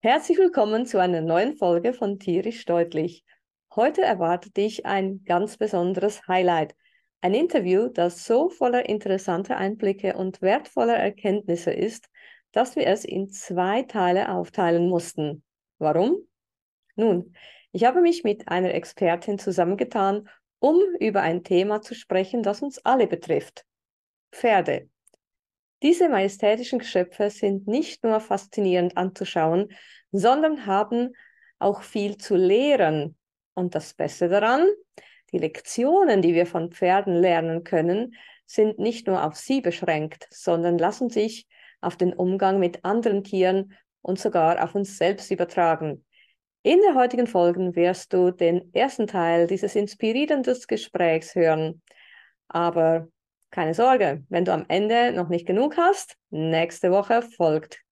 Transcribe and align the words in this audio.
Herzlich 0.00 0.38
willkommen 0.38 0.86
zu 0.86 1.00
einer 1.00 1.22
neuen 1.22 1.56
Folge 1.56 1.92
von 1.92 2.20
Tierisch 2.20 2.64
Deutlich. 2.64 3.24
Heute 3.74 4.02
erwartet 4.02 4.56
dich 4.56 4.86
ein 4.86 5.24
ganz 5.24 5.56
besonderes 5.56 6.28
Highlight. 6.28 6.76
Ein 7.20 7.34
Interview, 7.34 7.88
das 7.88 8.24
so 8.24 8.48
voller 8.48 8.88
interessanter 8.88 9.56
Einblicke 9.56 10.14
und 10.14 10.40
wertvoller 10.40 10.94
Erkenntnisse 10.94 11.72
ist, 11.72 12.08
dass 12.52 12.76
wir 12.76 12.86
es 12.86 13.04
in 13.04 13.28
zwei 13.28 13.82
Teile 13.82 14.30
aufteilen 14.30 14.88
mussten. 14.88 15.42
Warum? 15.78 16.18
Nun, 16.94 17.34
ich 17.72 17.84
habe 17.84 18.00
mich 18.00 18.22
mit 18.22 18.46
einer 18.46 18.74
Expertin 18.74 19.40
zusammengetan, 19.40 20.28
um 20.60 20.80
über 21.00 21.22
ein 21.22 21.42
Thema 21.42 21.82
zu 21.82 21.96
sprechen, 21.96 22.44
das 22.44 22.62
uns 22.62 22.78
alle 22.84 23.08
betrifft. 23.08 23.64
Pferde. 24.30 24.88
Diese 25.82 26.08
majestätischen 26.08 26.80
Geschöpfe 26.80 27.30
sind 27.30 27.68
nicht 27.68 28.02
nur 28.02 28.20
faszinierend 28.20 28.96
anzuschauen, 28.96 29.68
sondern 30.10 30.66
haben 30.66 31.14
auch 31.58 31.82
viel 31.82 32.16
zu 32.16 32.36
lehren. 32.36 33.16
Und 33.54 33.74
das 33.74 33.94
Beste 33.94 34.28
daran, 34.28 34.66
die 35.32 35.38
Lektionen, 35.38 36.22
die 36.22 36.34
wir 36.34 36.46
von 36.46 36.72
Pferden 36.72 37.14
lernen 37.14 37.64
können, 37.64 38.14
sind 38.46 38.78
nicht 38.78 39.06
nur 39.06 39.24
auf 39.24 39.36
sie 39.36 39.60
beschränkt, 39.60 40.26
sondern 40.30 40.78
lassen 40.78 41.10
sich 41.10 41.46
auf 41.80 41.96
den 41.96 42.12
Umgang 42.12 42.58
mit 42.58 42.84
anderen 42.84 43.22
Tieren 43.22 43.74
und 44.00 44.18
sogar 44.18 44.62
auf 44.64 44.74
uns 44.74 44.96
selbst 44.96 45.30
übertragen. 45.30 46.04
In 46.62 46.80
der 46.80 46.94
heutigen 46.94 47.26
Folge 47.26 47.76
wirst 47.76 48.12
du 48.12 48.30
den 48.30 48.74
ersten 48.74 49.06
Teil 49.06 49.46
dieses 49.46 49.76
inspirierenden 49.76 50.56
Gesprächs 50.66 51.34
hören. 51.34 51.82
Aber 52.48 53.08
keine 53.50 53.74
Sorge, 53.74 54.24
wenn 54.28 54.44
du 54.44 54.52
am 54.52 54.66
Ende 54.68 55.12
noch 55.12 55.28
nicht 55.28 55.46
genug 55.46 55.76
hast, 55.76 56.16
nächste 56.30 56.90
Woche 56.90 57.22
folgt 57.22 57.82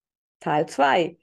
Teil 0.40 0.66
2, 0.66 1.16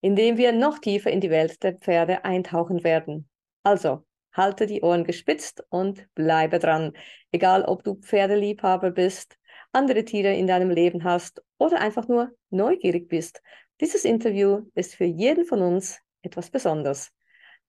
in 0.00 0.16
dem 0.16 0.36
wir 0.36 0.52
noch 0.52 0.78
tiefer 0.78 1.10
in 1.10 1.20
die 1.20 1.30
Welt 1.30 1.62
der 1.62 1.74
Pferde 1.74 2.24
eintauchen 2.24 2.82
werden. 2.82 3.28
Also, 3.62 4.04
halte 4.32 4.66
die 4.66 4.82
Ohren 4.82 5.04
gespitzt 5.04 5.64
und 5.68 6.06
bleibe 6.14 6.58
dran. 6.58 6.92
Egal, 7.30 7.64
ob 7.64 7.84
du 7.84 7.96
Pferdeliebhaber 7.96 8.90
bist, 8.90 9.36
andere 9.72 10.04
Tiere 10.04 10.34
in 10.34 10.46
deinem 10.46 10.70
Leben 10.70 11.04
hast 11.04 11.42
oder 11.58 11.80
einfach 11.80 12.08
nur 12.08 12.30
neugierig 12.50 13.08
bist. 13.08 13.42
Dieses 13.80 14.04
Interview 14.04 14.66
ist 14.74 14.94
für 14.94 15.04
jeden 15.04 15.44
von 15.44 15.60
uns 15.60 15.98
etwas 16.22 16.50
Besonderes. 16.50 17.10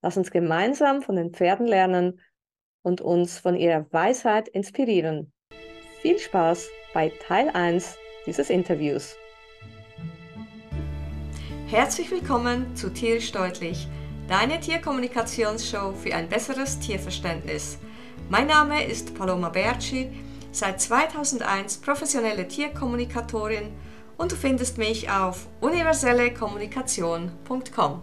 Lass 0.01 0.17
uns 0.17 0.31
gemeinsam 0.31 1.01
von 1.01 1.15
den 1.15 1.33
Pferden 1.33 1.65
lernen 1.65 2.21
und 2.81 3.01
uns 3.01 3.39
von 3.39 3.55
ihrer 3.55 3.91
Weisheit 3.91 4.47
inspirieren. 4.47 5.32
Viel 6.03 6.19
Spaß 6.19 6.69
bei 6.93 7.11
Teil 7.25 7.49
1 7.53 7.97
dieses 8.25 8.49
Interviews. 8.49 9.15
Herzlich 11.67 12.11
willkommen 12.11 12.75
zu 12.75 12.89
Tierisch 12.89 13.31
Deutlich, 13.31 13.87
deine 14.27 14.59
Tierkommunikationsshow 14.59 15.93
für 15.93 16.13
ein 16.13 16.27
besseres 16.27 16.77
Tierverständnis. 16.79 17.77
Mein 18.29 18.47
Name 18.47 18.83
ist 18.83 19.17
Paloma 19.17 19.47
Berci, 19.47 20.09
seit 20.51 20.81
2001 20.81 21.77
professionelle 21.77 22.49
Tierkommunikatorin 22.49 23.71
und 24.17 24.33
du 24.33 24.35
findest 24.35 24.77
mich 24.77 25.09
auf 25.09 25.47
universellekommunikation.com. 25.61 28.01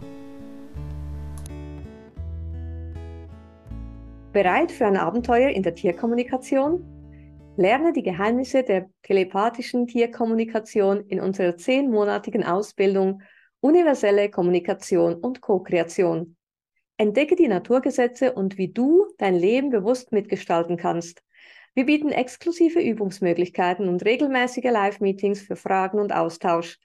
Bereit 4.33 4.71
für 4.71 4.87
ein 4.87 4.97
Abenteuer 4.97 5.49
in 5.49 5.61
der 5.61 5.75
Tierkommunikation? 5.75 6.90
Lerne 7.61 7.93
die 7.93 8.01
Geheimnisse 8.01 8.63
der 8.63 8.89
telepathischen 9.03 9.85
Tierkommunikation 9.85 11.05
in 11.05 11.21
unserer 11.21 11.57
zehnmonatigen 11.57 12.43
Ausbildung 12.43 13.21
Universelle 13.59 14.31
Kommunikation 14.31 15.13
und 15.13 15.41
Co-Kreation. 15.41 16.35
Entdecke 16.97 17.35
die 17.35 17.47
Naturgesetze 17.47 18.33
und 18.33 18.57
wie 18.57 18.69
du 18.69 19.05
dein 19.19 19.35
Leben 19.35 19.69
bewusst 19.69 20.11
mitgestalten 20.11 20.75
kannst. 20.75 21.21
Wir 21.75 21.85
bieten 21.85 22.09
exklusive 22.09 22.79
Übungsmöglichkeiten 22.79 23.87
und 23.87 24.03
regelmäßige 24.05 24.71
Live-Meetings 24.71 25.41
für 25.41 25.55
Fragen 25.55 25.99
und 25.99 26.15
Austausch. 26.15 26.79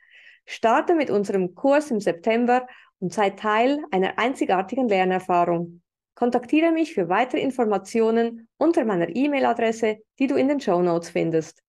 Starte 0.45 0.95
mit 0.95 1.09
unserem 1.09 1.55
Kurs 1.55 1.91
im 1.91 2.01
September 2.01 2.67
und 2.99 3.15
sei 3.15 3.31
Teil 3.31 3.83
einer 3.93 4.19
einzigartigen 4.19 4.91
Lernerfahrung. 4.91 5.81
Kontaktiere 6.17 6.73
mich 6.73 6.95
für 6.95 7.11
weitere 7.11 7.43
Informationen 7.43 8.49
unter 8.57 8.87
meiner 8.87 9.15
E-Mail-Adresse, 9.15 9.99
die 10.19 10.27
du 10.27 10.35
in 10.35 10.49
den 10.49 10.61
Show 10.61 10.81
Notes 10.81 11.11
findest. 11.11 11.63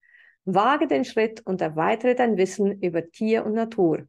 Wage 0.46 0.88
den 0.88 1.04
Schritt 1.04 1.46
und 1.46 1.60
erweitere 1.60 2.16
dein 2.16 2.38
Wissen 2.38 2.82
über 2.82 3.12
Tier 3.12 3.46
und 3.46 3.56
Natur. 3.56 4.08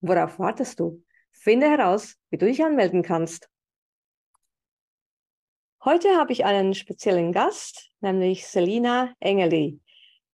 Worauf 0.00 0.40
wartest 0.40 0.80
du? 0.80 1.04
Finde 1.30 1.70
heraus, 1.70 2.16
wie 2.30 2.36
du 2.36 2.46
dich 2.46 2.64
anmelden 2.64 3.02
kannst. 3.02 3.48
Heute 5.84 6.16
habe 6.16 6.32
ich 6.32 6.44
einen 6.44 6.74
speziellen 6.74 7.30
Gast, 7.30 7.92
nämlich 8.00 8.48
Selina 8.48 9.14
Engeli. 9.20 9.78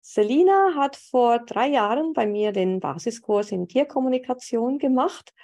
Selina 0.00 0.76
hat 0.76 0.94
vor 0.94 1.40
drei 1.40 1.66
Jahren 1.66 2.12
bei 2.12 2.24
mir 2.24 2.52
den 2.52 2.78
Basiskurs 2.78 3.50
in 3.50 3.66
Tierkommunikation 3.66 4.78
gemacht 4.78 5.34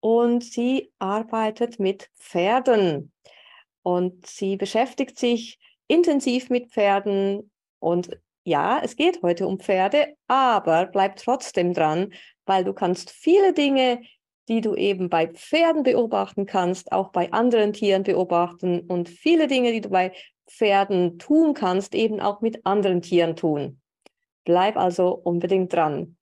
und 0.00 0.42
sie 0.42 0.92
arbeitet 0.98 1.78
mit 1.78 2.10
Pferden. 2.18 3.12
Und 3.86 4.26
sie 4.26 4.56
beschäftigt 4.56 5.16
sich 5.16 5.60
intensiv 5.86 6.50
mit 6.50 6.72
Pferden. 6.72 7.52
Und 7.78 8.18
ja, 8.42 8.80
es 8.82 8.96
geht 8.96 9.22
heute 9.22 9.46
um 9.46 9.60
Pferde, 9.60 10.16
aber 10.26 10.86
bleib 10.86 11.14
trotzdem 11.14 11.72
dran, 11.72 12.12
weil 12.46 12.64
du 12.64 12.72
kannst 12.72 13.10
viele 13.10 13.52
Dinge, 13.52 14.02
die 14.48 14.60
du 14.60 14.74
eben 14.74 15.08
bei 15.08 15.28
Pferden 15.28 15.84
beobachten 15.84 16.46
kannst, 16.46 16.90
auch 16.90 17.12
bei 17.12 17.30
anderen 17.30 17.72
Tieren 17.72 18.02
beobachten 18.02 18.80
und 18.80 19.08
viele 19.08 19.46
Dinge, 19.46 19.70
die 19.70 19.82
du 19.82 19.90
bei 19.90 20.12
Pferden 20.48 21.20
tun 21.20 21.54
kannst, 21.54 21.94
eben 21.94 22.18
auch 22.18 22.40
mit 22.40 22.66
anderen 22.66 23.02
Tieren 23.02 23.36
tun. 23.36 23.80
Bleib 24.44 24.76
also 24.76 25.10
unbedingt 25.14 25.72
dran. 25.72 26.16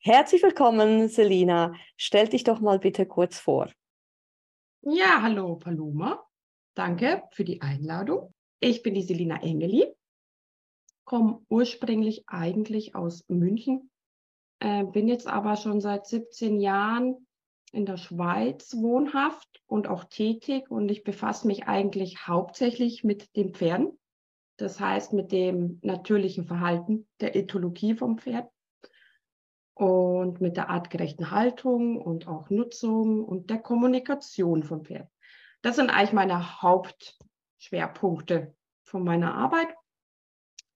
Herzlich 0.00 0.42
willkommen, 0.42 1.06
Selina. 1.06 1.74
Stell 1.96 2.26
dich 2.26 2.42
doch 2.42 2.58
mal 2.58 2.80
bitte 2.80 3.06
kurz 3.06 3.38
vor. 3.38 3.70
Ja, 4.82 5.22
hallo, 5.22 5.54
Paloma. 5.54 6.27
Danke 6.78 7.24
für 7.32 7.42
die 7.42 7.60
Einladung. 7.60 8.32
Ich 8.60 8.84
bin 8.84 8.94
die 8.94 9.02
Selina 9.02 9.42
Engeli, 9.42 9.92
komme 11.04 11.40
ursprünglich 11.48 12.22
eigentlich 12.28 12.94
aus 12.94 13.24
München, 13.26 13.90
äh, 14.60 14.84
bin 14.84 15.08
jetzt 15.08 15.26
aber 15.26 15.56
schon 15.56 15.80
seit 15.80 16.06
17 16.06 16.60
Jahren 16.60 17.26
in 17.72 17.84
der 17.84 17.96
Schweiz 17.96 18.76
wohnhaft 18.76 19.60
und 19.66 19.88
auch 19.88 20.04
tätig 20.04 20.70
und 20.70 20.88
ich 20.88 21.02
befasse 21.02 21.48
mich 21.48 21.66
eigentlich 21.66 22.28
hauptsächlich 22.28 23.02
mit 23.02 23.34
den 23.34 23.54
Pferden, 23.54 23.98
das 24.56 24.78
heißt 24.78 25.14
mit 25.14 25.32
dem 25.32 25.80
natürlichen 25.82 26.44
Verhalten 26.44 27.08
der 27.18 27.34
Ethologie 27.34 27.96
vom 27.96 28.18
Pferd 28.18 28.48
und 29.74 30.40
mit 30.40 30.56
der 30.56 30.70
artgerechten 30.70 31.32
Haltung 31.32 32.00
und 32.00 32.28
auch 32.28 32.50
Nutzung 32.50 33.24
und 33.24 33.50
der 33.50 33.58
Kommunikation 33.58 34.62
vom 34.62 34.84
Pferd. 34.84 35.08
Das 35.62 35.76
sind 35.76 35.90
eigentlich 35.90 36.12
meine 36.12 36.62
Hauptschwerpunkte 36.62 38.54
von 38.84 39.04
meiner 39.04 39.34
Arbeit. 39.34 39.68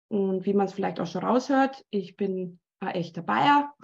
Und 0.09 0.47
wie 0.47 0.55
man 0.55 0.67
es 0.67 0.73
vielleicht 0.73 1.01
auch 1.01 1.07
schon 1.07 1.25
raushört, 1.25 1.85
ich 1.91 2.17
bin 2.17 2.61
ein 2.81 2.95
echter 2.95 3.23
Bayer 3.23 3.75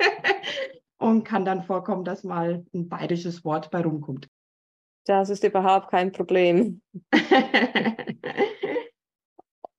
und 0.98 1.24
kann 1.24 1.44
dann 1.44 1.62
vorkommen, 1.62 2.04
dass 2.04 2.24
mal 2.24 2.64
ein 2.74 2.88
bayerisches 2.88 3.44
Wort 3.44 3.70
bei 3.70 3.82
rumkommt. 3.82 4.28
Das 5.06 5.30
ist 5.30 5.44
überhaupt 5.44 5.90
kein 5.90 6.12
Problem. 6.12 6.82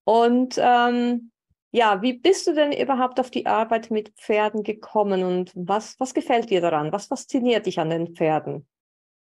und 0.06 0.56
ähm, 0.58 1.32
ja, 1.72 2.02
wie 2.02 2.14
bist 2.14 2.48
du 2.48 2.56
denn 2.56 2.72
überhaupt 2.72 3.20
auf 3.20 3.30
die 3.30 3.46
Arbeit 3.46 3.92
mit 3.92 4.10
Pferden 4.16 4.64
gekommen 4.64 5.24
und 5.24 5.52
was, 5.54 6.00
was 6.00 6.14
gefällt 6.14 6.50
dir 6.50 6.62
daran? 6.62 6.92
Was 6.92 7.08
fasziniert 7.08 7.68
dich 7.68 7.80
an 7.80 7.92
den 7.92 8.16
Pferden? 8.16 8.68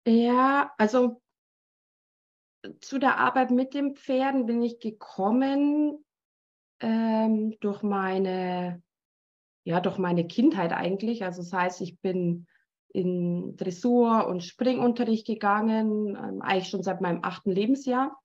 Ja, 0.07 0.73
also 0.79 1.21
zu 2.81 2.99
der 2.99 3.19
Arbeit 3.19 3.51
mit 3.51 3.75
den 3.75 3.97
Pferden 3.97 4.47
bin 4.47 4.63
ich 4.63 4.81
gekommen 4.81 6.05
ähm, 6.81 7.57
durch 7.61 7.83
meine, 7.83 8.83
ja, 9.65 9.81
durch 9.81 9.99
meine 9.99 10.27
Kindheit 10.27 10.73
eigentlich. 10.73 11.25
Also 11.25 11.43
das 11.43 11.53
heißt, 11.53 11.81
ich 11.81 12.01
bin 12.01 12.47
in 12.93 13.57
Dressur- 13.57 14.27
und 14.27 14.43
Springunterricht 14.43 15.27
gegangen, 15.27 16.17
ähm, 16.17 16.43
eigentlich 16.43 16.69
schon 16.69 16.83
seit 16.83 17.01
meinem 17.01 17.21
achten 17.23 17.51
Lebensjahr. 17.51 18.17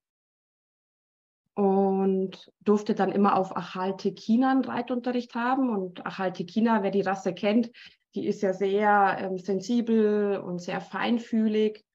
Und 1.53 2.51
durfte 2.59 2.95
dann 2.95 3.13
immer 3.13 3.37
auf 3.37 3.55
Achaltekina 3.55 4.51
einen 4.51 4.65
Reitunterricht 4.65 5.35
haben. 5.35 5.69
Und 5.69 6.05
Achaltekina, 6.05 6.83
wer 6.83 6.91
die 6.91 7.01
Rasse 7.01 7.33
kennt, 7.33 7.71
die 8.13 8.27
ist 8.27 8.41
ja 8.41 8.51
sehr 8.51 9.17
ähm, 9.19 9.37
sensibel 9.37 10.37
und 10.37 10.59
sehr 10.59 10.81
feinfühlig. 10.81 11.85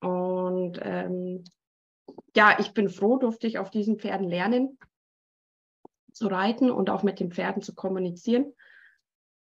Und 0.00 0.78
ähm, 0.82 1.42
ja, 2.36 2.56
ich 2.58 2.72
bin 2.72 2.88
froh, 2.88 3.18
durfte 3.18 3.46
ich 3.46 3.58
auf 3.58 3.70
diesen 3.70 3.98
Pferden 3.98 4.28
lernen 4.28 4.78
zu 6.12 6.28
reiten 6.28 6.70
und 6.70 6.90
auch 6.90 7.02
mit 7.02 7.20
den 7.20 7.32
Pferden 7.32 7.62
zu 7.62 7.74
kommunizieren. 7.74 8.52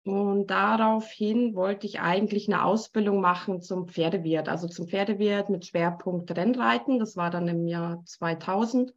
Und 0.06 0.48
daraufhin 0.48 1.56
wollte 1.56 1.88
ich 1.88 2.02
eigentlich 2.02 2.48
eine 2.48 2.66
Ausbildung 2.66 3.22
machen 3.22 3.62
zum 3.62 3.88
Pferdewirt, 3.88 4.50
also 4.50 4.68
zum 4.68 4.88
Pferdewirt 4.88 5.50
mit 5.50 5.66
Schwerpunkt 5.66 6.36
Rennreiten. 6.36 7.00
Das 7.00 7.16
war 7.16 7.30
dann 7.30 7.48
im 7.48 7.68
Jahr 7.68 8.04
2000 8.06 8.94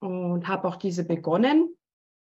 und 0.00 0.48
habe 0.48 0.66
auch 0.66 0.76
diese 0.76 1.04
begonnen, 1.04 1.76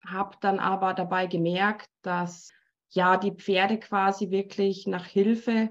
habe 0.05 0.37
dann 0.39 0.59
aber 0.59 0.93
dabei 0.93 1.27
gemerkt, 1.27 1.89
dass 2.01 2.53
ja 2.89 3.17
die 3.17 3.33
Pferde 3.33 3.79
quasi 3.79 4.31
wirklich 4.31 4.87
nach 4.87 5.05
Hilfe 5.05 5.69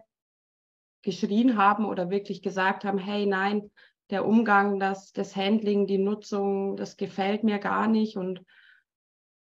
geschrien 1.03 1.57
haben 1.57 1.87
oder 1.87 2.11
wirklich 2.11 2.43
gesagt 2.43 2.85
haben, 2.85 2.99
hey, 2.99 3.25
nein, 3.25 3.71
der 4.11 4.27
Umgang, 4.27 4.81
das, 4.81 5.13
das 5.13 5.37
Handling, 5.37 5.87
die 5.87 5.99
Nutzung, 5.99 6.77
das 6.77 6.97
gefällt 6.97 7.45
mir 7.45 7.59
gar 7.59 7.87
nicht. 7.87 8.17
Und 8.17 8.43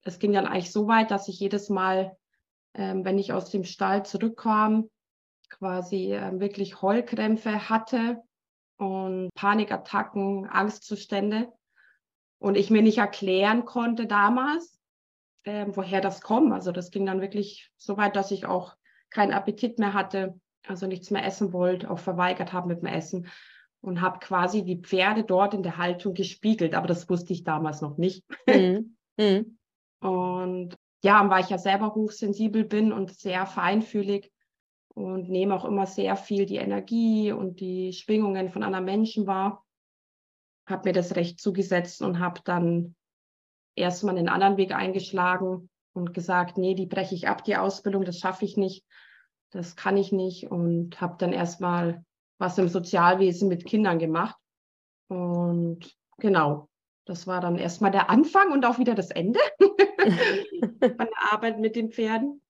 es 0.03 0.19
ging 0.19 0.32
dann 0.32 0.47
eigentlich 0.47 0.73
so 0.73 0.88
weit, 0.88 1.11
dass 1.11 1.29
ich 1.29 1.38
jedes 1.38 1.69
Mal, 1.69 2.17
ähm, 2.75 3.05
wenn 3.05 3.19
ich 3.19 3.32
aus 3.32 3.50
dem 3.50 3.64
Stall 3.64 4.06
zurückkam, 4.06 4.91
quasi 5.50 6.12
äh, 6.14 6.41
wirklich 6.41 6.81
Heulkrämpfe 6.82 7.69
hatte 7.69 8.23
und 8.79 9.31
Panikattacken, 9.35 10.47
Angstzustände. 10.47 11.52
Und 12.38 12.56
ich 12.56 12.70
mir 12.70 12.82
nicht 12.82 12.99
erklären 12.99 13.64
konnte 13.64 14.06
damals, 14.06 14.79
äh, 15.44 15.67
woher 15.69 16.00
das 16.00 16.20
kommt. 16.20 16.52
Also 16.52 16.73
das 16.73 16.91
ging 16.91 17.06
dann 17.06 17.20
wirklich 17.20 17.70
so 17.76 17.97
weit, 17.97 18.17
dass 18.17 18.31
ich 18.31 18.47
auch 18.47 18.76
keinen 19.11 19.32
Appetit 19.32 19.79
mehr 19.79 19.94
hatte, 19.94 20.38
also 20.67 20.87
nichts 20.87 21.11
mehr 21.11 21.25
essen 21.25 21.52
wollte, 21.52 21.91
auch 21.91 21.99
verweigert 21.99 22.52
habe 22.52 22.69
mit 22.69 22.81
dem 22.81 22.87
Essen 22.87 23.29
und 23.81 24.00
habe 24.00 24.19
quasi 24.19 24.64
die 24.64 24.81
Pferde 24.81 25.25
dort 25.25 25.55
in 25.55 25.62
der 25.62 25.76
Haltung 25.76 26.14
gespiegelt. 26.14 26.75
Aber 26.75 26.87
das 26.87 27.08
wusste 27.08 27.32
ich 27.32 27.44
damals 27.44 27.81
noch 27.81 27.96
nicht. 27.99 28.25
Mhm. 28.46 28.96
Mhm. 29.19 29.58
Und 30.00 30.76
ja, 31.02 31.28
weil 31.31 31.43
ich 31.43 31.50
ja 31.50 31.58
selber 31.58 31.94
hochsensibel 31.94 32.64
bin 32.64 32.93
und 32.93 33.14
sehr 33.14 33.46
feinfühlig 33.46 34.32
und 34.94 35.28
nehme 35.28 35.55
auch 35.55 35.64
immer 35.64 35.87
sehr 35.87 36.17
viel 36.17 36.46
die 36.46 36.56
Energie 36.56 37.32
und 37.32 37.61
die 37.61 37.93
Schwingungen 37.93 38.49
von 38.49 38.62
anderen 38.62 38.87
Menschen 38.87 39.26
wahr, 39.26 39.64
habe 40.67 40.88
mir 40.88 40.93
das 40.94 41.14
recht 41.17 41.38
zugesetzt 41.38 42.00
und 42.00 42.19
habe 42.19 42.40
dann 42.44 42.94
erstmal 43.75 44.17
einen 44.17 44.31
anderen 44.31 44.56
Weg 44.56 44.75
eingeschlagen 44.75 45.69
und 45.93 46.14
gesagt, 46.14 46.56
nee, 46.56 46.75
die 46.75 46.87
breche 46.87 47.14
ich 47.14 47.28
ab, 47.28 47.44
die 47.44 47.56
Ausbildung, 47.56 48.05
das 48.05 48.19
schaffe 48.19 48.46
ich 48.46 48.56
nicht, 48.56 48.84
das 49.50 49.76
kann 49.76 49.99
ich 49.99 50.12
nicht 50.12 50.50
und 50.50 51.00
habe 51.00 51.17
dann 51.19 51.32
erstmal 51.32 52.05
was 52.38 52.59
im 52.59 52.69
Sozialwesen 52.69 53.49
mit 53.49 53.65
Kindern 53.65 53.99
gemacht. 53.99 54.37
Und 55.09 55.97
genau, 56.19 56.69
das 57.05 57.27
war 57.27 57.41
dann 57.41 57.56
erstmal 57.56 57.91
der 57.91 58.11
Anfang 58.11 58.53
und 58.53 58.65
auch 58.65 58.79
wieder 58.79 58.94
das 58.94 59.11
Ende 59.11 59.41
von 59.59 59.77
der 60.81 61.33
Arbeit 61.33 61.61
mit 61.61 61.77
den 61.77 61.91
Pferden. 61.91 62.43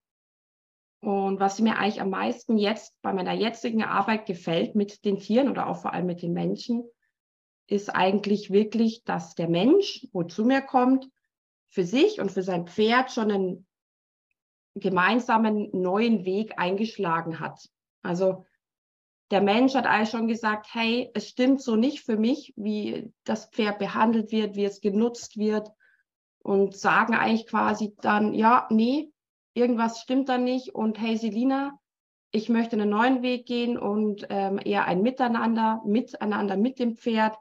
Und 0.99 1.39
was 1.39 1.59
mir 1.59 1.77
eigentlich 1.77 2.01
am 2.01 2.09
meisten 2.09 2.57
jetzt 2.57 2.99
bei 3.01 3.13
meiner 3.13 3.33
jetzigen 3.33 3.83
Arbeit 3.83 4.25
gefällt 4.25 4.75
mit 4.75 5.05
den 5.05 5.19
Tieren 5.19 5.49
oder 5.49 5.67
auch 5.67 5.77
vor 5.81 5.93
allem 5.93 6.07
mit 6.07 6.23
den 6.23 6.33
Menschen, 6.33 6.83
ist 7.67 7.89
eigentlich 7.89 8.51
wirklich, 8.51 9.03
dass 9.03 9.35
der 9.35 9.47
Mensch, 9.47 10.07
wo 10.11 10.23
zu 10.23 10.43
mir 10.43 10.61
kommt, 10.61 11.07
für 11.67 11.83
sich 11.83 12.19
und 12.19 12.31
für 12.31 12.43
sein 12.43 12.65
Pferd 12.65 13.11
schon 13.11 13.31
einen 13.31 13.67
gemeinsamen 14.73 15.69
neuen 15.71 16.25
Weg 16.25 16.53
eingeschlagen 16.57 17.39
hat. 17.39 17.69
Also 18.01 18.45
der 19.31 19.41
Mensch 19.41 19.73
hat 19.75 19.85
eigentlich 19.85 20.09
schon 20.09 20.27
gesagt, 20.27 20.67
hey, 20.71 21.11
es 21.13 21.27
stimmt 21.27 21.61
so 21.61 21.75
nicht 21.75 22.01
für 22.01 22.17
mich, 22.17 22.53
wie 22.55 23.11
das 23.23 23.47
Pferd 23.47 23.79
behandelt 23.79 24.31
wird, 24.31 24.55
wie 24.55 24.65
es 24.65 24.81
genutzt 24.81 25.37
wird 25.37 25.69
und 26.39 26.77
sagen 26.77 27.13
eigentlich 27.13 27.47
quasi 27.47 27.93
dann, 28.01 28.33
ja, 28.33 28.67
nee, 28.69 29.11
irgendwas 29.53 29.99
stimmt 29.99 30.29
da 30.29 30.37
nicht 30.37 30.73
und 30.73 30.99
hey, 30.99 31.17
Selina, 31.17 31.77
ich 32.31 32.49
möchte 32.49 32.75
einen 32.75 32.89
neuen 32.89 33.21
Weg 33.21 33.45
gehen 33.45 33.77
und 33.77 34.27
ähm, 34.29 34.59
eher 34.63 34.85
ein 34.85 35.01
Miteinander, 35.01 35.81
miteinander 35.85 36.55
mit 36.57 36.79
dem 36.79 36.95
Pferd. 36.95 37.35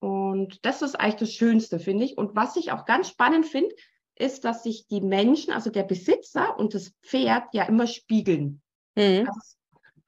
Und 0.00 0.64
das 0.64 0.82
ist 0.82 0.98
eigentlich 0.98 1.16
das 1.16 1.32
Schönste, 1.32 1.78
finde 1.78 2.04
ich. 2.04 2.18
Und 2.18 2.34
was 2.34 2.56
ich 2.56 2.72
auch 2.72 2.84
ganz 2.84 3.08
spannend 3.08 3.46
finde, 3.46 3.74
ist, 4.14 4.44
dass 4.44 4.62
sich 4.62 4.86
die 4.86 5.00
Menschen, 5.00 5.52
also 5.52 5.70
der 5.70 5.84
Besitzer 5.84 6.58
und 6.58 6.74
das 6.74 6.92
Pferd 7.02 7.44
ja 7.52 7.64
immer 7.64 7.86
spiegeln. 7.86 8.62
Mhm. 8.96 9.26
Also 9.26 9.55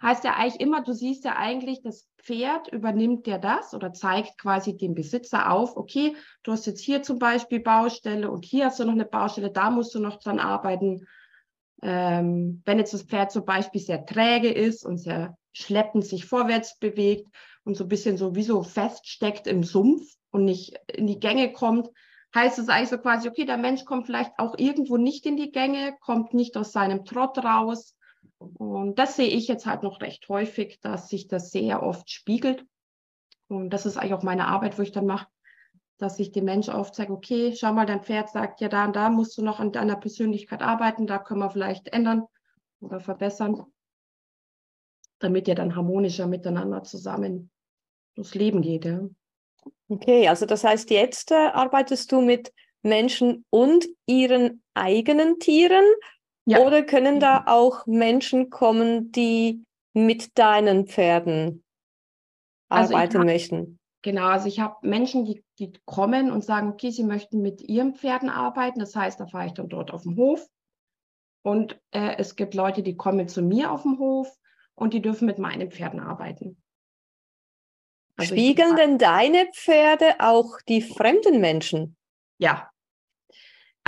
heißt 0.03 0.25
ja 0.25 0.35
eigentlich 0.35 0.61
immer, 0.61 0.83
du 0.83 0.93
siehst 0.93 1.25
ja 1.25 1.37
eigentlich, 1.37 1.83
das 1.83 2.09
Pferd 2.19 2.69
übernimmt 2.69 3.27
dir 3.27 3.39
das 3.39 3.75
oder 3.75 3.93
zeigt 3.93 4.39
quasi 4.39 4.77
dem 4.77 4.95
Besitzer 4.95 5.50
auf, 5.50 5.77
okay, 5.77 6.15
du 6.43 6.53
hast 6.53 6.67
jetzt 6.67 6.81
hier 6.81 7.03
zum 7.03 7.19
Beispiel 7.19 7.61
Baustelle 7.61 8.31
und 8.31 8.45
hier 8.45 8.67
hast 8.67 8.79
du 8.79 8.85
noch 8.85 8.93
eine 8.93 9.06
Baustelle, 9.06 9.50
da 9.50 9.71
musst 9.71 9.95
du 9.95 10.00
noch 10.00 10.19
dran 10.19 10.39
arbeiten. 10.39 11.06
Ähm, 11.83 12.62
wenn 12.65 12.79
jetzt 12.79 12.95
das 12.95 13.03
Pferd 13.03 13.33
zum 13.33 13.45
Beispiel 13.45 13.81
sehr 13.81 14.05
träge 14.05 14.50
ist 14.50 14.85
und 14.85 14.99
sehr 14.99 15.37
schleppend 15.53 16.05
sich 16.05 16.25
vorwärts 16.25 16.79
bewegt 16.79 17.27
und 17.65 17.77
so 17.77 17.85
ein 17.85 17.89
bisschen 17.89 18.17
so 18.17 18.35
wie 18.35 18.43
so 18.43 18.62
feststeckt 18.62 19.47
im 19.47 19.62
Sumpf 19.62 20.03
und 20.31 20.44
nicht 20.44 20.79
in 20.93 21.06
die 21.06 21.21
Gänge 21.21 21.53
kommt, 21.53 21.89
heißt 22.35 22.59
es 22.59 22.69
eigentlich 22.69 22.91
so 22.91 22.99
quasi, 22.99 23.29
okay, 23.29 23.44
der 23.44 23.56
Mensch 23.56 23.85
kommt 23.85 24.06
vielleicht 24.06 24.33
auch 24.39 24.56
irgendwo 24.59 24.97
nicht 24.97 25.27
in 25.27 25.37
die 25.37 25.51
Gänge, 25.51 25.97
kommt 26.01 26.35
nicht 26.35 26.56
aus 26.56 26.73
seinem 26.73 27.05
Trott 27.05 27.39
raus, 27.39 27.97
und 28.38 28.99
das 28.99 29.17
sehe 29.17 29.29
ich 29.29 29.49
jetzt 29.49 29.67
halt 29.67 29.82
noch 29.82 30.00
recht 30.00 30.29
häufig, 30.29 30.81
dass 30.81 31.08
sich 31.08 31.26
das 31.29 31.50
sehr 31.50 31.82
oft 31.82 32.11
spiegelt. 32.11 32.64
Und 33.49 33.70
das 33.70 33.87
ist 33.87 33.96
eigentlich 33.96 34.14
auch 34.14 34.23
meine 34.23 34.46
Arbeit, 34.46 34.79
wo 34.79 34.82
ich 34.82 34.93
dann 34.93 35.06
mache, 35.06 35.26
dass 35.96 36.19
ich 36.20 36.31
dem 36.31 36.44
Menschen 36.44 36.75
aufzeige, 36.75 37.12
okay, 37.12 37.55
schau 37.56 37.73
mal, 37.73 37.87
dein 37.87 38.02
Pferd 38.02 38.31
sagt, 38.31 38.61
ja, 38.61 38.69
da 38.69 38.85
und 38.85 38.94
da 38.94 39.11
musst 39.11 39.37
du 39.37 39.43
noch 39.43 39.58
an 39.58 39.73
deiner 39.73 39.96
Persönlichkeit 39.96 40.62
arbeiten, 40.62 41.06
da 41.06 41.19
können 41.19 41.40
wir 41.40 41.50
vielleicht 41.50 41.88
ändern 41.88 42.25
oder 42.81 43.00
verbessern, 43.00 43.64
damit 45.19 45.49
ihr 45.49 45.56
dann 45.56 45.75
harmonischer 45.75 46.29
miteinander 46.29 46.84
zusammen 46.84 47.50
durchs 48.14 48.34
Leben 48.34 48.62
geht. 48.62 48.84
Ja. 48.84 49.08
Okay, 49.88 50.29
also 50.29 50.46
das 50.46 50.62
heißt, 50.62 50.91
jetzt 50.91 51.32
äh, 51.32 51.34
arbeitest 51.34 52.12
du 52.12 52.20
mit 52.20 52.52
Menschen 52.82 53.44
und 53.50 53.88
ihren 54.06 54.62
eigenen 54.75 55.41
Tieren 55.41 55.84
ja. 56.49 56.61
Oder 56.61 56.83
können 56.83 57.21
da 57.21 57.45
auch 57.47 57.87
Menschen 57.87 58.49
kommen, 58.49 59.12
die 59.12 59.65
mit 59.93 60.39
deinen 60.39 60.87
Pferden 60.87 61.62
also 62.71 62.95
arbeiten 62.95 63.19
hab, 63.19 63.27
möchten? 63.27 63.79
Genau, 64.03 64.29
also 64.29 64.49
ich 64.49 64.59
habe 64.59 64.77
Menschen, 64.87 65.27
die, 65.27 65.45
die 65.59 65.73
kommen 65.85 66.31
und 66.31 66.43
sagen, 66.43 66.69
okay, 66.69 66.91
sie 66.91 67.05
möchten 67.05 67.43
mit 67.43 67.61
ihren 67.61 67.95
Pferden 67.95 68.31
arbeiten. 68.31 68.79
Das 68.79 68.97
heißt, 68.97 69.21
da 69.21 69.27
fahre 69.27 69.49
ich 69.49 69.53
dann 69.53 69.69
dort 69.69 69.91
auf 69.91 70.05
dem 70.05 70.17
Hof. 70.17 70.47
Und 71.43 71.79
äh, 71.91 72.17
es 72.17 72.35
gibt 72.35 72.55
Leute, 72.55 72.83
die 72.83 72.97
kommen 72.97 73.29
zu 73.29 73.43
mir 73.43 73.71
auf 73.71 73.83
dem 73.83 73.99
Hof 73.99 74.35
und 74.75 74.94
die 74.94 75.03
dürfen 75.03 75.27
mit 75.27 75.39
meinen 75.39 75.71
Pferden 75.71 76.01
arbeiten. 76.01 76.62
Also 78.17 78.34
Spiegeln 78.34 78.75
denn 78.75 78.99
deine 78.99 79.46
Pferde 79.53 80.15
auch 80.19 80.61
die 80.67 80.81
fremden 80.81 81.41
Menschen? 81.41 81.96
Ja, 82.39 82.70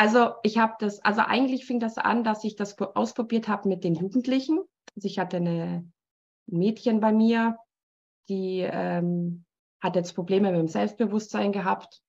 also 0.00 0.32
ich 0.42 0.56
habe 0.56 0.76
das, 0.78 1.04
also 1.04 1.20
eigentlich 1.20 1.66
fing 1.66 1.78
das 1.78 1.98
an, 1.98 2.24
dass 2.24 2.42
ich 2.44 2.56
das 2.56 2.80
ausprobiert 2.80 3.48
habe 3.48 3.68
mit 3.68 3.84
den 3.84 3.94
Jugendlichen. 3.94 4.58
Also 4.96 5.06
ich 5.06 5.18
hatte 5.18 5.36
eine 5.36 5.86
Mädchen 6.46 7.00
bei 7.00 7.12
mir, 7.12 7.58
die 8.26 8.60
ähm, 8.60 9.44
hat 9.78 9.96
jetzt 9.96 10.14
Probleme 10.14 10.52
mit 10.52 10.58
dem 10.58 10.68
Selbstbewusstsein 10.68 11.52
gehabt 11.52 12.00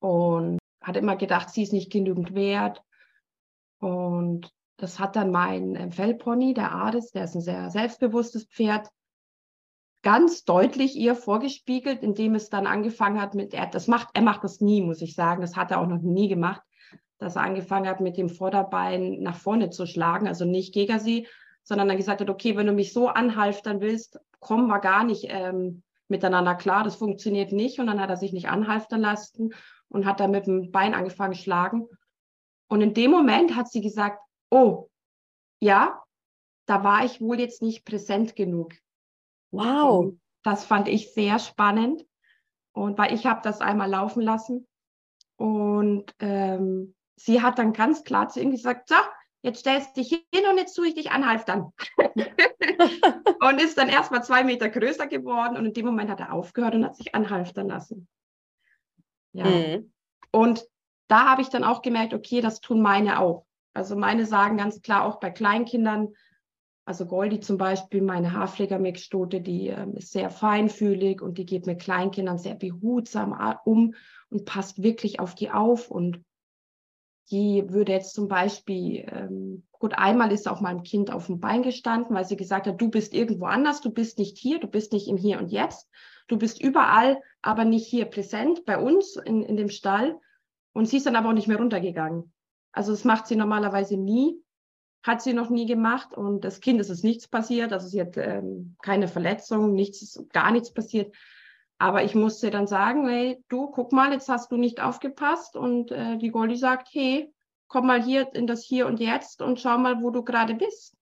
und 0.00 0.58
hat 0.82 0.98
immer 0.98 1.16
gedacht, 1.16 1.48
sie 1.48 1.62
ist 1.62 1.72
nicht 1.72 1.90
genügend 1.90 2.34
wert. 2.34 2.84
Und 3.78 4.52
das 4.76 4.98
hat 4.98 5.16
dann 5.16 5.30
mein 5.30 5.76
äh, 5.76 5.90
Fellpony, 5.90 6.52
der 6.52 6.74
Ades, 6.74 7.10
der 7.10 7.24
ist 7.24 7.36
ein 7.36 7.40
sehr 7.40 7.70
selbstbewusstes 7.70 8.44
Pferd, 8.44 8.90
ganz 10.02 10.44
deutlich 10.44 10.96
ihr 10.96 11.14
vorgespiegelt, 11.14 12.02
indem 12.02 12.34
es 12.34 12.48
dann 12.48 12.66
angefangen 12.66 13.20
hat 13.20 13.34
mit, 13.34 13.52
er, 13.52 13.66
das 13.66 13.86
macht, 13.86 14.08
er 14.14 14.22
macht 14.22 14.44
das 14.44 14.60
nie, 14.60 14.80
muss 14.80 15.02
ich 15.02 15.14
sagen, 15.14 15.42
das 15.42 15.56
hat 15.56 15.70
er 15.70 15.80
auch 15.80 15.86
noch 15.86 16.00
nie 16.00 16.28
gemacht, 16.28 16.62
dass 17.18 17.36
er 17.36 17.42
angefangen 17.42 17.88
hat, 17.88 18.00
mit 18.00 18.16
dem 18.16 18.28
Vorderbein 18.28 19.20
nach 19.20 19.36
vorne 19.36 19.70
zu 19.70 19.86
schlagen, 19.86 20.26
also 20.26 20.44
nicht 20.44 20.72
gegen 20.72 20.98
sie, 20.98 21.26
sondern 21.62 21.88
dann 21.88 21.98
gesagt 21.98 22.20
hat, 22.20 22.30
okay, 22.30 22.56
wenn 22.56 22.66
du 22.66 22.72
mich 22.72 22.92
so 22.92 23.08
anhalftern 23.08 23.80
willst, 23.80 24.18
kommen 24.40 24.68
wir 24.68 24.80
gar 24.80 25.04
nicht 25.04 25.26
ähm, 25.28 25.82
miteinander 26.08 26.54
klar, 26.54 26.84
das 26.84 26.96
funktioniert 26.96 27.52
nicht. 27.52 27.78
Und 27.78 27.86
dann 27.86 28.00
hat 28.00 28.10
er 28.10 28.16
sich 28.16 28.32
nicht 28.32 28.48
anhalftern 28.48 29.00
lassen 29.00 29.54
und 29.88 30.06
hat 30.06 30.20
dann 30.20 30.30
mit 30.30 30.46
dem 30.46 30.70
Bein 30.72 30.94
angefangen 30.94 31.34
schlagen. 31.34 31.88
Und 32.68 32.80
in 32.80 32.94
dem 32.94 33.10
Moment 33.10 33.56
hat 33.56 33.68
sie 33.68 33.80
gesagt, 33.80 34.18
oh, 34.50 34.88
ja, 35.60 36.02
da 36.66 36.84
war 36.84 37.04
ich 37.04 37.20
wohl 37.20 37.38
jetzt 37.38 37.62
nicht 37.62 37.84
präsent 37.84 38.36
genug. 38.36 38.72
Wow. 39.50 40.00
Und 40.00 40.20
das 40.42 40.64
fand 40.64 40.88
ich 40.88 41.12
sehr 41.12 41.38
spannend. 41.38 42.04
Und 42.72 42.98
weil 42.98 43.14
ich 43.14 43.26
habe 43.26 43.40
das 43.42 43.60
einmal 43.60 43.90
laufen 43.90 44.22
lassen. 44.22 44.66
Und 45.36 46.14
ähm, 46.18 46.94
sie 47.16 47.42
hat 47.42 47.58
dann 47.58 47.72
ganz 47.72 48.04
klar 48.04 48.28
zu 48.28 48.40
ihm 48.40 48.50
gesagt, 48.50 48.88
so, 48.88 48.96
jetzt 49.42 49.60
stellst 49.60 49.96
du 49.96 50.00
dich 50.00 50.10
hin 50.10 50.44
und 50.50 50.58
jetzt 50.58 50.74
tue 50.74 50.88
ich 50.88 50.94
dich 50.94 51.10
anhalftern. 51.10 51.72
und 53.40 53.60
ist 53.60 53.78
dann 53.78 53.88
erst 53.88 54.10
mal 54.10 54.22
zwei 54.22 54.44
Meter 54.44 54.68
größer 54.68 55.06
geworden. 55.06 55.56
Und 55.56 55.66
in 55.66 55.72
dem 55.72 55.86
Moment 55.86 56.10
hat 56.10 56.20
er 56.20 56.32
aufgehört 56.32 56.74
und 56.74 56.84
hat 56.84 56.96
sich 56.96 57.14
anhalftern 57.14 57.68
lassen. 57.68 58.08
Ja. 59.32 59.44
Mhm. 59.44 59.92
Und 60.30 60.66
da 61.08 61.28
habe 61.28 61.42
ich 61.42 61.48
dann 61.48 61.64
auch 61.64 61.82
gemerkt, 61.82 62.14
okay, 62.14 62.40
das 62.40 62.60
tun 62.60 62.82
meine 62.82 63.20
auch. 63.20 63.46
Also 63.74 63.96
meine 63.96 64.26
sagen 64.26 64.56
ganz 64.56 64.82
klar 64.82 65.04
auch 65.04 65.20
bei 65.20 65.30
Kleinkindern, 65.30 66.14
also 66.90 67.06
Goldi 67.06 67.38
zum 67.38 67.56
Beispiel, 67.56 68.02
meine 68.02 68.32
Haarpflegermixstote, 68.32 69.40
die 69.40 69.68
äh, 69.68 69.86
ist 69.96 70.10
sehr 70.10 70.28
feinfühlig 70.28 71.22
und 71.22 71.38
die 71.38 71.46
geht 71.46 71.64
mit 71.64 71.80
Kleinkindern 71.80 72.36
sehr 72.36 72.56
behutsam 72.56 73.32
um 73.64 73.94
und 74.28 74.44
passt 74.44 74.82
wirklich 74.82 75.20
auf 75.20 75.36
die 75.36 75.52
auf. 75.52 75.88
Und 75.88 76.20
die 77.30 77.62
würde 77.68 77.92
jetzt 77.92 78.12
zum 78.12 78.26
Beispiel, 78.26 79.04
ähm, 79.06 79.68
gut, 79.70 79.94
einmal 79.96 80.32
ist 80.32 80.48
auch 80.48 80.60
meinem 80.60 80.82
Kind 80.82 81.12
auf 81.12 81.26
dem 81.26 81.38
Bein 81.38 81.62
gestanden, 81.62 82.12
weil 82.12 82.24
sie 82.24 82.36
gesagt 82.36 82.66
hat, 82.66 82.80
du 82.80 82.90
bist 82.90 83.14
irgendwo 83.14 83.44
anders, 83.44 83.80
du 83.80 83.92
bist 83.92 84.18
nicht 84.18 84.36
hier, 84.36 84.58
du 84.58 84.66
bist 84.66 84.92
nicht 84.92 85.06
im 85.06 85.16
Hier 85.16 85.38
und 85.38 85.52
Jetzt, 85.52 85.88
du 86.26 86.38
bist 86.38 86.60
überall, 86.60 87.22
aber 87.40 87.64
nicht 87.64 87.86
hier 87.86 88.06
präsent 88.06 88.64
bei 88.64 88.78
uns 88.78 89.14
in, 89.14 89.44
in 89.44 89.56
dem 89.56 89.68
Stall. 89.68 90.18
Und 90.72 90.86
sie 90.86 90.96
ist 90.96 91.06
dann 91.06 91.14
aber 91.14 91.28
auch 91.28 91.34
nicht 91.34 91.46
mehr 91.46 91.58
runtergegangen. 91.58 92.32
Also 92.72 92.90
das 92.90 93.04
macht 93.04 93.28
sie 93.28 93.36
normalerweise 93.36 93.96
nie, 93.96 94.42
hat 95.02 95.22
sie 95.22 95.32
noch 95.32 95.50
nie 95.50 95.66
gemacht 95.66 96.14
und 96.14 96.44
das 96.44 96.60
Kind 96.60 96.80
ist 96.80 96.90
es 96.90 97.02
nichts 97.02 97.26
passiert, 97.26 97.72
also 97.72 97.88
sie 97.88 98.00
hat 98.00 98.16
ähm, 98.16 98.76
keine 98.82 99.08
Verletzung, 99.08 99.74
nichts, 99.74 100.22
gar 100.32 100.50
nichts 100.50 100.72
passiert. 100.72 101.14
Aber 101.78 102.04
ich 102.04 102.14
musste 102.14 102.50
dann 102.50 102.66
sagen, 102.66 103.08
hey, 103.08 103.42
du, 103.48 103.68
guck 103.68 103.92
mal, 103.92 104.12
jetzt 104.12 104.28
hast 104.28 104.52
du 104.52 104.56
nicht 104.58 104.82
aufgepasst 104.82 105.56
und 105.56 105.90
äh, 105.90 106.18
die 106.18 106.30
Goldi 106.30 106.56
sagt, 106.56 106.88
hey, 106.92 107.32
komm 107.68 107.86
mal 107.86 108.02
hier 108.02 108.34
in 108.34 108.46
das 108.46 108.62
Hier 108.62 108.86
und 108.86 109.00
Jetzt 109.00 109.40
und 109.40 109.60
schau 109.60 109.78
mal, 109.78 110.02
wo 110.02 110.10
du 110.10 110.22
gerade 110.22 110.54
bist. 110.54 110.96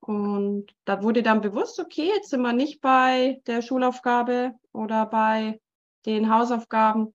Und 0.00 0.72
da 0.84 1.02
wurde 1.02 1.24
dann 1.24 1.40
bewusst, 1.40 1.80
okay, 1.80 2.08
jetzt 2.14 2.30
sind 2.30 2.42
wir 2.42 2.52
nicht 2.52 2.80
bei 2.80 3.42
der 3.48 3.62
Schulaufgabe 3.62 4.52
oder 4.72 5.06
bei 5.06 5.60
den 6.04 6.32
Hausaufgaben, 6.32 7.12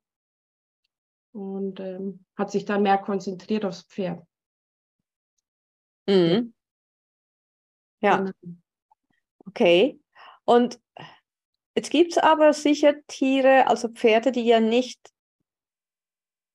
und 1.33 1.79
ähm, 1.79 2.25
hat 2.35 2.51
sich 2.51 2.65
dann 2.65 2.83
mehr 2.83 2.97
konzentriert 2.97 3.65
aufs 3.65 3.83
Pferd. 3.83 4.23
Mhm. 6.07 6.53
Ja. 8.01 8.17
Genau. 8.17 8.31
Okay. 9.47 9.99
Und 10.45 10.79
jetzt 11.75 11.91
gibt 11.91 12.11
es 12.11 12.17
aber 12.17 12.53
sicher 12.53 12.95
Tiere, 13.07 13.67
also 13.67 13.89
Pferde, 13.89 14.31
die 14.31 14.45
ja 14.45 14.59
nicht 14.59 14.99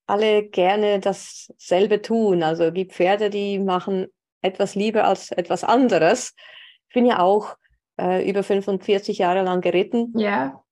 alle 0.07 0.45
gerne 0.45 1.01
dasselbe 1.01 2.01
tun. 2.01 2.43
Also 2.43 2.65
es 2.65 2.75
gibt 2.75 2.93
Pferde, 2.93 3.29
die 3.31 3.59
machen 3.59 4.07
etwas 4.41 4.75
lieber 4.75 5.05
als 5.05 5.33
etwas 5.33 5.65
anderes. 5.65 6.35
Ich 6.89 6.95
bin 6.95 7.07
ja 7.07 7.19
auch 7.19 7.57
äh, 8.01 8.29
über 8.29 8.43
45 8.43 9.19
Jahre 9.19 9.43
lang 9.43 9.61
geritten. 9.61 10.13
Ja. 10.17 10.63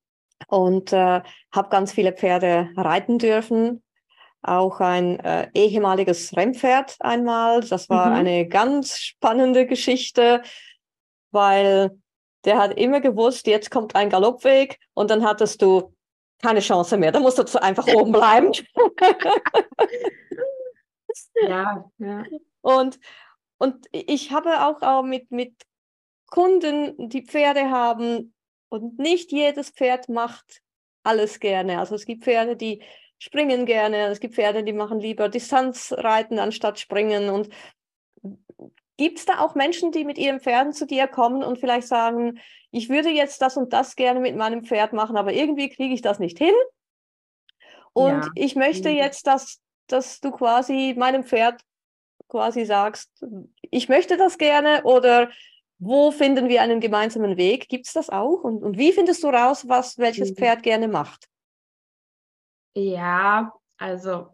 Und 0.49 0.93
äh, 0.93 1.23
habe 1.53 1.69
ganz 1.71 1.93
viele 1.93 2.13
Pferde 2.13 2.71
reiten 2.77 3.19
dürfen 3.19 3.83
auch 4.45 4.81
ein 4.81 5.19
äh, 5.21 5.49
ehemaliges 5.55 6.37
Rennpferd 6.37 6.97
einmal. 7.01 7.61
Das 7.61 7.89
war 7.89 8.07
mhm. 8.09 8.13
eine 8.15 8.49
ganz 8.49 8.99
spannende 8.99 9.67
Geschichte, 9.67 10.43
weil 11.31 11.91
der 12.45 12.59
hat 12.59 12.77
immer 12.77 13.01
gewusst, 13.01 13.47
jetzt 13.47 13.71
kommt 13.71 13.95
ein 13.95 14.11
Galoppweg 14.11 14.79
und 14.93 15.11
dann 15.11 15.25
hattest 15.25 15.63
du 15.63 15.95
keine 16.43 16.61
Chance 16.61 16.97
mehr. 16.97 17.11
Da 17.11 17.21
musst 17.21 17.39
du 17.39 17.63
einfach 17.63 17.87
oben 17.89 18.13
bleiben. 18.13 18.53
ja, 21.49 21.91
ja. 21.99 22.25
Und, 22.61 22.99
und 23.59 23.87
ich 23.93 24.31
habe 24.31 24.67
auch, 24.67 24.83
auch 24.83 25.03
mit, 25.03 25.31
mit 25.31 25.55
Kunden, 26.27 27.09
die 27.09 27.23
Pferde 27.23 27.71
haben 27.71 28.35
und 28.69 28.99
nicht 28.99 29.33
jedes 29.33 29.71
Pferd 29.71 30.09
macht 30.09 30.61
alles 31.03 31.41
gerne. 31.41 31.79
Also 31.79 31.95
es 31.95 32.05
gibt 32.05 32.25
Pferde, 32.25 32.57
die 32.57 32.83
springen 33.19 33.67
gerne. 33.67 34.09
Es 34.09 34.21
gibt 34.21 34.35
Pferde, 34.35 34.65
die 34.65 34.73
machen 34.73 35.01
lieber 35.01 35.29
Distanzreiten 35.29 36.39
anstatt 36.39 36.79
springen. 36.79 37.31
Und 37.31 37.49
gibt 38.97 39.19
es 39.19 39.25
da 39.25 39.41
auch 39.41 39.55
Menschen, 39.55 39.93
die 39.93 40.05
mit 40.05 40.19
ihren 40.19 40.41
Pferden 40.41 40.73
zu 40.73 40.87
dir 40.87 41.07
kommen 41.07 41.43
und 41.43 41.59
vielleicht 41.59 41.89
sagen, 41.89 42.41
ich 42.71 42.89
würde 42.89 43.11
jetzt 43.11 43.41
das 43.43 43.57
und 43.57 43.73
das 43.73 43.97
gerne 43.97 44.21
mit 44.21 44.37
meinem 44.37 44.65
Pferd 44.65 44.93
machen, 44.93 45.17
aber 45.17 45.33
irgendwie 45.33 45.69
kriege 45.69 45.95
ich 45.95 46.03
das 46.03 46.19
nicht 46.19 46.39
hin. 46.39 46.55
Und 47.93 48.25
ja. 48.25 48.29
ich 48.35 48.57
möchte 48.57 48.91
mhm. 48.91 48.97
jetzt, 48.97 49.27
dass, 49.27 49.61
dass 49.87 50.21
du 50.21 50.31
quasi 50.31 50.95
meinem 50.97 51.25
Pferd 51.25 51.61
quasi 52.29 52.65
sagst, 52.65 53.11
ich 53.71 53.89
möchte 53.89 54.17
das 54.17 54.39
gerne 54.39 54.83
oder 54.85 55.31
wo 55.79 56.11
finden 56.11 56.49
wir 56.49 56.63
einen 56.63 56.81
gemeinsamen 56.81 57.37
Weg? 57.37 57.69
Gibt 57.69 57.87
es 57.87 57.93
das 57.93 58.11
auch? 58.11 58.43
Und, 58.43 58.63
und 58.63 58.79
wie 58.79 58.93
findest 58.93 59.23
du 59.23 59.29
raus, 59.29 59.69
was 59.69 59.99
welches 59.99 60.31
mhm. 60.31 60.37
Pferd 60.37 60.63
gerne 60.63 60.89
macht? 60.89 61.29
Ja, 62.75 63.53
also 63.79 64.29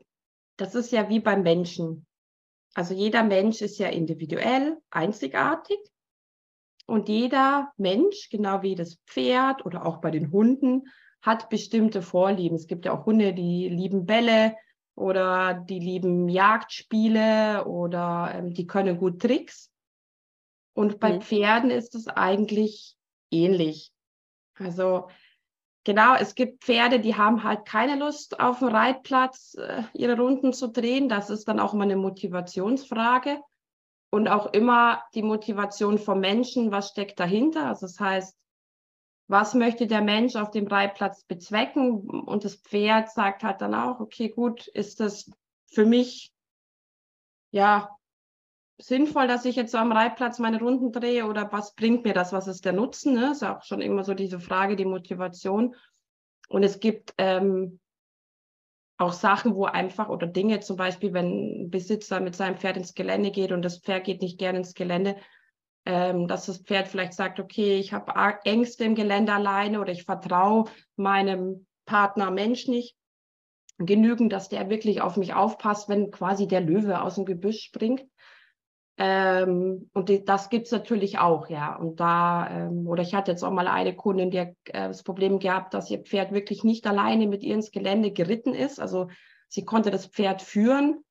das 0.56 0.74
ist 0.74 0.92
ja 0.92 1.08
wie 1.08 1.20
beim 1.20 1.42
Menschen. 1.42 2.06
Also 2.74 2.94
jeder 2.94 3.22
Mensch 3.22 3.62
ist 3.62 3.78
ja 3.78 3.88
individuell, 3.88 4.78
einzigartig. 4.90 5.78
Und 6.86 7.08
jeder 7.08 7.72
Mensch, 7.76 8.28
genau 8.30 8.62
wie 8.62 8.74
das 8.74 8.98
Pferd 9.06 9.64
oder 9.64 9.86
auch 9.86 9.98
bei 10.00 10.10
den 10.10 10.32
Hunden, 10.32 10.88
hat 11.22 11.48
bestimmte 11.50 12.02
Vorlieben. 12.02 12.56
Es 12.56 12.66
gibt 12.66 12.84
ja 12.84 12.92
auch 12.92 13.06
Hunde, 13.06 13.34
die 13.34 13.68
lieben 13.68 14.06
Bälle 14.06 14.56
oder 14.94 15.54
die 15.54 15.78
lieben 15.78 16.28
Jagdspiele 16.28 17.64
oder 17.66 18.32
ähm, 18.34 18.54
die 18.54 18.66
können 18.66 18.98
gut 18.98 19.20
Tricks. 19.20 19.70
Und 20.72 21.00
bei 21.00 21.14
mhm. 21.14 21.20
Pferden 21.20 21.70
ist 21.70 21.94
es 21.94 22.06
eigentlich 22.08 22.96
ähnlich. 23.30 23.92
Also 24.54 25.08
Genau, 25.84 26.14
es 26.14 26.34
gibt 26.34 26.62
Pferde, 26.62 27.00
die 27.00 27.16
haben 27.16 27.42
halt 27.42 27.64
keine 27.64 27.96
Lust 27.96 28.38
auf 28.38 28.58
dem 28.58 28.68
Reitplatz 28.68 29.54
äh, 29.54 29.82
ihre 29.94 30.16
Runden 30.16 30.52
zu 30.52 30.68
drehen. 30.68 31.08
Das 31.08 31.30
ist 31.30 31.48
dann 31.48 31.58
auch 31.58 31.72
immer 31.72 31.84
eine 31.84 31.96
Motivationsfrage 31.96 33.40
und 34.10 34.28
auch 34.28 34.52
immer 34.52 35.02
die 35.14 35.22
Motivation 35.22 35.98
vom 35.98 36.20
Menschen, 36.20 36.70
was 36.70 36.90
steckt 36.90 37.18
dahinter. 37.18 37.66
Also 37.66 37.86
das 37.86 37.98
heißt, 37.98 38.36
was 39.28 39.54
möchte 39.54 39.86
der 39.86 40.02
Mensch 40.02 40.36
auf 40.36 40.50
dem 40.50 40.66
Reitplatz 40.66 41.24
bezwecken? 41.24 42.00
Und 42.10 42.44
das 42.44 42.56
Pferd 42.56 43.10
sagt 43.10 43.42
halt 43.42 43.60
dann 43.60 43.74
auch, 43.74 44.00
okay, 44.00 44.28
gut, 44.28 44.66
ist 44.66 45.00
das 45.00 45.30
für 45.66 45.86
mich 45.86 46.30
ja 47.52 47.96
sinnvoll, 48.80 49.26
dass 49.26 49.44
ich 49.44 49.56
jetzt 49.56 49.72
so 49.72 49.78
am 49.78 49.92
Reitplatz 49.92 50.38
meine 50.38 50.58
Runden 50.58 50.92
drehe 50.92 51.26
oder 51.26 51.52
was 51.52 51.74
bringt 51.74 52.04
mir 52.04 52.14
das? 52.14 52.32
Was 52.32 52.46
ist 52.46 52.64
der 52.64 52.72
Nutzen? 52.72 53.14
Ne? 53.14 53.32
Ist 53.32 53.44
auch 53.44 53.62
schon 53.62 53.80
immer 53.80 54.04
so 54.04 54.14
diese 54.14 54.40
Frage, 54.40 54.76
die 54.76 54.84
Motivation. 54.84 55.74
Und 56.48 56.62
es 56.62 56.80
gibt 56.80 57.14
ähm, 57.18 57.78
auch 58.98 59.12
Sachen, 59.12 59.54
wo 59.54 59.64
einfach 59.64 60.08
oder 60.08 60.26
Dinge, 60.26 60.60
zum 60.60 60.76
Beispiel, 60.76 61.12
wenn 61.12 61.64
ein 61.64 61.70
Besitzer 61.70 62.20
mit 62.20 62.36
seinem 62.36 62.56
Pferd 62.56 62.76
ins 62.76 62.94
Gelände 62.94 63.30
geht 63.30 63.52
und 63.52 63.62
das 63.62 63.78
Pferd 63.78 64.04
geht 64.04 64.22
nicht 64.22 64.38
gerne 64.38 64.58
ins 64.58 64.74
Gelände, 64.74 65.16
ähm, 65.86 66.28
dass 66.28 66.46
das 66.46 66.58
Pferd 66.58 66.88
vielleicht 66.88 67.14
sagt, 67.14 67.40
okay, 67.40 67.78
ich 67.78 67.92
habe 67.92 68.12
Ängste 68.44 68.84
im 68.84 68.94
Gelände 68.94 69.32
alleine 69.32 69.80
oder 69.80 69.92
ich 69.92 70.04
vertraue 70.04 70.64
meinem 70.96 71.66
Partner 71.86 72.30
Mensch 72.30 72.68
nicht 72.68 72.94
genügend, 73.78 74.32
dass 74.32 74.48
der 74.48 74.68
wirklich 74.68 75.00
auf 75.00 75.16
mich 75.16 75.32
aufpasst, 75.32 75.88
wenn 75.88 76.10
quasi 76.10 76.46
der 76.46 76.60
Löwe 76.60 77.00
aus 77.00 77.14
dem 77.14 77.24
Gebüsch 77.24 77.62
springt. 77.62 78.04
Ähm, 78.96 79.88
und 79.94 80.08
die, 80.08 80.24
das 80.24 80.50
gibt's 80.50 80.70
natürlich 80.70 81.18
auch, 81.18 81.48
ja. 81.48 81.76
Und 81.76 82.00
da, 82.00 82.48
ähm, 82.50 82.86
oder 82.86 83.02
ich 83.02 83.14
hatte 83.14 83.30
jetzt 83.30 83.42
auch 83.42 83.50
mal 83.50 83.68
eine 83.68 83.96
Kundin, 83.96 84.30
die 84.30 84.38
äh, 84.38 84.54
das 84.64 85.02
Problem 85.02 85.38
gehabt, 85.38 85.72
dass 85.74 85.90
ihr 85.90 86.00
Pferd 86.00 86.32
wirklich 86.32 86.64
nicht 86.64 86.86
alleine 86.86 87.26
mit 87.26 87.42
ihr 87.42 87.54
ins 87.54 87.70
Gelände 87.70 88.10
geritten 88.10 88.54
ist. 88.54 88.78
Also 88.78 89.08
sie 89.48 89.64
konnte 89.64 89.90
das 89.90 90.06
Pferd 90.06 90.42
führen 90.42 91.02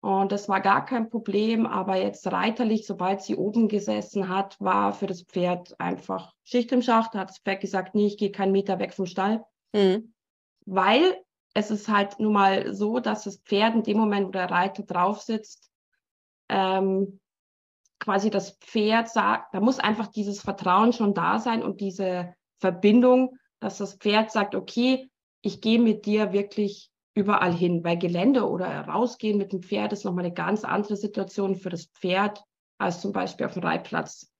und 0.00 0.32
das 0.32 0.48
war 0.48 0.60
gar 0.60 0.84
kein 0.84 1.10
Problem. 1.10 1.66
Aber 1.66 1.96
jetzt 1.96 2.30
reiterlich, 2.30 2.86
sobald 2.86 3.20
sie 3.22 3.36
oben 3.36 3.68
gesessen 3.68 4.28
hat, 4.28 4.56
war 4.60 4.92
für 4.92 5.06
das 5.06 5.22
Pferd 5.22 5.78
einfach 5.80 6.34
Schicht 6.44 6.72
im 6.72 6.82
Schacht. 6.82 7.14
Da 7.14 7.20
hat 7.20 7.30
das 7.30 7.38
Pferd 7.38 7.60
gesagt, 7.60 7.94
nee, 7.94 8.06
ich 8.06 8.16
gehe 8.16 8.30
keinen 8.30 8.52
Meter 8.52 8.78
weg 8.78 8.94
vom 8.94 9.06
Stall. 9.06 9.44
Mhm. 9.74 10.14
Weil 10.66 11.18
es 11.54 11.70
ist 11.70 11.88
halt 11.88 12.20
nun 12.20 12.32
mal 12.32 12.74
so, 12.74 13.00
dass 13.00 13.24
das 13.24 13.38
Pferd 13.38 13.74
in 13.74 13.82
dem 13.82 13.98
Moment, 13.98 14.28
wo 14.28 14.30
der 14.30 14.50
Reiter 14.50 14.82
drauf 14.84 15.20
sitzt, 15.20 15.70
ähm, 16.48 17.20
quasi 17.98 18.30
das 18.30 18.52
Pferd 18.58 19.08
sagt, 19.08 19.54
da 19.54 19.60
muss 19.60 19.78
einfach 19.78 20.06
dieses 20.06 20.40
Vertrauen 20.40 20.92
schon 20.92 21.14
da 21.14 21.38
sein 21.38 21.62
und 21.62 21.80
diese 21.80 22.34
Verbindung, 22.60 23.36
dass 23.60 23.78
das 23.78 23.94
Pferd 23.94 24.30
sagt, 24.30 24.54
okay, 24.54 25.10
ich 25.42 25.60
gehe 25.60 25.80
mit 25.80 26.06
dir 26.06 26.32
wirklich 26.32 26.90
überall 27.14 27.52
hin, 27.52 27.82
weil 27.82 27.98
Gelände 27.98 28.48
oder 28.48 28.82
rausgehen 28.82 29.38
mit 29.38 29.52
dem 29.52 29.62
Pferd 29.62 29.92
ist 29.92 30.04
nochmal 30.04 30.24
eine 30.24 30.34
ganz 30.34 30.64
andere 30.64 30.96
Situation 30.96 31.56
für 31.56 31.70
das 31.70 31.86
Pferd 31.86 32.42
als 32.78 33.00
zum 33.00 33.12
Beispiel 33.12 33.46
auf 33.46 33.54
dem 33.54 33.62
Reitplatz. 33.62 34.32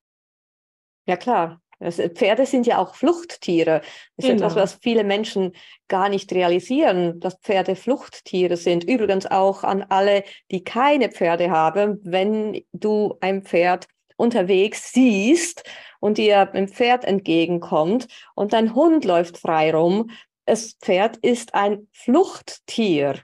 Ja 1.07 1.17
klar, 1.17 1.61
Pferde 1.81 2.47
sind 2.47 2.67
ja 2.67 2.79
auch 2.79 2.95
Fluchttiere. 2.95 3.83
Das 4.17 4.25
ist 4.25 4.31
genau. 4.31 4.47
etwas, 4.47 4.57
was 4.57 4.75
viele 4.83 5.05
Menschen 5.05 5.53
gar 5.87 6.09
nicht 6.09 6.33
realisieren, 6.33 7.21
dass 7.21 7.39
Pferde 7.39 7.77
Fluchttiere 7.77 8.57
sind. 8.57 8.85
Übrigens 8.85 9.27
auch 9.27 9.63
an 9.63 9.85
alle, 9.89 10.25
die 10.51 10.65
keine 10.65 11.11
Pferde 11.11 11.51
haben. 11.51 12.01
Wenn 12.03 12.63
du 12.73 13.17
ein 13.21 13.43
Pferd 13.43 13.87
unterwegs 14.17 14.93
siehst 14.93 15.63
und 16.01 16.19
dir 16.19 16.53
ein 16.53 16.69
Pferd 16.69 17.05
entgegenkommt 17.05 18.09
und 18.35 18.53
dein 18.53 18.75
Hund 18.75 19.05
läuft 19.05 19.39
frei 19.39 19.73
rum, 19.75 20.11
das 20.47 20.73
Pferd 20.81 21.19
ist 21.19 21.55
ein 21.55 21.89
Fluchttier. 21.93 23.21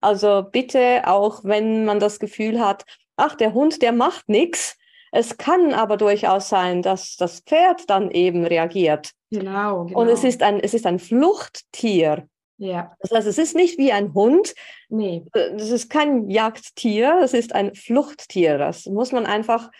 Also 0.00 0.44
bitte 0.50 1.02
auch, 1.06 1.44
wenn 1.44 1.84
man 1.84 2.00
das 2.00 2.18
Gefühl 2.18 2.60
hat, 2.60 2.84
ach, 3.16 3.36
der 3.36 3.54
Hund, 3.54 3.80
der 3.80 3.92
macht 3.92 4.28
nichts. 4.28 4.76
Es 5.16 5.36
kann 5.36 5.74
aber 5.74 5.96
durchaus 5.96 6.48
sein, 6.48 6.82
dass 6.82 7.14
das 7.14 7.38
Pferd 7.38 7.88
dann 7.88 8.10
eben 8.10 8.44
reagiert. 8.44 9.12
Genau, 9.30 9.84
genau. 9.84 10.00
Und 10.00 10.08
es 10.08 10.24
ist 10.24 10.42
ein, 10.42 10.58
es 10.58 10.74
ist 10.74 10.86
ein 10.86 10.98
Fluchttier. 10.98 12.26
Ja. 12.56 12.96
Das 12.98 13.12
heißt, 13.12 13.28
es 13.28 13.38
ist 13.38 13.54
nicht 13.54 13.78
wie 13.78 13.92
ein 13.92 14.12
Hund. 14.12 14.54
Nee. 14.88 15.24
Das 15.32 15.70
ist 15.70 15.88
kein 15.88 16.28
Jagdtier, 16.30 17.20
es 17.22 17.32
ist 17.32 17.54
ein 17.54 17.76
Fluchttier. 17.76 18.58
Das 18.58 18.86
muss 18.86 19.12
man 19.12 19.24
einfach 19.24 19.70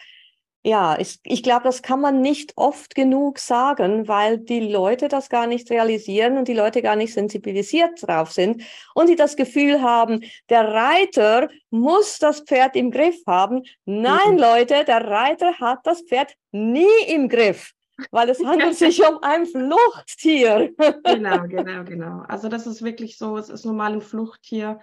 ja, 0.66 0.98
ich, 0.98 1.20
ich 1.24 1.42
glaube, 1.42 1.64
das 1.64 1.82
kann 1.82 2.00
man 2.00 2.22
nicht 2.22 2.54
oft 2.56 2.94
genug 2.94 3.38
sagen, 3.38 4.08
weil 4.08 4.38
die 4.38 4.60
Leute 4.60 5.08
das 5.08 5.28
gar 5.28 5.46
nicht 5.46 5.70
realisieren 5.70 6.38
und 6.38 6.48
die 6.48 6.54
Leute 6.54 6.80
gar 6.80 6.96
nicht 6.96 7.12
sensibilisiert 7.12 8.02
drauf 8.02 8.32
sind 8.32 8.62
und 8.94 9.10
die 9.10 9.14
das 9.14 9.36
Gefühl 9.36 9.82
haben, 9.82 10.24
der 10.48 10.66
Reiter 10.72 11.50
muss 11.68 12.18
das 12.18 12.40
Pferd 12.40 12.76
im 12.76 12.90
Griff 12.90 13.16
haben. 13.26 13.64
Nein, 13.84 14.32
mhm. 14.32 14.38
Leute, 14.38 14.84
der 14.84 15.06
Reiter 15.06 15.52
hat 15.60 15.80
das 15.84 16.00
Pferd 16.00 16.34
nie 16.50 16.86
im 17.08 17.28
Griff, 17.28 17.72
weil 18.10 18.30
es 18.30 18.42
handelt 18.42 18.76
sich 18.76 19.06
um 19.06 19.18
ein 19.20 19.44
Fluchttier. 19.44 20.72
genau, 21.04 21.42
genau, 21.46 21.84
genau. 21.84 22.22
Also 22.26 22.48
das 22.48 22.66
ist 22.66 22.82
wirklich 22.82 23.18
so, 23.18 23.36
es 23.36 23.50
ist 23.50 23.66
normal 23.66 23.92
ein 23.92 24.00
Fluchttier. 24.00 24.80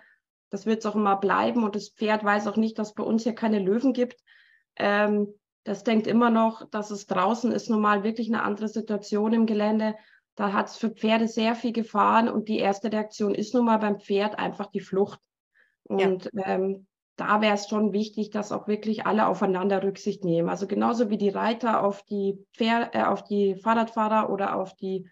Das 0.51 0.67
wird 0.67 0.81
es 0.81 0.85
auch 0.85 0.95
immer 0.95 1.15
bleiben 1.15 1.63
und 1.63 1.75
das 1.75 1.89
Pferd 1.89 2.23
weiß 2.23 2.45
auch 2.45 2.57
nicht, 2.57 2.77
dass 2.77 2.89
es 2.89 2.93
bei 2.93 3.03
uns 3.03 3.23
hier 3.23 3.33
keine 3.33 3.57
Löwen 3.57 3.93
gibt. 3.93 4.21
Ähm, 4.77 5.33
das 5.63 5.83
denkt 5.83 6.07
immer 6.07 6.29
noch, 6.29 6.67
dass 6.69 6.91
es 6.91 7.07
draußen 7.07 7.51
ist 7.51 7.69
normal 7.69 8.03
wirklich 8.03 8.27
eine 8.27 8.43
andere 8.43 8.67
Situation 8.67 9.33
im 9.33 9.45
Gelände. 9.45 9.95
Da 10.35 10.53
hat 10.53 10.67
es 10.67 10.77
für 10.77 10.89
Pferde 10.89 11.27
sehr 11.27 11.55
viel 11.55 11.71
Gefahren 11.71 12.29
und 12.29 12.47
die 12.47 12.57
erste 12.57 12.91
Reaktion 12.91 13.35
ist 13.35 13.53
nun 13.53 13.65
mal 13.65 13.77
beim 13.77 13.99
Pferd 13.99 14.39
einfach 14.39 14.67
die 14.67 14.79
Flucht. 14.79 15.19
Und 15.83 16.29
ja. 16.33 16.45
ähm, 16.45 16.87
da 17.15 17.41
wäre 17.41 17.53
es 17.53 17.67
schon 17.67 17.93
wichtig, 17.93 18.31
dass 18.31 18.51
auch 18.51 18.67
wirklich 18.67 19.05
alle 19.05 19.27
aufeinander 19.27 19.83
Rücksicht 19.83 20.23
nehmen. 20.23 20.49
Also 20.49 20.65
genauso 20.65 21.09
wie 21.09 21.17
die 21.17 21.29
Reiter 21.29 21.83
auf 21.83 22.03
die, 22.03 22.43
Pferd, 22.55 22.95
äh, 22.95 23.03
auf 23.03 23.23
die 23.23 23.55
Fahrradfahrer 23.55 24.31
oder 24.31 24.55
auf 24.55 24.75
die 24.75 25.07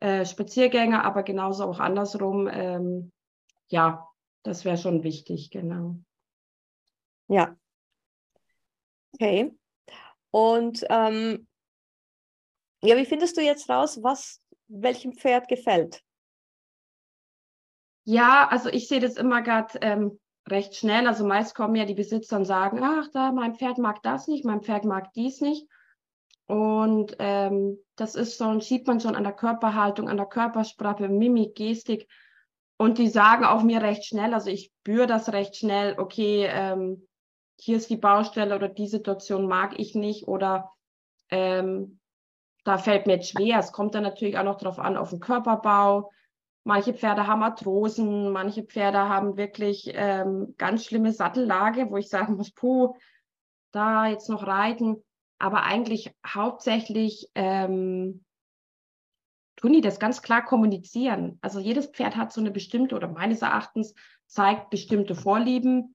äh, 0.00 0.24
Spaziergänger, 0.24 1.04
aber 1.04 1.22
genauso 1.22 1.64
auch 1.64 1.80
andersrum. 1.80 2.48
Ähm, 2.52 3.12
ja, 3.68 4.06
das 4.44 4.64
wäre 4.64 4.76
schon 4.76 5.02
wichtig, 5.02 5.50
genau. 5.50 5.96
Ja. 7.26 7.56
Okay. 9.14 9.52
Und 10.34 10.84
ähm, 10.90 11.46
ja, 12.82 12.96
wie 12.96 13.06
findest 13.06 13.36
du 13.36 13.40
jetzt 13.40 13.70
raus, 13.70 14.02
was 14.02 14.42
welchem 14.66 15.12
Pferd 15.12 15.46
gefällt? 15.46 16.02
Ja, 18.02 18.48
also 18.48 18.68
ich 18.68 18.88
sehe 18.88 18.98
das 18.98 19.14
immer 19.14 19.42
gerade 19.42 19.78
ähm, 19.80 20.18
recht 20.48 20.74
schnell. 20.74 21.06
Also 21.06 21.24
meist 21.24 21.54
kommen 21.54 21.76
ja 21.76 21.84
die 21.84 21.94
Besitzer 21.94 22.36
und 22.36 22.46
sagen, 22.46 22.80
ach, 22.82 23.06
da 23.12 23.30
mein 23.30 23.54
Pferd 23.54 23.78
mag 23.78 24.02
das 24.02 24.26
nicht, 24.26 24.44
mein 24.44 24.62
Pferd 24.62 24.84
mag 24.84 25.12
dies 25.12 25.40
nicht. 25.40 25.68
Und 26.46 27.14
ähm, 27.20 27.78
das 27.94 28.16
ist 28.16 28.36
so, 28.36 28.58
sieht 28.58 28.88
man 28.88 28.98
schon 28.98 29.14
an 29.14 29.22
der 29.22 29.34
Körperhaltung, 29.34 30.08
an 30.08 30.16
der 30.16 30.26
Körpersprache, 30.26 31.08
Mimik, 31.08 31.54
Gestik. 31.54 32.08
Und 32.76 32.98
die 32.98 33.08
sagen 33.08 33.44
auch 33.44 33.62
mir 33.62 33.80
recht 33.82 34.04
schnell, 34.04 34.34
also 34.34 34.50
ich 34.50 34.72
spüre 34.80 35.06
das 35.06 35.32
recht 35.32 35.54
schnell, 35.54 35.96
okay, 35.96 36.48
ähm, 36.50 37.06
hier 37.60 37.76
ist 37.76 37.90
die 37.90 37.96
Baustelle 37.96 38.54
oder 38.54 38.68
die 38.68 38.88
Situation 38.88 39.46
mag 39.46 39.78
ich 39.78 39.94
nicht 39.94 40.26
oder 40.28 40.72
ähm, 41.30 42.00
da 42.64 42.78
fällt 42.78 43.06
mir 43.06 43.14
jetzt 43.14 43.30
schwer. 43.30 43.58
Es 43.58 43.72
kommt 43.72 43.94
dann 43.94 44.02
natürlich 44.02 44.38
auch 44.38 44.44
noch 44.44 44.58
darauf 44.58 44.78
an, 44.78 44.96
auf 44.96 45.10
den 45.10 45.20
Körperbau. 45.20 46.10
Manche 46.64 46.94
Pferde 46.94 47.26
haben 47.26 47.42
Arthrosen, 47.42 48.32
manche 48.32 48.62
Pferde 48.62 48.98
haben 49.08 49.36
wirklich 49.36 49.92
ähm, 49.94 50.54
ganz 50.56 50.86
schlimme 50.86 51.12
Sattellage, 51.12 51.90
wo 51.90 51.98
ich 51.98 52.08
sagen 52.08 52.36
muss, 52.36 52.50
puh, 52.50 52.94
da 53.70 54.06
jetzt 54.06 54.30
noch 54.30 54.46
reiten. 54.46 55.04
Aber 55.38 55.64
eigentlich 55.64 56.14
hauptsächlich 56.26 57.28
ähm, 57.34 58.24
tun 59.56 59.72
die 59.74 59.82
das 59.82 59.98
ganz 59.98 60.22
klar 60.22 60.42
kommunizieren. 60.42 61.38
Also 61.42 61.60
jedes 61.60 61.86
Pferd 61.88 62.16
hat 62.16 62.32
so 62.32 62.40
eine 62.40 62.50
bestimmte 62.50 62.96
oder 62.96 63.08
meines 63.08 63.42
Erachtens 63.42 63.94
zeigt 64.26 64.70
bestimmte 64.70 65.14
Vorlieben 65.14 65.93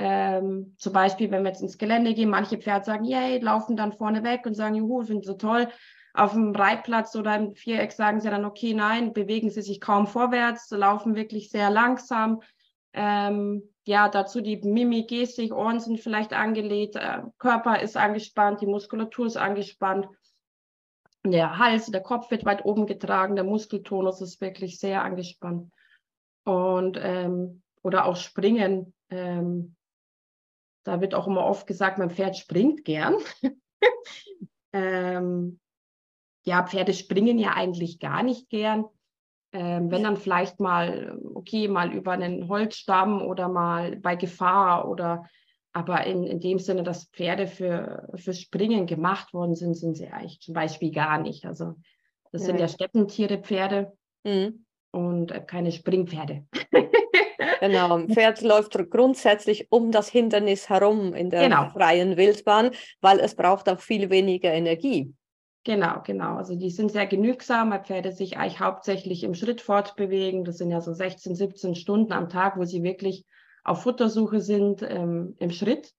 ähm, 0.00 0.76
zum 0.78 0.92
Beispiel, 0.92 1.28
wenn 1.32 1.42
wir 1.42 1.50
jetzt 1.50 1.60
ins 1.60 1.76
Gelände 1.76 2.14
gehen, 2.14 2.30
manche 2.30 2.56
Pferde 2.56 2.84
sagen, 2.84 3.04
yay, 3.04 3.40
laufen 3.40 3.76
dann 3.76 3.92
vorne 3.92 4.22
weg 4.22 4.46
und 4.46 4.54
sagen, 4.54 4.76
juhu, 4.76 5.02
finden 5.02 5.24
so 5.24 5.34
toll. 5.34 5.66
Auf 6.14 6.34
dem 6.34 6.54
Reitplatz 6.54 7.16
oder 7.16 7.34
im 7.34 7.56
Viereck 7.56 7.90
sagen 7.90 8.20
sie 8.20 8.30
dann, 8.30 8.44
okay, 8.44 8.74
nein, 8.74 9.12
bewegen 9.12 9.50
sie 9.50 9.60
sich 9.60 9.80
kaum 9.80 10.06
vorwärts, 10.06 10.70
laufen 10.70 11.16
wirklich 11.16 11.50
sehr 11.50 11.68
langsam. 11.70 12.42
Ähm, 12.92 13.64
ja, 13.86 14.08
dazu 14.08 14.40
die 14.40 14.58
Mimik, 14.58 15.08
Gestik, 15.08 15.52
Ohren 15.52 15.80
sind 15.80 15.98
vielleicht 15.98 16.32
angelegt, 16.32 16.94
äh, 16.94 17.22
Körper 17.38 17.80
ist 17.80 17.96
angespannt, 17.96 18.60
die 18.60 18.66
Muskulatur 18.66 19.26
ist 19.26 19.36
angespannt. 19.36 20.06
Der 21.26 21.58
Hals, 21.58 21.86
der 21.86 22.02
Kopf 22.02 22.30
wird 22.30 22.44
weit 22.44 22.64
oben 22.64 22.86
getragen, 22.86 23.34
der 23.34 23.44
Muskeltonus 23.44 24.20
ist 24.20 24.40
wirklich 24.40 24.78
sehr 24.78 25.02
angespannt. 25.02 25.72
Und 26.44 27.00
ähm, 27.02 27.62
oder 27.82 28.06
auch 28.06 28.16
Springen. 28.16 28.94
Ähm, 29.10 29.74
da 30.88 31.00
wird 31.00 31.14
auch 31.14 31.26
immer 31.26 31.44
oft 31.44 31.66
gesagt, 31.66 31.98
mein 31.98 32.10
Pferd 32.10 32.36
springt 32.36 32.84
gern. 32.84 33.14
ähm, 34.72 35.60
ja, 36.44 36.66
Pferde 36.66 36.94
springen 36.94 37.38
ja 37.38 37.52
eigentlich 37.54 37.98
gar 37.98 38.22
nicht 38.22 38.48
gern. 38.48 38.86
Ähm, 39.52 39.90
wenn 39.90 40.02
dann 40.02 40.16
vielleicht 40.16 40.60
mal, 40.60 41.18
okay, 41.34 41.68
mal 41.68 41.92
über 41.92 42.12
einen 42.12 42.48
Holzstamm 42.48 43.22
oder 43.22 43.48
mal 43.48 43.96
bei 43.96 44.16
Gefahr 44.16 44.88
oder 44.88 45.24
aber 45.72 46.04
in, 46.06 46.24
in 46.24 46.40
dem 46.40 46.58
Sinne, 46.58 46.82
dass 46.82 47.10
Pferde 47.10 47.46
für, 47.46 48.08
für 48.14 48.32
Springen 48.32 48.86
gemacht 48.86 49.32
worden 49.32 49.54
sind, 49.54 49.74
sind 49.74 49.96
sie 49.96 50.08
eigentlich 50.08 50.40
zum 50.40 50.54
Beispiel 50.54 50.90
gar 50.90 51.20
nicht. 51.20 51.44
Also 51.44 51.74
das 52.32 52.42
ja. 52.42 52.46
sind 52.46 52.60
ja 52.60 52.68
Steppentiere, 52.68 53.38
Pferde 53.38 53.92
mhm. 54.24 54.64
und 54.90 55.30
äh, 55.32 55.40
keine 55.40 55.70
Springpferde. 55.70 56.46
Genau, 57.60 57.96
ein 57.96 58.08
Pferd 58.08 58.42
läuft 58.42 58.78
grundsätzlich 58.90 59.70
um 59.70 59.90
das 59.90 60.08
Hindernis 60.08 60.68
herum 60.68 61.14
in 61.14 61.30
der 61.30 61.48
genau. 61.48 61.68
freien 61.70 62.16
Wildbahn, 62.16 62.70
weil 63.00 63.18
es 63.20 63.34
braucht 63.34 63.68
auch 63.68 63.80
viel 63.80 64.10
weniger 64.10 64.52
Energie. 64.52 65.14
Genau, 65.64 66.00
genau. 66.04 66.36
Also 66.36 66.54
die 66.54 66.70
sind 66.70 66.92
sehr 66.92 67.06
genügsam, 67.06 67.70
weil 67.70 67.84
Pferde 67.84 68.12
sich 68.12 68.38
eigentlich 68.38 68.60
hauptsächlich 68.60 69.22
im 69.24 69.34
Schritt 69.34 69.60
fortbewegen. 69.60 70.44
Das 70.44 70.58
sind 70.58 70.70
ja 70.70 70.80
so 70.80 70.92
16, 70.92 71.34
17 71.34 71.74
Stunden 71.74 72.12
am 72.12 72.28
Tag, 72.28 72.56
wo 72.56 72.64
sie 72.64 72.82
wirklich 72.82 73.26
auf 73.64 73.82
Futtersuche 73.82 74.40
sind 74.40 74.82
ähm, 74.82 75.36
im 75.38 75.50
Schritt. 75.50 75.92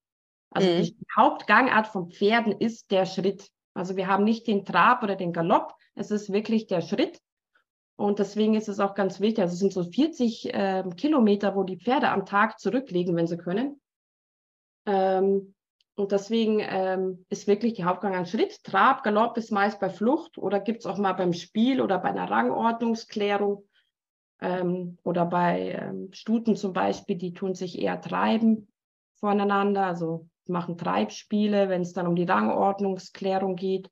Also 0.50 0.68
mhm. 0.68 0.82
die 0.82 0.96
Hauptgangart 1.16 1.88
von 1.88 2.10
Pferden 2.10 2.54
ist 2.54 2.90
der 2.92 3.06
Schritt. 3.06 3.50
Also 3.74 3.96
wir 3.96 4.08
haben 4.08 4.24
nicht 4.24 4.48
den 4.48 4.66
Trab 4.66 5.04
oder 5.04 5.16
den 5.16 5.34
Galopp, 5.34 5.74
es 5.96 6.12
ist 6.12 6.32
wirklich 6.32 6.68
der 6.68 6.82
Schritt. 6.82 7.20
Und 8.00 8.20
deswegen 8.20 8.54
ist 8.54 8.70
es 8.70 8.80
auch 8.80 8.96
ganz 8.96 9.20
wichtig. 9.20 9.42
Also 9.42 9.56
es 9.56 9.60
sind 9.60 9.74
so 9.74 9.84
40 9.84 10.54
äh, 10.54 10.84
Kilometer, 10.96 11.54
wo 11.58 11.64
die 11.64 11.76
Pferde 11.76 12.10
am 12.10 12.26
Tag 12.26 12.58
zurücklegen, 12.58 13.14
wenn 13.18 13.28
sie 13.28 13.36
können. 13.36 13.82
Ähm, 14.86 15.54
und 15.96 16.14
deswegen 16.14 16.62
ähm, 16.62 17.26
ist 17.28 17.46
wirklich 17.46 17.74
die 17.74 17.84
Hauptgang 17.84 18.16
ein 18.16 18.26
Schritt. 18.26 18.64
Trab, 18.64 19.04
Galopp 19.04 19.36
ist 19.36 19.52
meist 19.52 19.82
bei 19.82 19.90
Flucht 19.90 20.38
oder 20.38 20.62
gibt 20.62 20.80
es 20.80 20.86
auch 20.86 20.98
mal 20.98 21.12
beim 21.12 21.34
Spiel 21.34 21.82
oder 21.82 22.00
bei 22.00 22.08
einer 22.08 22.32
Rangordnungsklärung. 22.32 23.68
Ähm, 24.40 24.98
oder 25.04 25.26
bei 25.26 25.72
ähm, 25.72 26.14
Stuten 26.14 26.56
zum 26.56 26.72
Beispiel, 26.72 27.18
die 27.18 27.34
tun 27.34 27.54
sich 27.54 27.78
eher 27.78 28.00
treiben 28.00 28.70
voneinander, 29.20 29.88
also 29.88 30.30
machen 30.48 30.78
Treibspiele, 30.78 31.68
wenn 31.68 31.82
es 31.82 31.92
dann 31.92 32.08
um 32.08 32.16
die 32.16 32.24
Rangordnungsklärung 32.24 33.58
geht. 33.58 33.92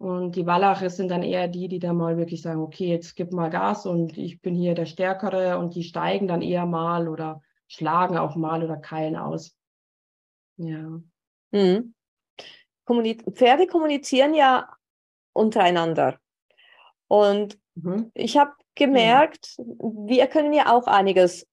Und 0.00 0.34
die 0.34 0.46
Wallache 0.46 0.88
sind 0.88 1.10
dann 1.10 1.22
eher 1.22 1.46
die, 1.46 1.68
die 1.68 1.78
dann 1.78 1.98
mal 1.98 2.16
wirklich 2.16 2.40
sagen, 2.40 2.62
okay, 2.62 2.88
jetzt 2.88 3.16
gib 3.16 3.32
mal 3.32 3.50
Gas 3.50 3.84
und 3.84 4.16
ich 4.16 4.40
bin 4.40 4.54
hier 4.54 4.74
der 4.74 4.86
Stärkere 4.86 5.58
und 5.58 5.74
die 5.74 5.82
steigen 5.82 6.26
dann 6.26 6.40
eher 6.40 6.64
mal 6.64 7.06
oder 7.06 7.42
schlagen 7.68 8.16
auch 8.16 8.34
mal 8.34 8.64
oder 8.64 8.78
keilen 8.78 9.14
aus. 9.14 9.54
Ja. 10.56 11.02
Mhm. 11.50 11.94
Pferde 13.34 13.66
kommunizieren 13.66 14.32
ja 14.32 14.70
untereinander. 15.34 16.18
Und 17.06 17.58
mhm. 17.74 18.10
ich 18.14 18.38
habe 18.38 18.52
gemerkt, 18.74 19.58
ja. 19.58 19.64
wir 19.68 20.26
können 20.28 20.54
ja 20.54 20.72
auch 20.72 20.86
einiges 20.86 21.46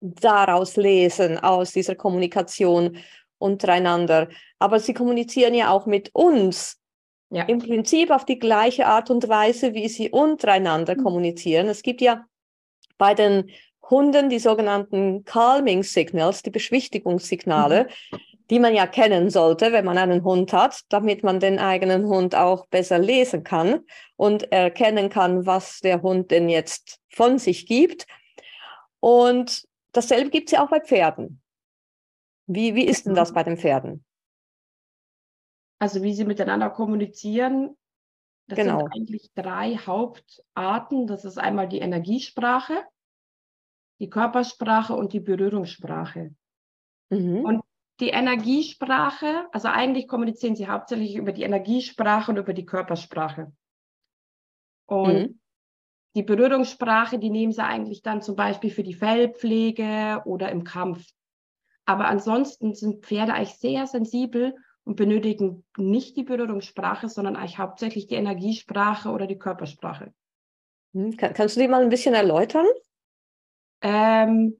daraus 0.00 0.76
lesen, 0.76 1.38
aus 1.38 1.72
dieser 1.72 1.94
Kommunikation 1.94 2.98
untereinander. 3.38 4.28
Aber 4.58 4.78
sie 4.78 4.92
kommunizieren 4.92 5.54
ja 5.54 5.70
auch 5.70 5.86
mit 5.86 6.10
uns 6.14 6.77
ja. 7.30 7.44
im 7.44 7.58
Prinzip 7.58 8.10
auf 8.10 8.24
die 8.24 8.38
gleiche 8.38 8.86
Art 8.86 9.10
und 9.10 9.28
Weise, 9.28 9.74
wie 9.74 9.88
sie 9.88 10.10
untereinander 10.10 10.96
mhm. 10.96 11.02
kommunizieren. 11.02 11.68
Es 11.68 11.82
gibt 11.82 12.00
ja 12.00 12.24
bei 12.96 13.14
den 13.14 13.50
Hunden 13.88 14.28
die 14.28 14.38
sogenannten 14.38 15.24
Calming 15.24 15.82
Signals, 15.82 16.42
die 16.42 16.50
Beschwichtigungssignale, 16.50 17.88
mhm. 18.10 18.18
die 18.50 18.58
man 18.58 18.74
ja 18.74 18.86
kennen 18.86 19.30
sollte, 19.30 19.72
wenn 19.72 19.84
man 19.84 19.98
einen 19.98 20.24
Hund 20.24 20.52
hat, 20.52 20.80
damit 20.88 21.22
man 21.22 21.40
den 21.40 21.58
eigenen 21.58 22.06
Hund 22.06 22.34
auch 22.34 22.66
besser 22.66 22.98
lesen 22.98 23.44
kann 23.44 23.80
und 24.16 24.50
erkennen 24.52 25.10
kann, 25.10 25.46
was 25.46 25.80
der 25.80 26.02
Hund 26.02 26.30
denn 26.30 26.48
jetzt 26.48 27.00
von 27.08 27.38
sich 27.38 27.66
gibt. 27.66 28.06
Und 29.00 29.64
dasselbe 29.92 30.30
gibt 30.30 30.48
es 30.48 30.52
ja 30.52 30.64
auch 30.64 30.70
bei 30.70 30.80
Pferden. 30.80 31.40
Wie, 32.46 32.74
wie 32.74 32.84
ist 32.84 33.06
denn 33.06 33.14
das 33.14 33.30
Mhm. 33.30 33.34
bei 33.34 33.42
den 33.44 33.56
Pferden? 33.58 34.04
Also 35.78 36.02
wie 36.02 36.14
sie 36.14 36.24
miteinander 36.24 36.70
kommunizieren, 36.70 37.76
das 38.48 38.58
Genau. 38.58 38.80
sind 38.80 38.92
eigentlich 38.92 39.30
drei 39.34 39.76
Hauptarten. 39.76 41.06
Das 41.06 41.24
ist 41.24 41.38
einmal 41.38 41.68
die 41.68 41.78
Energiesprache, 41.78 42.82
die 44.00 44.08
Körpersprache 44.10 44.94
und 44.94 45.12
die 45.12 45.20
Berührungssprache. 45.20 46.34
Mhm. 47.10 47.44
Und 47.44 47.62
die 48.00 48.10
Energiesprache, 48.10 49.48
also 49.52 49.68
eigentlich 49.68 50.08
kommunizieren 50.08 50.56
sie 50.56 50.68
hauptsächlich 50.68 51.16
über 51.16 51.32
die 51.32 51.42
Energiesprache 51.42 52.30
und 52.30 52.38
über 52.38 52.54
die 52.54 52.64
Körpersprache. 52.64 53.52
Und 54.86 55.26
Mhm. 55.26 55.40
die 56.16 56.22
Berührungssprache, 56.22 57.18
die 57.18 57.30
nehmen 57.30 57.52
sie 57.52 57.62
eigentlich 57.62 58.02
dann 58.02 58.22
zum 58.22 58.34
Beispiel 58.34 58.70
für 58.70 58.82
die 58.82 58.94
Fellpflege 58.94 60.22
oder 60.24 60.50
im 60.50 60.64
Kampf. 60.64 61.04
Aber 61.84 62.06
ansonsten 62.06 62.74
sind 62.74 63.04
Pferde 63.04 63.34
eigentlich 63.34 63.58
sehr 63.58 63.86
sensibel 63.86 64.54
und 64.88 64.96
benötigen 64.96 65.66
nicht 65.76 66.16
die 66.16 66.22
Berührungssprache, 66.22 67.10
sondern 67.10 67.36
eigentlich 67.36 67.58
hauptsächlich 67.58 68.06
die 68.06 68.14
Energiesprache 68.14 69.10
oder 69.10 69.26
die 69.26 69.38
Körpersprache. 69.38 70.14
Mhm. 70.94 71.14
Kann, 71.18 71.34
kannst 71.34 71.56
du 71.56 71.60
die 71.60 71.68
mal 71.68 71.82
ein 71.82 71.90
bisschen 71.90 72.14
erläutern? 72.14 72.64
Ähm, 73.82 74.58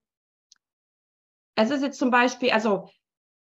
es 1.55 1.71
ist 1.71 1.83
jetzt 1.83 1.99
zum 1.99 2.11
Beispiel, 2.11 2.51
also 2.51 2.91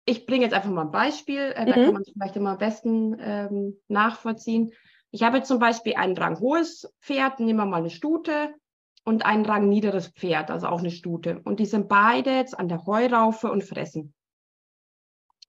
ich 0.05 0.27
bringe 0.27 0.45
jetzt 0.45 0.55
einfach 0.55 0.71
mal 0.71 0.83
ein 0.83 0.93
Beispiel, 0.93 1.53
äh, 1.57 1.67
da 1.67 1.77
Mhm. 1.77 1.85
kann 1.85 1.93
man 1.95 2.03
es 2.03 2.13
vielleicht 2.13 2.37
immer 2.37 2.51
am 2.53 2.59
besten 2.59 3.17
ähm, 3.19 3.81
nachvollziehen. 3.89 4.73
Ich 5.11 5.25
habe 5.25 5.39
jetzt 5.39 5.49
zum 5.49 5.59
Beispiel 5.59 5.97
ein 5.97 6.17
ranghohes 6.17 6.89
Pferd, 7.01 7.41
nehmen 7.41 7.59
wir 7.59 7.67
mal 7.67 7.79
eine 7.79 7.91
Stute, 7.91 8.55
und 9.03 9.27
ein 9.27 9.45
rangniederes 9.45 10.09
Pferd, 10.09 10.53
also 10.53 10.69
auch 10.69 10.79
eine 10.79 10.91
Stute. 10.91 11.41
Und 11.45 11.59
die 11.59 11.67
sind 11.67 11.89
beide 11.89 12.31
jetzt 12.31 12.57
an 12.57 12.69
der 12.69 12.87
Heuraufe 12.87 13.51
und 13.51 13.65
fressen. 13.65 14.15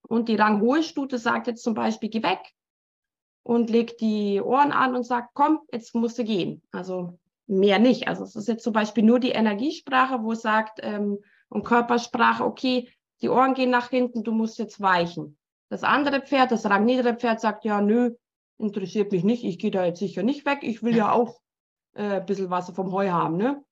Und 0.07 0.29
die 0.29 0.35
ranghohe 0.35 0.83
Stute 0.83 1.17
sagt 1.17 1.47
jetzt 1.47 1.63
zum 1.63 1.73
Beispiel, 1.73 2.09
geh 2.09 2.23
weg 2.23 2.39
und 3.43 3.69
legt 3.69 4.01
die 4.01 4.41
Ohren 4.41 4.71
an 4.71 4.95
und 4.95 5.05
sagt, 5.05 5.29
komm, 5.33 5.59
jetzt 5.71 5.95
musst 5.95 6.17
du 6.17 6.23
gehen. 6.23 6.61
Also 6.71 7.19
mehr 7.45 7.79
nicht. 7.79 8.07
Also 8.07 8.23
es 8.23 8.35
ist 8.35 8.47
jetzt 8.47 8.63
zum 8.63 8.73
Beispiel 8.73 9.03
nur 9.03 9.19
die 9.19 9.31
Energiesprache, 9.31 10.23
wo 10.23 10.33
es 10.33 10.41
sagt, 10.41 10.79
ähm, 10.81 11.19
und 11.49 11.63
Körpersprache, 11.63 12.43
okay, 12.43 12.89
die 13.21 13.29
Ohren 13.29 13.53
gehen 13.53 13.69
nach 13.69 13.89
hinten, 13.89 14.23
du 14.23 14.31
musst 14.31 14.59
jetzt 14.59 14.81
weichen. 14.81 15.37
Das 15.69 15.83
andere 15.83 16.21
Pferd, 16.21 16.51
das 16.51 16.69
rangniedere 16.69 17.15
Pferd 17.15 17.39
sagt, 17.39 17.65
ja, 17.65 17.81
nö, 17.81 18.15
interessiert 18.57 19.11
mich 19.11 19.23
nicht, 19.23 19.43
ich 19.43 19.59
gehe 19.59 19.71
da 19.71 19.85
jetzt 19.85 19.99
sicher 19.99 20.23
nicht 20.23 20.45
weg, 20.45 20.59
ich 20.61 20.83
will 20.83 20.95
ja 20.95 21.11
auch 21.11 21.39
äh, 21.93 22.17
ein 22.17 22.25
bisschen 22.25 22.49
was 22.49 22.69
vom 22.71 22.91
Heu 22.91 23.09
haben, 23.09 23.37
ne? 23.37 23.63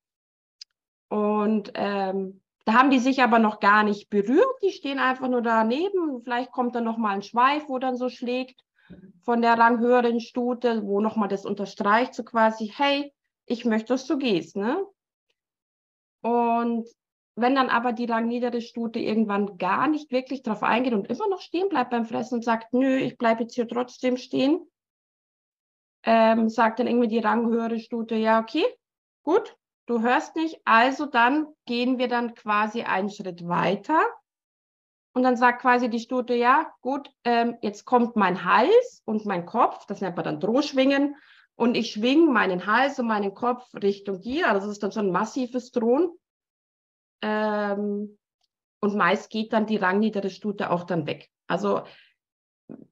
Und 1.09 1.71
ähm, 1.75 2.41
da 2.65 2.73
haben 2.73 2.89
die 2.89 2.99
sich 2.99 3.21
aber 3.21 3.39
noch 3.39 3.59
gar 3.59 3.83
nicht 3.83 4.09
berührt, 4.09 4.55
die 4.63 4.71
stehen 4.71 4.99
einfach 4.99 5.27
nur 5.27 5.41
daneben. 5.41 6.21
Vielleicht 6.23 6.51
kommt 6.51 6.75
dann 6.75 6.83
noch 6.83 6.97
mal 6.97 7.11
ein 7.11 7.21
Schweif, 7.21 7.69
wo 7.69 7.77
dann 7.77 7.95
so 7.95 8.09
schlägt 8.09 8.59
von 9.23 9.41
der 9.41 9.57
ranghöheren 9.57 10.19
Stute, 10.19 10.83
wo 10.83 10.99
noch 10.99 11.15
mal 11.15 11.27
das 11.27 11.45
unterstreicht, 11.45 12.13
so 12.13 12.23
quasi, 12.23 12.71
hey, 12.75 13.13
ich 13.45 13.65
möchte, 13.65 13.93
dass 13.93 14.05
du 14.07 14.17
gehst, 14.17 14.55
ne? 14.55 14.83
Und 16.21 16.87
wenn 17.35 17.53
dann 17.53 17.69
aber 17.69 17.93
die 17.93 18.05
rangniedere 18.05 18.61
Stute 18.61 18.99
irgendwann 18.99 19.57
gar 19.57 19.87
nicht 19.87 20.11
wirklich 20.11 20.41
darauf 20.41 20.63
eingeht 20.63 20.93
und 20.93 21.07
immer 21.07 21.27
noch 21.27 21.41
stehen 21.41 21.69
bleibt 21.69 21.91
beim 21.91 22.05
Fressen 22.05 22.35
und 22.35 22.43
sagt, 22.43 22.73
nö, 22.73 22.97
ich 22.97 23.17
bleibe 23.17 23.43
jetzt 23.43 23.55
hier 23.55 23.67
trotzdem 23.67 24.17
stehen, 24.17 24.65
ähm, 26.03 26.49
sagt 26.49 26.79
dann 26.79 26.87
irgendwie 26.87 27.09
die 27.09 27.19
ranghöhere 27.19 27.79
Stute, 27.79 28.15
ja, 28.15 28.39
okay, 28.39 28.65
gut, 29.23 29.55
du 29.85 30.01
hörst 30.01 30.35
nicht, 30.35 30.59
also 30.65 31.05
dann 31.05 31.47
gehen 31.65 31.97
wir 31.97 32.07
dann 32.07 32.33
quasi 32.33 32.83
einen 32.83 33.09
Schritt 33.09 33.47
weiter. 33.47 34.01
Und 35.13 35.23
dann 35.23 35.37
sagt 35.37 35.61
quasi 35.61 35.89
die 35.89 35.99
Stute, 35.99 36.33
ja, 36.33 36.73
gut, 36.81 37.09
ähm, 37.23 37.57
jetzt 37.61 37.85
kommt 37.85 38.17
mein 38.17 38.43
Hals 38.43 39.01
und 39.05 39.25
mein 39.25 39.45
Kopf, 39.45 39.85
das 39.85 40.01
nennt 40.01 40.17
man 40.17 40.25
dann 40.25 40.39
Drohschwingen, 40.41 41.15
und 41.55 41.75
ich 41.75 41.91
schwinge 41.91 42.29
meinen 42.31 42.65
Hals 42.65 42.99
und 42.99 43.07
meinen 43.07 43.33
Kopf 43.33 43.73
Richtung 43.75 44.21
dir. 44.21 44.49
Also 44.49 44.67
das 44.67 44.73
ist 44.73 44.83
dann 44.83 44.91
so 44.91 44.99
ein 44.99 45.11
massives 45.11 45.71
Drohen. 45.71 46.11
Ähm, 47.21 48.17
und 48.81 48.95
meist 48.95 49.29
geht 49.29 49.53
dann 49.53 49.65
die 49.65 49.77
rangniedere 49.77 50.29
Stute 50.29 50.69
auch 50.69 50.83
dann 50.83 51.07
weg. 51.07 51.29
Also 51.47 51.83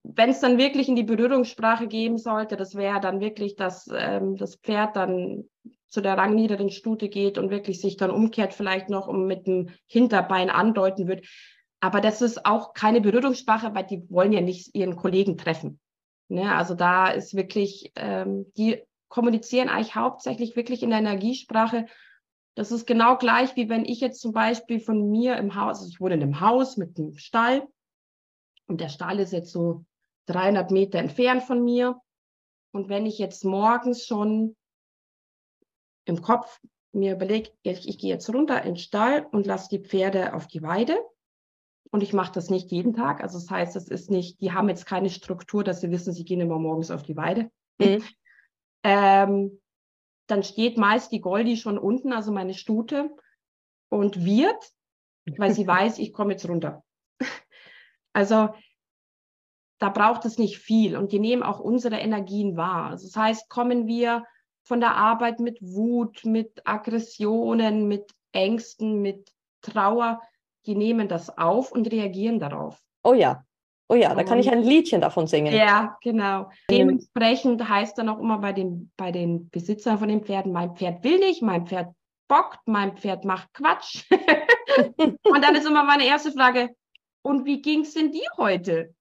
wenn 0.03 0.29
es 0.29 0.39
dann 0.39 0.57
wirklich 0.57 0.87
in 0.87 0.95
die 0.95 1.03
Berührungssprache 1.03 1.87
geben 1.87 2.17
sollte, 2.17 2.55
das 2.55 2.75
wäre 2.75 2.99
dann 2.99 3.19
wirklich, 3.19 3.55
dass 3.55 3.89
ähm, 3.93 4.37
das 4.37 4.55
Pferd 4.55 4.95
dann 4.95 5.49
zu 5.93 6.01
der 6.01 6.17
rangniederen 6.17 6.71
Stute 6.71 7.07
geht 7.07 7.37
und 7.37 7.51
wirklich 7.51 7.79
sich 7.79 7.97
dann 7.97 8.09
umkehrt, 8.09 8.55
vielleicht 8.55 8.89
noch 8.89 9.07
um 9.07 9.27
mit 9.27 9.45
dem 9.45 9.69
Hinterbein 9.85 10.49
andeuten 10.49 11.07
wird. 11.07 11.27
Aber 11.81 12.01
das 12.01 12.23
ist 12.23 12.47
auch 12.47 12.73
keine 12.73 12.99
Berührungssprache, 12.99 13.75
weil 13.75 13.85
die 13.85 14.09
wollen 14.09 14.33
ja 14.33 14.41
nicht 14.41 14.73
ihren 14.73 14.95
Kollegen 14.95 15.37
treffen. 15.37 15.79
Ne? 16.29 16.55
Also 16.55 16.73
da 16.73 17.09
ist 17.09 17.35
wirklich, 17.35 17.91
ähm, 17.95 18.51
die 18.57 18.81
kommunizieren 19.07 19.69
eigentlich 19.69 19.95
hauptsächlich 19.95 20.55
wirklich 20.55 20.81
in 20.81 20.89
der 20.89 20.97
Energiesprache. 20.97 21.85
Das 22.55 22.71
ist 22.71 22.87
genau 22.87 23.15
gleich, 23.17 23.55
wie 23.55 23.69
wenn 23.69 23.85
ich 23.85 23.99
jetzt 23.99 24.19
zum 24.19 24.31
Beispiel 24.31 24.79
von 24.79 25.11
mir 25.11 25.37
im 25.37 25.53
Haus, 25.53 25.77
also 25.77 25.89
ich 25.89 26.01
wohne 26.01 26.15
in 26.15 26.23
einem 26.23 26.39
Haus 26.39 26.75
mit 26.75 26.97
einem 26.97 27.17
Stall 27.17 27.67
und 28.65 28.81
der 28.81 28.89
Stall 28.89 29.19
ist 29.19 29.31
jetzt 29.31 29.51
so 29.51 29.85
300 30.25 30.71
Meter 30.71 30.97
entfernt 30.97 31.43
von 31.43 31.63
mir. 31.63 32.01
Und 32.71 32.89
wenn 32.89 33.05
ich 33.05 33.19
jetzt 33.19 33.45
morgens 33.45 34.07
schon 34.07 34.55
im 36.05 36.21
Kopf 36.21 36.59
mir 36.93 37.13
überlege, 37.13 37.49
ich, 37.63 37.87
ich 37.87 37.97
gehe 37.97 38.09
jetzt 38.09 38.29
runter 38.33 38.61
in 38.61 38.75
den 38.75 38.77
Stall 38.77 39.25
und 39.31 39.47
lasse 39.47 39.69
die 39.69 39.83
Pferde 39.83 40.33
auf 40.33 40.47
die 40.47 40.61
Weide. 40.61 40.97
Und 41.91 42.01
ich 42.01 42.13
mache 42.13 42.31
das 42.31 42.49
nicht 42.49 42.71
jeden 42.71 42.93
Tag. 42.93 43.21
Also 43.21 43.37
das 43.37 43.49
heißt, 43.49 43.75
es 43.75 43.87
ist 43.87 44.09
nicht, 44.09 44.41
die 44.41 44.51
haben 44.51 44.69
jetzt 44.69 44.85
keine 44.85 45.09
Struktur, 45.09 45.63
dass 45.63 45.81
sie 45.81 45.91
wissen, 45.91 46.13
sie 46.13 46.25
gehen 46.25 46.41
immer 46.41 46.59
morgens 46.59 46.91
auf 46.91 47.03
die 47.03 47.17
Weide. 47.17 47.51
Mhm. 47.79 48.03
Ähm, 48.85 49.61
dann 50.27 50.43
steht 50.43 50.77
meist 50.77 51.13
die 51.13 51.21
Goldi 51.21 51.55
schon 51.55 51.77
unten, 51.77 52.11
also 52.11 52.33
meine 52.33 52.53
Stute, 52.53 53.15
und 53.87 54.25
wird, 54.25 54.73
weil 55.37 55.53
sie 55.53 55.65
weiß, 55.67 55.99
ich 55.99 56.11
komme 56.11 56.33
jetzt 56.33 56.47
runter. 56.47 56.83
Also 58.15 58.49
da 59.79 59.89
braucht 59.89 60.25
es 60.25 60.37
nicht 60.37 60.59
viel 60.59 60.97
und 60.97 61.13
die 61.13 61.19
nehmen 61.19 61.43
auch 61.43 61.59
unsere 61.59 61.97
Energien 61.97 62.57
wahr. 62.57 62.91
Also 62.91 63.07
das 63.07 63.15
heißt, 63.15 63.49
kommen 63.49 63.87
wir 63.87 64.23
von 64.63 64.79
der 64.79 64.95
Arbeit 64.95 65.39
mit 65.39 65.57
Wut, 65.61 66.25
mit 66.25 66.61
Aggressionen, 66.65 67.87
mit 67.87 68.11
Ängsten, 68.31 69.01
mit 69.01 69.31
Trauer, 69.61 70.21
die 70.65 70.75
nehmen 70.75 71.07
das 71.07 71.37
auf 71.37 71.71
und 71.71 71.91
reagieren 71.91 72.39
darauf. 72.39 72.81
Oh 73.03 73.13
ja, 73.13 73.43
oh 73.89 73.95
ja, 73.95 74.13
da 74.15 74.23
kann 74.23 74.39
ich 74.39 74.49
ein 74.49 74.63
Liedchen 74.63 75.01
davon 75.01 75.27
singen. 75.27 75.53
Ja, 75.53 75.97
genau. 76.01 76.43
Ähm, 76.43 76.49
Dementsprechend 76.69 77.67
heißt 77.67 77.97
dann 77.97 78.09
auch 78.09 78.19
immer 78.19 78.39
bei 78.39 78.53
den, 78.53 78.91
bei 78.97 79.11
den 79.11 79.49
Besitzern 79.49 79.99
von 79.99 80.07
den 80.07 80.23
Pferden, 80.23 80.51
mein 80.51 80.75
Pferd 80.75 81.03
will 81.03 81.19
nicht, 81.19 81.41
mein 81.41 81.67
Pferd 81.67 81.93
bockt, 82.27 82.59
mein 82.65 82.97
Pferd 82.97 83.25
macht 83.25 83.53
Quatsch. 83.53 84.05
und 84.97 85.43
dann 85.43 85.55
ist 85.55 85.67
immer 85.67 85.83
meine 85.83 86.05
erste 86.05 86.31
Frage, 86.31 86.75
und 87.25 87.45
wie 87.45 87.61
ging 87.61 87.81
es 87.81 87.93
denn 87.93 88.11
dir 88.11 88.27
heute? 88.37 88.93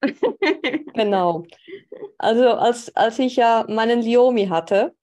Genau. 0.94 1.44
Also 2.18 2.50
als, 2.50 2.94
als 2.94 3.18
ich 3.18 3.36
ja 3.36 3.64
meinen 3.68 4.00
Liomi 4.00 4.46
hatte, 4.46 4.94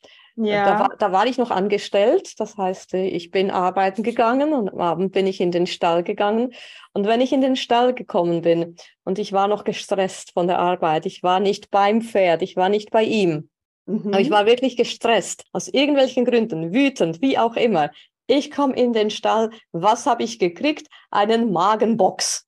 da, 0.65 0.79
war, 0.79 0.95
da 0.97 1.11
war 1.11 1.27
ich 1.27 1.37
noch 1.37 1.51
angestellt. 1.51 2.39
Das 2.39 2.57
heißt, 2.57 2.93
äh, 2.93 3.07
ich 3.07 3.31
bin 3.31 3.51
arbeiten 3.51 4.03
gegangen 4.03 4.53
und 4.53 4.69
am 4.69 4.79
Abend 4.79 5.11
bin 5.11 5.27
ich 5.27 5.41
in 5.41 5.51
den 5.51 5.67
Stall 5.67 6.03
gegangen. 6.03 6.53
Und 6.93 7.07
wenn 7.07 7.21
ich 7.21 7.31
in 7.33 7.41
den 7.41 7.55
Stall 7.55 7.93
gekommen 7.93 8.41
bin 8.41 8.75
und 9.03 9.19
ich 9.19 9.33
war 9.33 9.47
noch 9.47 9.63
gestresst 9.63 10.31
von 10.31 10.47
der 10.47 10.59
Arbeit, 10.59 11.05
ich 11.05 11.23
war 11.23 11.39
nicht 11.39 11.71
beim 11.71 12.01
Pferd, 12.01 12.41
ich 12.41 12.55
war 12.55 12.69
nicht 12.69 12.91
bei 12.91 13.03
ihm, 13.03 13.49
Mhm. 13.89 14.07
aber 14.07 14.19
ich 14.21 14.29
war 14.29 14.45
wirklich 14.45 14.77
gestresst, 14.77 15.45
aus 15.51 15.67
irgendwelchen 15.67 16.23
Gründen, 16.23 16.73
wütend, 16.73 17.21
wie 17.21 17.37
auch 17.37 17.55
immer. 17.55 17.89
Ich 18.27 18.51
komme 18.51 18.75
in 18.75 18.93
den 18.93 19.09
Stall, 19.09 19.49
was 19.71 20.05
habe 20.05 20.23
ich 20.23 20.37
gekriegt? 20.37 20.87
Einen 21.09 21.51
Magenbox. 21.51 22.47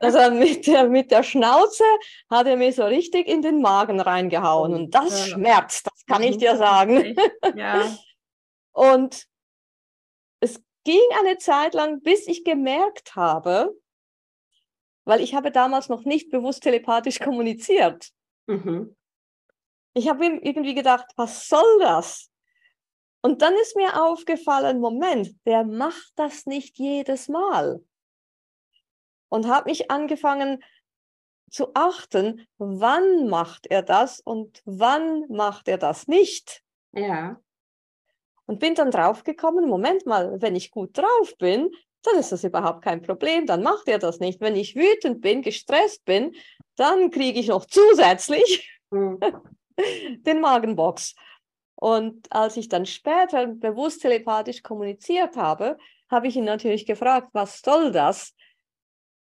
Also 0.00 0.30
mit 0.34 0.66
der, 0.66 0.88
mit 0.88 1.10
der 1.10 1.22
Schnauze 1.22 1.84
hat 2.30 2.46
er 2.46 2.56
mir 2.56 2.72
so 2.72 2.84
richtig 2.84 3.26
in 3.26 3.42
den 3.42 3.60
Magen 3.62 4.00
reingehauen. 4.00 4.74
Und 4.74 4.94
das 4.94 5.28
ja. 5.28 5.34
schmerzt, 5.34 5.86
das 5.86 6.04
kann 6.06 6.22
ich 6.22 6.36
Mhm. 6.36 6.40
dir 6.40 6.56
sagen. 6.56 7.16
Ja. 7.56 7.96
Und 8.72 9.26
es 10.40 10.62
ging 10.84 11.00
eine 11.20 11.38
Zeit 11.38 11.74
lang, 11.74 12.02
bis 12.02 12.26
ich 12.26 12.44
gemerkt 12.44 13.16
habe, 13.16 13.74
weil 15.04 15.20
ich 15.20 15.34
habe 15.34 15.50
damals 15.50 15.88
noch 15.88 16.04
nicht 16.04 16.30
bewusst 16.30 16.62
telepathisch 16.62 17.20
kommuniziert. 17.20 18.10
Mhm. 18.46 18.96
Ich 19.94 20.08
habe 20.08 20.26
ihm 20.26 20.40
irgendwie 20.42 20.74
gedacht, 20.74 21.06
was 21.16 21.48
soll 21.48 21.78
das? 21.80 22.30
Und 23.22 23.40
dann 23.40 23.54
ist 23.54 23.76
mir 23.76 24.02
aufgefallen, 24.02 24.80
Moment, 24.80 25.34
der 25.46 25.64
macht 25.64 26.12
das 26.16 26.46
nicht 26.46 26.78
jedes 26.78 27.28
Mal. 27.28 27.82
Und 29.34 29.48
habe 29.48 29.68
mich 29.68 29.90
angefangen 29.90 30.62
zu 31.50 31.74
achten, 31.74 32.46
wann 32.56 33.28
macht 33.28 33.66
er 33.66 33.82
das 33.82 34.20
und 34.20 34.62
wann 34.64 35.24
macht 35.28 35.66
er 35.66 35.76
das 35.76 36.06
nicht. 36.06 36.62
Ja. 36.92 37.40
Und 38.46 38.60
bin 38.60 38.76
dann 38.76 38.92
draufgekommen, 38.92 39.68
Moment 39.68 40.06
mal, 40.06 40.40
wenn 40.40 40.54
ich 40.54 40.70
gut 40.70 40.96
drauf 40.96 41.36
bin, 41.36 41.68
dann 42.04 42.16
ist 42.16 42.30
das 42.30 42.44
überhaupt 42.44 42.82
kein 42.82 43.02
Problem, 43.02 43.44
dann 43.44 43.64
macht 43.64 43.88
er 43.88 43.98
das 43.98 44.20
nicht. 44.20 44.40
Wenn 44.40 44.54
ich 44.54 44.76
wütend 44.76 45.20
bin, 45.20 45.42
gestresst 45.42 46.04
bin, 46.04 46.36
dann 46.76 47.10
kriege 47.10 47.40
ich 47.40 47.48
noch 47.48 47.64
zusätzlich 47.64 48.70
mhm. 48.90 49.18
den 50.22 50.40
Magenbox. 50.40 51.16
Und 51.74 52.30
als 52.30 52.56
ich 52.56 52.68
dann 52.68 52.86
später 52.86 53.48
bewusst 53.48 54.02
telepathisch 54.02 54.62
kommuniziert 54.62 55.36
habe, 55.36 55.76
habe 56.08 56.28
ich 56.28 56.36
ihn 56.36 56.44
natürlich 56.44 56.86
gefragt, 56.86 57.30
was 57.32 57.62
soll 57.62 57.90
das? 57.90 58.32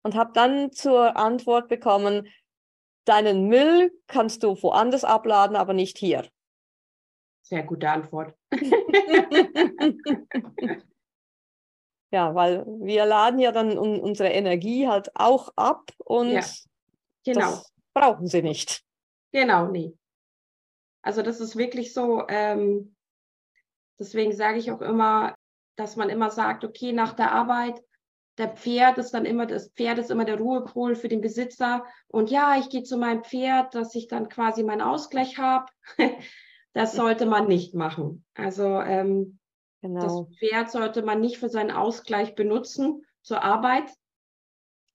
Und 0.03 0.15
habe 0.15 0.31
dann 0.33 0.71
zur 0.71 1.17
Antwort 1.17 1.69
bekommen, 1.69 2.27
deinen 3.05 3.47
Müll 3.47 3.91
kannst 4.07 4.43
du 4.43 4.61
woanders 4.61 5.03
abladen, 5.03 5.55
aber 5.55 5.73
nicht 5.73 5.97
hier. 5.97 6.29
Sehr 7.41 7.63
gute 7.63 7.89
Antwort. 7.89 8.35
ja, 12.11 12.33
weil 12.35 12.65
wir 12.65 13.05
laden 13.05 13.39
ja 13.39 13.51
dann 13.51 13.77
unsere 13.77 14.29
Energie 14.29 14.87
halt 14.87 15.11
auch 15.15 15.49
ab 15.55 15.91
und 15.97 16.31
ja, 16.31 16.45
genau. 17.25 17.39
das 17.41 17.73
brauchen 17.93 18.27
sie 18.27 18.41
nicht. 18.41 18.83
Genau, 19.31 19.67
nee. 19.67 19.97
Also 21.01 21.21
das 21.21 21.41
ist 21.41 21.57
wirklich 21.57 21.93
so, 21.93 22.25
ähm, 22.29 22.95
deswegen 23.99 24.33
sage 24.33 24.59
ich 24.59 24.71
auch 24.71 24.81
immer, 24.81 25.35
dass 25.75 25.97
man 25.97 26.09
immer 26.09 26.29
sagt, 26.29 26.63
okay, 26.63 26.93
nach 26.93 27.13
der 27.13 27.33
Arbeit, 27.33 27.81
der 28.37 28.49
Pferd 28.49 28.97
ist 28.97 29.11
dann 29.11 29.25
immer, 29.25 29.45
das 29.45 29.69
Pferd 29.69 29.99
ist 29.99 30.09
immer 30.09 30.25
der 30.25 30.39
Ruhepol 30.39 30.95
für 30.95 31.07
den 31.07 31.21
Besitzer. 31.21 31.85
Und 32.07 32.31
ja, 32.31 32.57
ich 32.57 32.69
gehe 32.69 32.83
zu 32.83 32.97
meinem 32.97 33.23
Pferd, 33.23 33.75
dass 33.75 33.93
ich 33.95 34.07
dann 34.07 34.29
quasi 34.29 34.63
meinen 34.63 34.81
Ausgleich 34.81 35.37
habe. 35.37 35.65
das 36.73 36.95
sollte 36.95 37.25
man 37.25 37.47
nicht 37.47 37.75
machen. 37.75 38.25
Also 38.33 38.81
ähm, 38.81 39.39
genau. 39.81 40.01
das 40.01 40.37
Pferd 40.39 40.71
sollte 40.71 41.03
man 41.03 41.19
nicht 41.19 41.37
für 41.37 41.49
seinen 41.49 41.71
Ausgleich 41.71 42.33
benutzen 42.33 43.05
zur 43.21 43.43
Arbeit. 43.43 43.91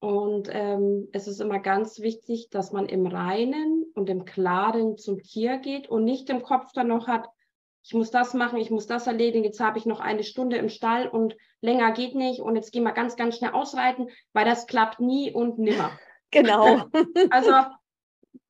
Und 0.01 0.49
ähm, 0.53 1.09
es 1.13 1.27
ist 1.27 1.41
immer 1.41 1.59
ganz 1.59 2.01
wichtig, 2.01 2.51
dass 2.51 2.73
man 2.73 2.87
im 2.87 3.07
Reinen 3.07 3.85
und 3.95 4.09
im 4.11 4.25
Klaren 4.25 4.97
zum 4.97 5.23
Tier 5.23 5.59
geht 5.59 5.89
und 5.89 6.05
nicht 6.05 6.31
im 6.31 6.43
Kopf 6.43 6.73
dann 6.73 6.89
noch 6.89 7.09
hat, 7.09 7.29
ich 7.83 7.95
muss 7.95 8.11
das 8.11 8.35
machen, 8.35 8.59
ich 8.59 8.71
muss 8.71 8.87
das 8.87 9.07
erledigen, 9.07 9.45
jetzt 9.45 9.61
habe 9.61 9.79
ich 9.79 9.87
noch 9.87 10.01
eine 10.01 10.25
Stunde 10.25 10.57
im 10.57 10.69
Stall 10.69 11.09
und 11.09 11.37
länger 11.61 11.93
geht 11.93 12.15
nicht 12.15 12.41
und 12.41 12.57
jetzt 12.57 12.73
gehen 12.73 12.83
wir 12.83 12.93
ganz, 12.93 13.17
ganz 13.17 13.37
schnell 13.37 13.53
ausreiten, 13.53 14.09
weil 14.33 14.45
das 14.45 14.67
klappt 14.67 15.01
nie 15.01 15.33
und 15.33 15.59
nimmer. 15.59 15.91
Genau. 16.31 16.85
also 17.31 17.53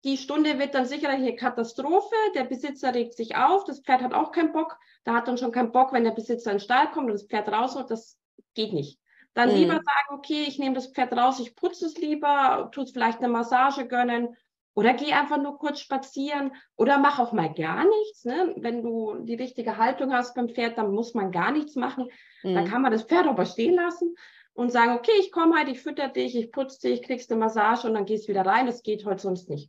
die 0.02 0.16
Stunde 0.16 0.58
wird 0.58 0.74
dann 0.74 0.84
sicher 0.84 1.10
eine 1.10 1.36
Katastrophe, 1.36 2.16
der 2.34 2.42
Besitzer 2.42 2.92
regt 2.92 3.14
sich 3.14 3.36
auf, 3.36 3.62
das 3.62 3.82
Pferd 3.82 4.02
hat 4.02 4.14
auch 4.14 4.32
keinen 4.32 4.50
Bock, 4.50 4.76
da 5.04 5.14
hat 5.14 5.28
dann 5.28 5.38
schon 5.38 5.52
keinen 5.52 5.70
Bock, 5.70 5.92
wenn 5.92 6.02
der 6.02 6.10
Besitzer 6.10 6.50
in 6.50 6.56
den 6.56 6.64
Stall 6.64 6.90
kommt 6.90 7.06
und 7.06 7.12
das 7.12 7.26
Pferd 7.26 7.48
rausholt, 7.48 7.88
das 7.88 8.18
geht 8.54 8.72
nicht. 8.72 8.98
Dann 9.34 9.50
mhm. 9.50 9.54
lieber 9.54 9.74
sagen, 9.74 10.18
okay, 10.18 10.44
ich 10.48 10.58
nehme 10.58 10.74
das 10.74 10.88
Pferd 10.88 11.12
raus, 11.12 11.38
ich 11.38 11.54
putze 11.54 11.86
es 11.86 11.96
lieber, 11.98 12.68
tue 12.72 12.82
es 12.82 12.90
vielleicht 12.90 13.18
eine 13.18 13.28
Massage 13.28 13.86
gönnen 13.86 14.36
oder 14.78 14.94
geh 14.94 15.12
einfach 15.12 15.38
nur 15.38 15.58
kurz 15.58 15.80
spazieren 15.80 16.52
oder 16.76 16.98
mach 16.98 17.18
auch 17.18 17.32
mal 17.32 17.52
gar 17.52 17.84
nichts. 17.84 18.24
Ne? 18.24 18.54
Wenn 18.58 18.84
du 18.84 19.16
die 19.24 19.34
richtige 19.34 19.76
Haltung 19.76 20.12
hast 20.12 20.36
beim 20.36 20.48
Pferd, 20.48 20.78
dann 20.78 20.92
muss 20.92 21.14
man 21.14 21.32
gar 21.32 21.50
nichts 21.50 21.74
machen. 21.74 22.08
Mhm. 22.44 22.54
Dann 22.54 22.64
kann 22.64 22.82
man 22.82 22.92
das 22.92 23.02
Pferd 23.02 23.26
aber 23.26 23.44
stehen 23.44 23.74
lassen 23.74 24.14
und 24.52 24.70
sagen, 24.70 24.92
okay, 24.92 25.10
ich 25.18 25.32
komme 25.32 25.56
halt, 25.56 25.68
ich 25.68 25.80
fütter 25.80 26.06
dich, 26.06 26.36
ich 26.36 26.52
putze 26.52 26.86
dich, 26.86 27.02
kriegst 27.02 27.28
eine 27.32 27.40
Massage 27.40 27.88
und 27.88 27.94
dann 27.94 28.04
gehst 28.04 28.28
wieder 28.28 28.46
rein. 28.46 28.66
Das 28.66 28.84
geht 28.84 29.04
heute 29.04 29.20
sonst 29.20 29.50
nicht. 29.50 29.68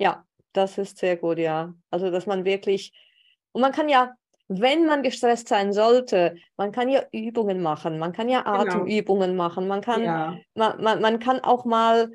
Ja, 0.00 0.24
das 0.52 0.76
ist 0.76 0.98
sehr 0.98 1.16
gut, 1.16 1.38
ja. 1.38 1.72
Also, 1.88 2.10
dass 2.10 2.26
man 2.26 2.44
wirklich, 2.44 2.92
und 3.52 3.60
man 3.60 3.70
kann 3.70 3.88
ja, 3.88 4.12
wenn 4.48 4.86
man 4.86 5.04
gestresst 5.04 5.46
sein 5.46 5.72
sollte, 5.72 6.34
man 6.56 6.72
kann 6.72 6.88
ja 6.88 7.04
Übungen 7.12 7.62
machen, 7.62 8.00
man 8.00 8.12
kann 8.12 8.28
ja 8.28 8.42
genau. 8.42 8.58
Atemübungen 8.58 9.30
genau. 9.30 9.44
machen, 9.44 9.68
man 9.68 9.82
kann, 9.82 10.02
ja. 10.02 10.36
man, 10.54 10.82
man, 10.82 11.00
man 11.00 11.20
kann 11.20 11.38
auch 11.38 11.64
mal 11.64 12.10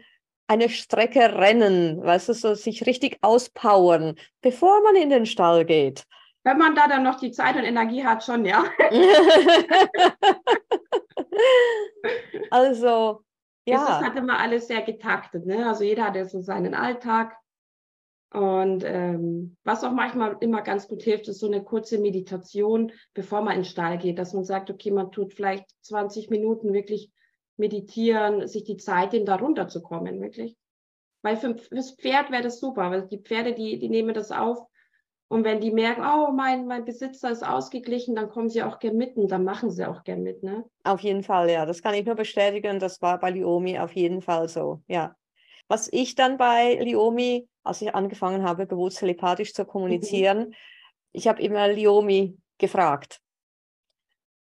eine 0.47 0.69
Strecke 0.69 1.36
rennen, 1.36 2.03
weißt 2.03 2.29
du, 2.29 2.34
so 2.34 2.53
sich 2.53 2.86
richtig 2.86 3.17
auspowern, 3.21 4.15
bevor 4.41 4.82
man 4.84 4.95
in 4.95 5.10
den 5.10 5.25
Stall 5.25 5.65
geht. 5.65 6.03
Wenn 6.43 6.58
man 6.58 6.75
da 6.75 6.88
dann 6.88 7.03
noch 7.03 7.19
die 7.19 7.32
Zeit 7.32 7.56
und 7.56 7.63
Energie 7.63 8.03
hat, 8.03 8.23
schon, 8.23 8.45
ja. 8.45 8.65
also, 12.51 13.23
ja. 13.65 13.77
Das 13.77 13.89
ist 13.89 14.03
halt 14.03 14.17
immer 14.17 14.39
alles 14.39 14.67
sehr 14.67 14.82
getaktet, 14.82 15.45
ne? 15.45 15.65
Also 15.65 15.86
jeder 15.86 16.06
hat 16.06 16.15
ja 16.15 16.25
so 16.25 16.41
seinen 16.41 16.73
Alltag. 16.73 17.38
Und 18.34 18.84
ähm, 18.84 19.58
was 19.63 19.84
auch 19.84 19.91
manchmal 19.91 20.38
immer 20.41 20.63
ganz 20.63 20.88
gut 20.88 21.03
hilft, 21.03 21.27
ist 21.27 21.39
so 21.39 21.47
eine 21.47 21.63
kurze 21.63 21.99
Meditation, 21.99 22.91
bevor 23.13 23.41
man 23.41 23.53
in 23.53 23.60
den 23.60 23.65
Stall 23.65 23.99
geht, 23.99 24.17
dass 24.17 24.34
man 24.34 24.43
sagt, 24.43 24.71
okay, 24.71 24.91
man 24.91 25.12
tut 25.12 25.34
vielleicht 25.34 25.69
20 25.82 26.29
Minuten 26.29 26.73
wirklich 26.73 27.12
meditieren, 27.58 28.48
sich 28.48 28.63
die 28.63 28.78
Zeit 28.78 29.13
nehmen, 29.13 29.26
da 29.26 29.36
runterzukommen, 29.36 30.22
wirklich. 30.22 30.56
Weil 31.22 31.38
für, 31.38 31.58
fürs 31.58 31.96
Pferd 31.96 32.32
wäre 32.32 32.44
das 32.44 32.60
super, 32.60 32.92
weil 32.92 33.08
die 33.08 33.20
Pferde, 33.20 33.54
die, 33.54 33.80
die 33.80 33.89
nehmen 33.89 34.13
das 34.13 34.32
auf. 34.32 34.68
Und 35.30 35.46
wenn 35.46 35.62
die 35.62 35.72
merken, 35.72 36.04
oh, 36.04 36.32
mein, 36.32 36.68
mein 36.68 36.86
Besitzer 36.86 37.32
ist 37.32 37.44
ausgeglichen, 37.44 38.16
dann 38.16 38.30
kommen 38.30 38.50
sie 38.50 38.62
auch 38.62 38.78
gern 38.78 38.98
mit 38.98 39.16
und 39.18 39.30
dann 39.32 39.44
machen 39.44 39.72
sie 39.72 39.86
auch 39.88 40.04
gern 40.04 40.22
mit, 40.22 40.44
ne? 40.44 40.63
Auf 40.84 41.00
jeden 41.00 41.24
Fall, 41.24 41.50
ja. 41.50 41.66
Das 41.66 41.82
kann 41.82 41.96
ich 41.96 42.06
nur 42.06 42.16
bestätigen. 42.16 42.78
Das 42.78 43.02
war 43.02 43.20
bei 43.20 43.32
Liomi 43.32 43.80
auf 43.80 43.94
jeden 43.94 44.22
Fall 44.22 44.48
so, 44.48 44.84
ja. 44.88 45.16
Was 45.68 45.89
ich 45.92 46.13
dann 46.13 46.38
bei 46.38 46.76
Liomi, 46.76 47.48
als 47.63 47.82
ich 47.82 47.96
angefangen 47.96 48.44
habe, 48.44 48.68
bewusst 48.68 49.00
telepathisch 49.00 49.54
zu 49.54 49.66
kommunizieren, 49.66 50.50
mhm. 50.50 50.54
ich 51.13 51.28
habe 51.28 51.42
immer 51.42 51.68
Liomi 51.68 52.38
gefragt, 52.60 53.23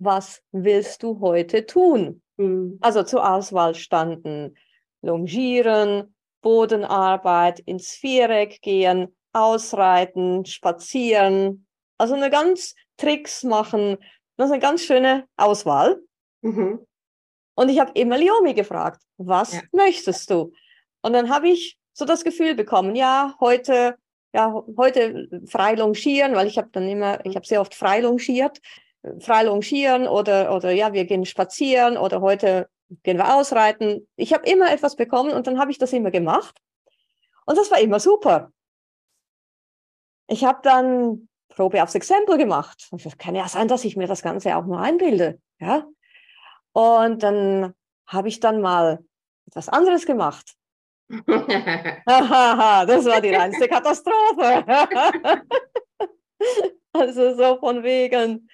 was 0.04 0.42
willst 0.52 1.04
du 1.04 1.20
heute 1.20 1.66
tun? 1.66 2.22
Mhm. 2.38 2.78
Also 2.82 3.04
zur 3.04 3.30
Auswahl 3.30 3.76
standen 3.76 4.56
Longieren, 5.02 6.16
Bodenarbeit, 6.42 7.60
ins 7.60 7.92
Viereck 7.92 8.62
gehen, 8.62 9.16
ausreiten, 9.34 10.46
spazieren. 10.46 11.66
Also 11.98 12.14
eine 12.14 12.30
ganz 12.30 12.76
Tricks 12.98 13.44
machen. 13.44 13.98
Das 14.38 14.48
ist 14.48 14.54
eine 14.54 14.62
ganz 14.62 14.84
schöne 14.84 15.26
Auswahl. 15.36 16.02
Mhm. 16.42 16.86
Und 17.56 17.70
ich 17.70 17.80
habe 17.80 17.92
immer 17.94 18.18
Liomi 18.18 18.54
gefragt, 18.54 19.02
was 19.18 19.54
ja. 19.54 19.62
möchtest 19.72 20.30
du? 20.30 20.54
Und 21.02 21.14
dann 21.14 21.30
habe 21.30 21.50
ich 21.50 21.78
so 21.94 22.06
das 22.06 22.24
Gefühl 22.24 22.56
bekommen, 22.56 22.96
ja, 22.96 23.36
heute, 23.40 23.98
ja, 24.34 24.64
heute 24.78 25.28
frei 25.48 25.76
longieren, 25.76 26.34
weil 26.34 26.48
ich 26.48 26.58
habe 26.58 26.70
dann 26.72 26.88
immer, 26.88 27.24
ich 27.26 27.36
habe 27.36 27.46
sehr 27.46 27.62
oft 27.62 27.76
frei 27.76 28.00
longiert 28.00 28.60
frei 29.20 29.44
longieren 29.44 30.08
oder, 30.08 30.56
oder 30.56 30.72
ja, 30.72 30.94
wir 30.94 31.06
gehen 31.06 31.26
spazieren 31.26 31.98
oder 31.98 32.22
heute 32.22 32.70
gehen 33.04 33.18
wir 33.18 33.36
ausreiten. 33.36 34.08
Ich 34.16 34.34
habe 34.34 34.50
immer 34.50 34.72
etwas 34.72 34.96
bekommen 34.96 35.32
und 35.32 35.48
dann 35.48 35.60
habe 35.60 35.72
ich 35.72 35.78
das 35.78 35.94
immer 35.94 36.12
gemacht. 36.12 36.58
Und 37.46 37.58
das 37.58 37.72
war 37.72 37.80
immer 37.80 38.00
super. 38.00 38.52
Ich 40.28 40.46
habe 40.46 40.60
dann 40.64 41.28
Probe 41.50 41.84
aufs 41.84 41.96
Exempel 41.96 42.38
gemacht. 42.38 42.90
Es 42.92 43.18
kann 43.18 43.36
ja 43.36 43.48
sein, 43.48 43.68
dass 43.68 43.86
ich 43.86 43.98
mir 43.98 44.08
das 44.08 44.22
Ganze 44.22 44.56
auch 44.56 44.66
nur 44.66 44.80
einbilde. 44.80 45.40
Ja? 45.60 45.86
Und 46.72 47.24
dann 47.24 47.74
habe 48.08 48.28
ich 48.28 48.40
dann 48.40 48.62
mal 48.62 49.04
etwas 49.48 49.70
anderes 49.70 50.06
gemacht. 50.06 50.56
das 51.10 53.06
war 53.06 53.22
die 53.22 53.34
reinste 53.34 53.68
Katastrophe. 53.68 54.66
also 56.94 57.36
so 57.36 57.60
von 57.60 57.84
wegen, 57.84 58.50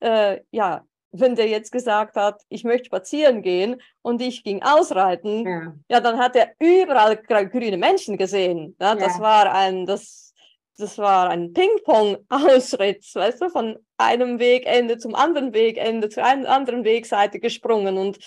äh, 0.00 0.40
ja, 0.50 0.84
wenn 1.12 1.34
der 1.34 1.48
jetzt 1.48 1.72
gesagt 1.72 2.16
hat, 2.16 2.42
ich 2.48 2.64
möchte 2.64 2.86
spazieren 2.86 3.42
gehen 3.42 3.80
und 4.02 4.22
ich 4.22 4.44
ging 4.44 4.62
ausreiten, 4.62 5.46
ja, 5.46 5.74
ja 5.88 6.00
dann 6.00 6.18
hat 6.18 6.36
er 6.36 6.52
überall 6.60 7.16
grüne 7.16 7.76
Menschen 7.76 8.16
gesehen. 8.16 8.76
Ja, 8.80 8.94
das 8.94 9.16
ja. 9.16 9.22
war 9.22 9.52
ein, 9.52 9.86
das, 9.86 10.32
das 10.76 10.98
war 10.98 11.28
ein 11.28 11.52
Ping-Pong-Ausritt, 11.52 13.04
weißt 13.14 13.42
du, 13.42 13.48
von 13.50 13.78
einem 13.98 14.38
Wegende 14.38 14.98
zum 14.98 15.14
anderen 15.14 15.52
Wegende, 15.52 16.08
zu 16.08 16.22
einer 16.22 16.48
anderen 16.48 16.84
Wegseite 16.84 17.40
gesprungen 17.40 17.98
und 17.98 18.18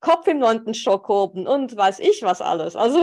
Kopf 0.00 0.26
im 0.26 0.40
neunten 0.40 0.74
Stock 0.74 1.08
oben 1.08 1.46
und 1.46 1.76
weiß 1.76 2.00
ich 2.00 2.22
was 2.22 2.42
alles. 2.42 2.74
Also, 2.74 2.98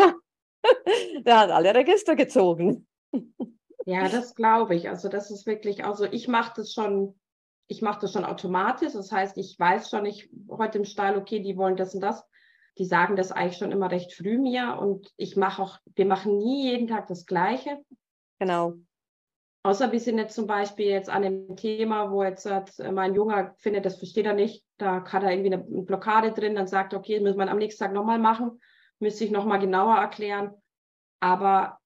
der 1.25 1.39
hat 1.39 1.51
alle 1.51 1.73
Register 1.73 2.15
gezogen. 2.15 2.87
Ja, 3.85 4.07
das 4.07 4.35
glaube 4.35 4.75
ich. 4.75 4.87
Also, 4.87 5.09
das 5.09 5.31
ist 5.31 5.47
wirklich, 5.47 5.83
also 5.83 6.05
ich 6.05 6.27
mache 6.27 6.53
das 6.57 6.73
schon 6.73 7.15
ich 7.69 7.83
mache 7.83 8.01
das 8.01 8.13
schon 8.13 8.25
automatisch. 8.25 8.93
Das 8.93 9.11
heißt, 9.11 9.37
ich 9.37 9.57
weiß 9.57 9.89
schon, 9.89 10.05
ich 10.05 10.29
heute 10.49 10.79
im 10.79 10.85
Stall, 10.85 11.17
okay, 11.17 11.39
die 11.39 11.55
wollen 11.55 11.77
das 11.77 11.93
und 11.93 12.01
das. 12.01 12.27
Die 12.79 12.85
sagen 12.85 13.15
das 13.15 13.31
eigentlich 13.31 13.57
schon 13.57 13.71
immer 13.71 13.91
recht 13.91 14.13
früh 14.13 14.39
mir 14.39 14.79
und 14.79 15.11
ich 15.17 15.37
mache 15.37 15.61
auch, 15.61 15.77
wir 15.95 16.05
machen 16.05 16.37
nie 16.37 16.71
jeden 16.71 16.87
Tag 16.87 17.07
das 17.07 17.25
Gleiche. 17.25 17.77
Genau. 18.39 18.73
Außer 19.63 19.91
wir 19.91 19.99
sind 19.99 20.17
jetzt 20.17 20.35
zum 20.35 20.47
Beispiel 20.47 20.87
jetzt 20.87 21.09
an 21.09 21.23
einem 21.23 21.55
Thema, 21.57 22.11
wo 22.11 22.23
jetzt 22.23 22.45
äh, 22.45 22.91
mein 22.91 23.13
Junge 23.13 23.53
findet, 23.57 23.85
das 23.85 23.97
versteht 23.97 24.25
er 24.25 24.33
nicht, 24.33 24.65
da 24.77 25.03
hat 25.03 25.23
er 25.23 25.31
irgendwie 25.31 25.53
eine 25.53 25.63
Blockade 25.83 26.31
drin, 26.31 26.55
dann 26.55 26.67
sagt 26.67 26.93
er, 26.93 26.99
okay, 26.99 27.15
das 27.15 27.23
muss 27.23 27.35
man 27.35 27.49
am 27.49 27.57
nächsten 27.57 27.83
Tag 27.83 27.93
nochmal 27.93 28.19
machen, 28.19 28.59
müsste 28.99 29.25
ich 29.25 29.31
nochmal 29.31 29.59
genauer 29.59 29.97
erklären. 29.97 30.55
Aber 31.19 31.77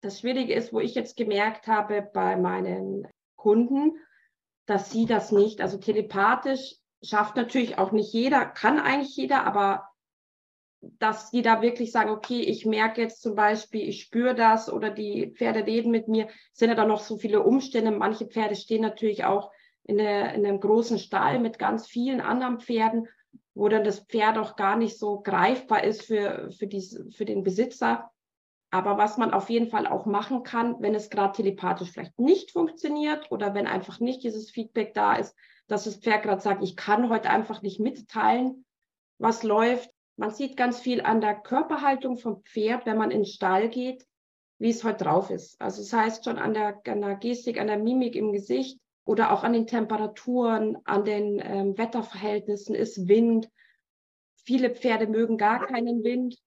das 0.00 0.20
Schwierige 0.20 0.54
ist, 0.54 0.72
wo 0.72 0.80
ich 0.80 0.94
jetzt 0.94 1.16
gemerkt 1.16 1.66
habe 1.66 2.08
bei 2.14 2.36
meinen 2.36 3.08
Kunden, 3.34 3.98
dass 4.66 4.90
sie 4.90 5.06
das 5.06 5.32
nicht, 5.32 5.60
also 5.60 5.78
telepathisch 5.78 6.74
schafft 7.02 7.36
natürlich 7.36 7.78
auch 7.78 7.92
nicht 7.92 8.12
jeder, 8.12 8.44
kann 8.46 8.78
eigentlich 8.78 9.16
jeder, 9.16 9.44
aber 9.44 9.88
dass 10.98 11.30
die 11.30 11.42
da 11.42 11.62
wirklich 11.62 11.90
sagen, 11.90 12.10
okay, 12.10 12.40
ich 12.40 12.66
merke 12.66 13.00
jetzt 13.00 13.22
zum 13.22 13.34
Beispiel, 13.34 13.88
ich 13.88 14.02
spüre 14.02 14.34
das 14.34 14.72
oder 14.72 14.90
die 14.90 15.32
Pferde 15.36 15.66
reden 15.66 15.90
mit 15.90 16.08
mir, 16.08 16.28
sind 16.52 16.68
ja 16.68 16.74
dann 16.74 16.88
noch 16.88 17.00
so 17.00 17.16
viele 17.16 17.42
Umstände. 17.42 17.90
Manche 17.90 18.26
Pferde 18.26 18.56
stehen 18.56 18.82
natürlich 18.82 19.24
auch 19.24 19.50
in, 19.84 20.00
eine, 20.00 20.34
in 20.34 20.46
einem 20.46 20.60
großen 20.60 20.98
Stall 20.98 21.38
mit 21.38 21.58
ganz 21.58 21.86
vielen 21.86 22.20
anderen 22.20 22.60
Pferden, 22.60 23.08
wo 23.54 23.68
dann 23.68 23.84
das 23.84 24.00
Pferd 24.00 24.38
auch 24.38 24.56
gar 24.56 24.76
nicht 24.76 24.98
so 24.98 25.20
greifbar 25.20 25.82
ist 25.82 26.02
für, 26.02 26.50
für, 26.56 26.66
die, 26.66 26.82
für 27.16 27.24
den 27.24 27.42
Besitzer. 27.42 28.10
Aber 28.70 28.98
was 28.98 29.16
man 29.16 29.32
auf 29.32 29.48
jeden 29.48 29.68
Fall 29.68 29.86
auch 29.86 30.06
machen 30.06 30.42
kann, 30.42 30.76
wenn 30.80 30.94
es 30.94 31.10
gerade 31.10 31.32
telepathisch 31.32 31.90
vielleicht 31.92 32.18
nicht 32.18 32.50
funktioniert 32.50 33.30
oder 33.30 33.54
wenn 33.54 33.66
einfach 33.66 34.00
nicht 34.00 34.24
dieses 34.24 34.50
Feedback 34.50 34.92
da 34.94 35.14
ist, 35.14 35.36
dass 35.68 35.84
das 35.84 35.96
Pferd 35.96 36.22
gerade 36.22 36.42
sagt, 36.42 36.62
ich 36.62 36.76
kann 36.76 37.08
heute 37.08 37.30
einfach 37.30 37.62
nicht 37.62 37.80
mitteilen, 37.80 38.64
was 39.18 39.42
läuft. 39.42 39.90
Man 40.16 40.30
sieht 40.30 40.56
ganz 40.56 40.80
viel 40.80 41.00
an 41.02 41.20
der 41.20 41.34
Körperhaltung 41.34 42.16
vom 42.16 42.42
Pferd, 42.42 42.86
wenn 42.86 42.96
man 42.96 43.10
in 43.10 43.20
den 43.20 43.26
Stall 43.26 43.68
geht, 43.68 44.06
wie 44.58 44.70
es 44.70 44.84
heute 44.84 45.04
drauf 45.04 45.30
ist. 45.30 45.60
Also 45.60 45.82
das 45.82 45.92
heißt 45.92 46.24
schon 46.24 46.38
an 46.38 46.54
der, 46.54 46.80
an 46.86 47.00
der 47.02 47.16
Gestik, 47.16 47.60
an 47.60 47.66
der 47.66 47.78
Mimik 47.78 48.16
im 48.16 48.32
Gesicht 48.32 48.80
oder 49.04 49.32
auch 49.32 49.44
an 49.44 49.52
den 49.52 49.66
Temperaturen, 49.66 50.78
an 50.84 51.04
den 51.04 51.40
ähm, 51.42 51.78
Wetterverhältnissen, 51.78 52.74
ist 52.74 53.08
Wind. 53.08 53.50
Viele 54.44 54.70
Pferde 54.70 55.06
mögen 55.06 55.36
gar 55.36 55.66
keinen 55.66 56.02
Wind. 56.02 56.38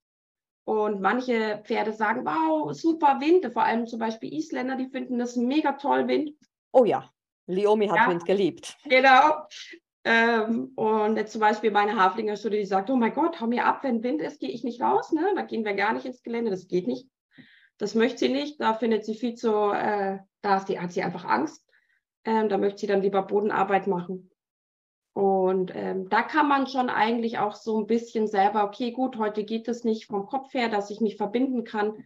Und 0.69 1.01
manche 1.01 1.63
Pferde 1.63 1.93
sagen, 1.93 2.23
wow, 2.25 2.71
super 2.75 3.19
Wind. 3.19 3.51
Vor 3.51 3.63
allem 3.63 3.87
zum 3.87 3.97
Beispiel 3.97 4.31
Isländer, 4.31 4.75
die 4.75 4.87
finden 4.87 5.17
das 5.17 5.35
mega 5.35 5.71
toll 5.71 6.07
Wind. 6.07 6.35
Oh 6.71 6.85
ja, 6.85 7.09
Liomi 7.47 7.87
hat 7.87 7.97
ja, 7.97 8.07
Wind 8.07 8.23
geliebt. 8.23 8.77
Genau. 8.85 9.47
Ähm, 10.03 10.71
und 10.75 11.17
jetzt 11.17 11.31
zum 11.31 11.41
Beispiel 11.41 11.71
meine 11.71 11.95
Haflingerstudie, 11.95 12.59
die 12.59 12.65
sagt, 12.65 12.91
oh 12.91 12.95
mein 12.95 13.15
Gott, 13.15 13.41
hau 13.41 13.47
mir 13.47 13.65
ab, 13.65 13.79
wenn 13.81 14.03
Wind 14.03 14.21
ist, 14.21 14.39
gehe 14.39 14.51
ich 14.51 14.63
nicht 14.63 14.79
raus. 14.79 15.11
Ne? 15.11 15.33
Da 15.35 15.41
gehen 15.41 15.65
wir 15.65 15.73
gar 15.73 15.91
nicht 15.91 16.05
ins 16.05 16.21
Gelände, 16.21 16.51
das 16.51 16.67
geht 16.67 16.85
nicht. 16.85 17.09
Das 17.79 17.95
möchte 17.95 18.19
sie 18.19 18.29
nicht, 18.29 18.61
da 18.61 18.75
findet 18.75 19.05
sie 19.05 19.15
viel 19.15 19.33
zu, 19.33 19.71
äh, 19.71 20.19
da 20.43 20.59
die, 20.59 20.79
hat 20.79 20.91
sie 20.91 21.01
einfach 21.01 21.25
Angst. 21.25 21.65
Ähm, 22.25 22.47
da 22.47 22.59
möchte 22.59 22.81
sie 22.81 22.87
dann 22.87 23.01
lieber 23.01 23.23
Bodenarbeit 23.23 23.87
machen. 23.87 24.28
Und 25.13 25.71
ähm, 25.75 26.07
da 26.09 26.21
kann 26.21 26.47
man 26.47 26.67
schon 26.67 26.89
eigentlich 26.89 27.39
auch 27.39 27.55
so 27.55 27.79
ein 27.79 27.87
bisschen 27.87 28.27
selber, 28.27 28.63
okay, 28.63 28.91
gut, 28.91 29.17
heute 29.17 29.43
geht 29.43 29.67
es 29.67 29.83
nicht 29.83 30.05
vom 30.05 30.25
Kopf 30.25 30.53
her, 30.53 30.69
dass 30.69 30.91
ich 30.91 31.01
mich 31.01 31.17
verbinden 31.17 31.63
kann. 31.63 32.05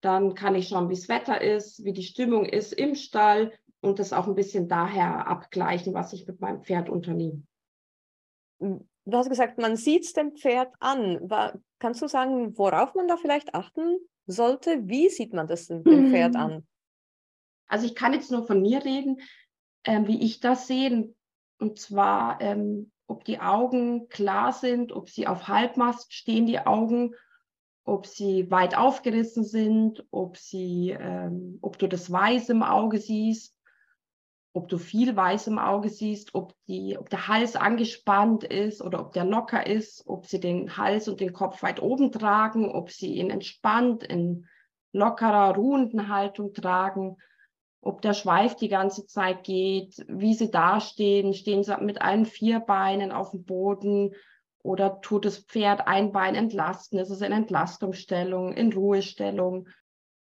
Dann 0.00 0.34
kann 0.34 0.54
ich 0.54 0.68
schauen, 0.68 0.88
wie 0.88 0.94
das 0.94 1.08
Wetter 1.08 1.40
ist, 1.40 1.84
wie 1.84 1.92
die 1.92 2.02
Stimmung 2.02 2.44
ist 2.44 2.72
im 2.72 2.94
Stall 2.94 3.52
und 3.80 3.98
das 3.98 4.12
auch 4.12 4.26
ein 4.26 4.34
bisschen 4.34 4.68
daher 4.68 5.26
abgleichen, 5.26 5.94
was 5.94 6.12
ich 6.12 6.26
mit 6.26 6.40
meinem 6.40 6.62
Pferd 6.62 6.88
unternehme. 6.88 7.42
Hm, 8.60 8.88
du 9.04 9.16
hast 9.16 9.28
gesagt, 9.28 9.58
man 9.58 9.76
sieht 9.76 10.04
es 10.04 10.12
dem 10.12 10.34
Pferd 10.34 10.72
an. 10.80 11.18
War, 11.30 11.58
kannst 11.78 12.02
du 12.02 12.08
sagen, 12.08 12.56
worauf 12.58 12.94
man 12.94 13.08
da 13.08 13.16
vielleicht 13.16 13.54
achten 13.54 13.98
sollte? 14.26 14.88
Wie 14.88 15.08
sieht 15.08 15.32
man 15.32 15.46
das 15.46 15.68
dem, 15.68 15.84
dem 15.84 16.10
Pferd 16.10 16.36
an? 16.36 16.66
Also 17.66 17.86
ich 17.86 17.94
kann 17.94 18.12
jetzt 18.12 18.30
nur 18.30 18.46
von 18.46 18.60
mir 18.60 18.84
reden, 18.84 19.20
äh, 19.84 20.06
wie 20.06 20.22
ich 20.22 20.40
das 20.40 20.66
sehe. 20.66 21.14
Und 21.62 21.78
zwar, 21.78 22.40
ähm, 22.40 22.90
ob 23.06 23.24
die 23.24 23.38
Augen 23.38 24.08
klar 24.08 24.52
sind, 24.52 24.90
ob 24.90 25.08
sie 25.08 25.28
auf 25.28 25.46
Halbmast 25.46 26.12
stehen, 26.12 26.44
die 26.44 26.58
Augen, 26.58 27.14
ob 27.84 28.04
sie 28.06 28.50
weit 28.50 28.76
aufgerissen 28.76 29.44
sind, 29.44 30.04
ob 30.10 30.36
sie, 30.36 30.90
ähm, 30.90 31.60
ob 31.62 31.78
du 31.78 31.86
das 31.86 32.10
Weiß 32.10 32.48
im 32.48 32.64
Auge 32.64 32.98
siehst, 32.98 33.56
ob 34.52 34.66
du 34.66 34.76
viel 34.76 35.14
weiß 35.14 35.46
im 35.46 35.60
Auge 35.60 35.88
siehst, 35.88 36.34
ob, 36.34 36.52
die, 36.66 36.98
ob 36.98 37.08
der 37.10 37.28
Hals 37.28 37.54
angespannt 37.54 38.42
ist 38.42 38.82
oder 38.82 39.00
ob 39.00 39.12
der 39.12 39.24
locker 39.24 39.64
ist, 39.64 40.02
ob 40.08 40.26
sie 40.26 40.40
den 40.40 40.76
Hals 40.76 41.06
und 41.06 41.20
den 41.20 41.32
Kopf 41.32 41.62
weit 41.62 41.80
oben 41.80 42.10
tragen, 42.10 42.72
ob 42.72 42.90
sie 42.90 43.14
ihn 43.14 43.30
entspannt 43.30 44.02
in 44.02 44.48
lockerer, 44.92 45.54
ruhenden 45.54 46.08
Haltung 46.08 46.54
tragen, 46.54 47.18
ob 47.82 48.00
der 48.00 48.14
Schweif 48.14 48.54
die 48.54 48.68
ganze 48.68 49.06
Zeit 49.06 49.42
geht, 49.42 50.04
wie 50.08 50.34
sie 50.34 50.50
dastehen, 50.50 51.34
stehen 51.34 51.64
sie 51.64 51.76
mit 51.80 52.00
allen 52.00 52.26
vier 52.26 52.60
Beinen 52.60 53.10
auf 53.10 53.32
dem 53.32 53.44
Boden 53.44 54.14
oder 54.62 55.00
tut 55.00 55.24
das 55.24 55.38
Pferd 55.38 55.88
ein 55.88 56.12
Bein 56.12 56.36
entlasten, 56.36 57.00
ist 57.00 57.10
es 57.10 57.20
in 57.20 57.32
Entlastungsstellung, 57.32 58.52
in 58.52 58.72
Ruhestellung. 58.72 59.68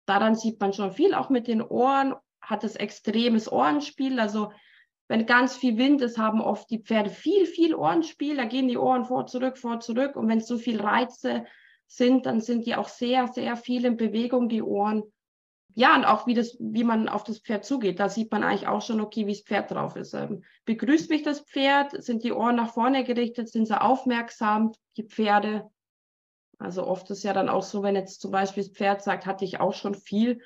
Daran 0.07 0.35
sieht 0.35 0.59
man 0.59 0.73
schon 0.73 0.91
viel, 0.91 1.13
auch 1.13 1.29
mit 1.29 1.47
den 1.47 1.61
Ohren 1.61 2.15
hat 2.41 2.63
es 2.63 2.75
extremes 2.75 3.51
Ohrenspiel. 3.51 4.19
Also 4.19 4.51
wenn 5.07 5.27
ganz 5.27 5.55
viel 5.55 5.77
Wind 5.77 6.01
ist, 6.01 6.17
haben 6.17 6.41
oft 6.41 6.67
die 6.71 6.79
Pferde 6.79 7.11
viel, 7.11 7.45
viel 7.45 7.75
Ohrenspiel. 7.75 8.37
Da 8.37 8.45
gehen 8.45 8.67
die 8.67 8.77
Ohren 8.77 9.05
vor, 9.05 9.27
zurück, 9.27 9.59
vor, 9.59 9.79
zurück. 9.79 10.15
Und 10.15 10.27
wenn 10.27 10.39
es 10.39 10.47
so 10.47 10.57
viel 10.57 10.81
Reize 10.81 11.45
sind, 11.85 12.25
dann 12.25 12.41
sind 12.41 12.65
die 12.65 12.75
auch 12.75 12.87
sehr, 12.87 13.27
sehr 13.27 13.55
viel 13.55 13.85
in 13.85 13.97
Bewegung, 13.97 14.49
die 14.49 14.63
Ohren. 14.63 15.03
Ja, 15.73 15.95
und 15.95 16.05
auch 16.05 16.27
wie, 16.27 16.33
das, 16.33 16.57
wie 16.59 16.83
man 16.83 17.07
auf 17.07 17.23
das 17.23 17.39
Pferd 17.39 17.65
zugeht. 17.65 17.99
Da 17.99 18.09
sieht 18.09 18.31
man 18.31 18.43
eigentlich 18.43 18.67
auch 18.67 18.81
schon, 18.81 18.99
okay, 18.99 19.25
wie 19.27 19.33
das 19.33 19.41
Pferd 19.41 19.71
drauf 19.71 19.95
ist. 19.95 20.13
Ähm, 20.13 20.43
begrüßt 20.65 21.09
mich 21.09 21.23
das 21.23 21.41
Pferd? 21.41 22.03
Sind 22.03 22.23
die 22.23 22.33
Ohren 22.33 22.55
nach 22.55 22.73
vorne 22.73 23.03
gerichtet? 23.03 23.49
Sind 23.49 23.67
sie 23.67 23.81
aufmerksam, 23.81 24.73
die 24.97 25.03
Pferde? 25.03 25.69
Also 26.59 26.85
oft 26.85 27.09
ist 27.09 27.23
ja 27.23 27.33
dann 27.33 27.49
auch 27.49 27.63
so, 27.63 27.83
wenn 27.83 27.95
jetzt 27.95 28.21
zum 28.21 28.31
Beispiel 28.31 28.63
das 28.63 28.73
Pferd 28.73 29.01
sagt, 29.01 29.25
hatte 29.25 29.45
ich 29.45 29.59
auch 29.59 29.73
schon 29.73 29.95
viel, 29.95 30.41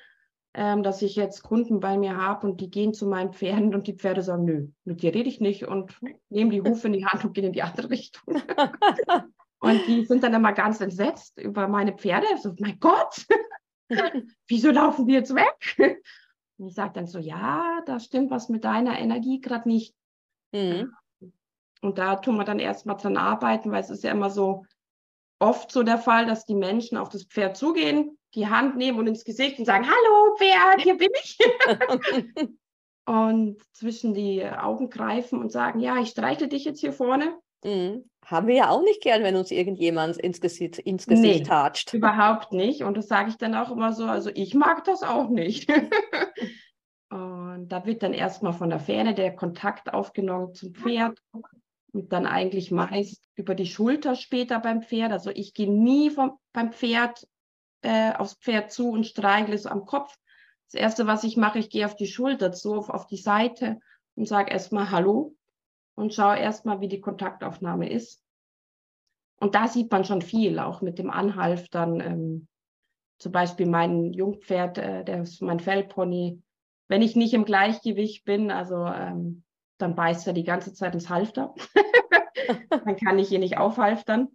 ähm, 0.54 0.82
dass 0.82 1.02
ich 1.02 1.16
jetzt 1.16 1.42
Kunden 1.42 1.80
bei 1.80 1.98
mir 1.98 2.16
habe 2.16 2.46
und 2.46 2.60
die 2.60 2.70
gehen 2.70 2.94
zu 2.94 3.06
meinen 3.06 3.32
Pferden 3.32 3.74
und 3.74 3.86
die 3.86 3.94
Pferde 3.94 4.22
sagen, 4.22 4.44
nö, 4.44 4.68
mit 4.84 5.02
dir 5.02 5.14
rede 5.14 5.28
ich 5.28 5.40
nicht 5.40 5.66
und 5.66 6.00
nehmen 6.30 6.50
die 6.50 6.62
Hufe 6.62 6.86
in 6.86 6.94
die 6.94 7.04
Hand 7.04 7.24
und 7.24 7.34
gehen 7.34 7.44
in 7.44 7.52
die 7.52 7.62
andere 7.62 7.90
Richtung. 7.90 8.40
und 9.58 9.86
die 9.86 10.06
sind 10.06 10.22
dann 10.24 10.32
immer 10.32 10.54
ganz 10.54 10.80
entsetzt 10.80 11.38
über 11.38 11.68
meine 11.68 11.92
Pferde. 11.92 12.26
So, 12.40 12.54
mein 12.58 12.80
Gott, 12.80 13.26
wieso 14.48 14.70
laufen 14.70 15.06
die 15.06 15.14
jetzt 15.14 15.34
weg? 15.34 15.76
Und 16.58 16.68
ich 16.68 16.74
sage 16.74 16.92
dann 16.94 17.06
so, 17.06 17.18
ja, 17.18 17.82
da 17.86 18.00
stimmt 18.00 18.30
was 18.30 18.48
mit 18.48 18.64
deiner 18.64 18.98
Energie 18.98 19.40
gerade 19.40 19.68
nicht. 19.68 19.94
Mhm. 20.52 20.92
Und 21.82 21.98
da 21.98 22.16
tun 22.16 22.36
wir 22.36 22.44
dann 22.44 22.58
erstmal 22.58 22.96
dran 22.96 23.18
arbeiten, 23.18 23.70
weil 23.70 23.82
es 23.82 23.90
ist 23.90 24.04
ja 24.04 24.10
immer 24.10 24.30
so 24.30 24.64
oft 25.38 25.70
so 25.70 25.82
der 25.82 25.98
Fall, 25.98 26.24
dass 26.24 26.46
die 26.46 26.54
Menschen 26.54 26.96
auf 26.96 27.10
das 27.10 27.24
Pferd 27.24 27.56
zugehen 27.58 28.16
die 28.36 28.48
Hand 28.48 28.76
nehmen 28.76 28.98
und 28.98 29.06
ins 29.06 29.24
Gesicht 29.24 29.58
und 29.58 29.64
sagen, 29.64 29.86
hallo 29.86 30.36
Pferd, 30.36 30.82
hier 30.82 30.96
bin 30.96 31.08
ich. 31.22 31.38
und 33.06 33.62
zwischen 33.72 34.14
die 34.14 34.44
Augen 34.44 34.90
greifen 34.90 35.40
und 35.40 35.50
sagen, 35.50 35.80
ja, 35.80 35.96
ich 35.98 36.10
streiche 36.10 36.46
dich 36.46 36.64
jetzt 36.64 36.80
hier 36.80 36.92
vorne. 36.92 37.36
Mhm. 37.64 38.08
Haben 38.24 38.48
wir 38.48 38.54
ja 38.56 38.70
auch 38.70 38.82
nicht 38.82 39.02
gern, 39.02 39.22
wenn 39.22 39.36
uns 39.36 39.50
irgendjemand 39.50 40.16
ins 40.16 40.40
Gesicht, 40.40 40.78
ins 40.78 41.06
Gesicht 41.06 41.40
nee, 41.40 41.44
tatscht. 41.44 41.94
Überhaupt 41.94 42.52
nicht. 42.52 42.82
Und 42.82 42.96
das 42.96 43.06
sage 43.06 43.30
ich 43.30 43.36
dann 43.36 43.54
auch 43.54 43.70
immer 43.70 43.92
so, 43.92 44.06
also 44.06 44.30
ich 44.34 44.54
mag 44.54 44.84
das 44.84 45.04
auch 45.04 45.28
nicht. 45.28 45.70
und 47.10 47.68
da 47.68 47.86
wird 47.86 48.02
dann 48.02 48.12
erstmal 48.12 48.52
von 48.52 48.68
der 48.68 48.80
Ferne 48.80 49.14
der 49.14 49.34
Kontakt 49.34 49.94
aufgenommen 49.94 50.54
zum 50.54 50.74
Pferd 50.74 51.20
und 51.92 52.12
dann 52.12 52.26
eigentlich 52.26 52.72
meist 52.72 53.22
über 53.36 53.54
die 53.54 53.66
Schulter 53.66 54.16
später 54.16 54.58
beim 54.58 54.82
Pferd. 54.82 55.12
Also 55.12 55.30
ich 55.30 55.54
gehe 55.54 55.70
nie 55.70 56.10
vom, 56.10 56.38
beim 56.52 56.72
Pferd 56.72 57.28
äh, 57.82 58.12
aufs 58.12 58.34
Pferd 58.34 58.72
zu 58.72 58.90
und 58.90 59.06
streichle 59.06 59.54
es 59.54 59.66
am 59.66 59.86
Kopf. 59.86 60.16
Das 60.72 60.80
Erste, 60.80 61.06
was 61.06 61.22
ich 61.22 61.36
mache, 61.36 61.60
ich 61.60 61.70
gehe 61.70 61.86
auf 61.86 61.94
die 61.94 62.08
Schulter 62.08 62.50
zu, 62.50 62.74
auf, 62.74 62.90
auf 62.90 63.06
die 63.06 63.16
Seite 63.16 63.78
und 64.16 64.26
sage 64.26 64.50
erstmal 64.50 64.90
Hallo 64.90 65.36
und 65.96 66.14
schaue 66.14 66.38
erstmal, 66.38 66.80
wie 66.80 66.88
die 66.88 67.00
Kontaktaufnahme 67.00 67.90
ist. 67.90 68.22
Und 69.40 69.54
da 69.54 69.66
sieht 69.66 69.90
man 69.90 70.04
schon 70.04 70.22
viel, 70.22 70.58
auch 70.58 70.80
mit 70.80 70.98
dem 70.98 71.10
Anhalf 71.10 71.68
dann. 71.68 72.00
Ähm, 72.00 72.48
zum 73.18 73.32
Beispiel 73.32 73.66
mein 73.66 74.12
Jungpferd, 74.12 74.78
äh, 74.78 75.04
der 75.04 75.22
ist 75.22 75.42
mein 75.42 75.58
Fellpony. 75.58 76.42
Wenn 76.88 77.02
ich 77.02 77.16
nicht 77.16 77.34
im 77.34 77.44
Gleichgewicht 77.44 78.24
bin, 78.24 78.50
also 78.50 78.84
ähm, 78.86 79.42
dann 79.78 79.94
beißt 79.94 80.26
er 80.26 80.32
die 80.32 80.44
ganze 80.44 80.72
Zeit 80.72 80.94
ins 80.94 81.10
Halfter. 81.10 81.54
dann 82.70 82.96
kann 82.96 83.18
ich 83.18 83.32
ihn 83.32 83.40
nicht 83.40 83.58
aufhalftern. 83.58 84.28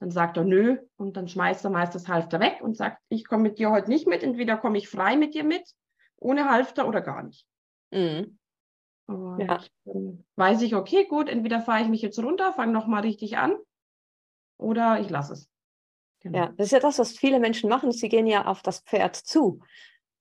Dann 0.00 0.10
sagt 0.10 0.36
er 0.36 0.44
nö 0.44 0.78
und 0.96 1.16
dann 1.16 1.28
schmeißt 1.28 1.64
er 1.64 1.70
meist 1.70 1.94
das 1.94 2.08
Halfter 2.08 2.40
weg 2.40 2.60
und 2.62 2.76
sagt, 2.76 3.02
ich 3.10 3.26
komme 3.26 3.44
mit 3.44 3.58
dir 3.58 3.70
heute 3.70 3.90
nicht 3.90 4.06
mit, 4.06 4.22
entweder 4.22 4.56
komme 4.56 4.78
ich 4.78 4.88
frei 4.88 5.16
mit 5.16 5.34
dir 5.34 5.44
mit, 5.44 5.68
ohne 6.16 6.48
Halfter 6.48 6.88
oder 6.88 7.00
gar 7.00 7.22
nicht. 7.22 7.46
Mhm. 7.90 8.38
Und 9.10 9.40
ja. 9.40 9.60
dann 9.84 10.24
weiß 10.36 10.62
ich, 10.62 10.74
okay, 10.74 11.06
gut, 11.06 11.28
entweder 11.28 11.60
fahre 11.60 11.82
ich 11.82 11.88
mich 11.88 12.02
jetzt 12.02 12.18
runter, 12.18 12.52
fange 12.52 12.72
nochmal 12.72 13.02
richtig 13.02 13.38
an 13.38 13.56
oder 14.56 15.00
ich 15.00 15.10
lasse 15.10 15.32
es. 15.32 15.48
Genau. 16.20 16.38
Ja, 16.38 16.52
das 16.56 16.66
ist 16.66 16.72
ja 16.72 16.80
das, 16.80 16.98
was 16.98 17.12
viele 17.12 17.40
Menschen 17.40 17.70
machen. 17.70 17.92
Sie 17.92 18.08
gehen 18.08 18.26
ja 18.26 18.46
auf 18.46 18.62
das 18.62 18.80
Pferd 18.80 19.16
zu. 19.16 19.60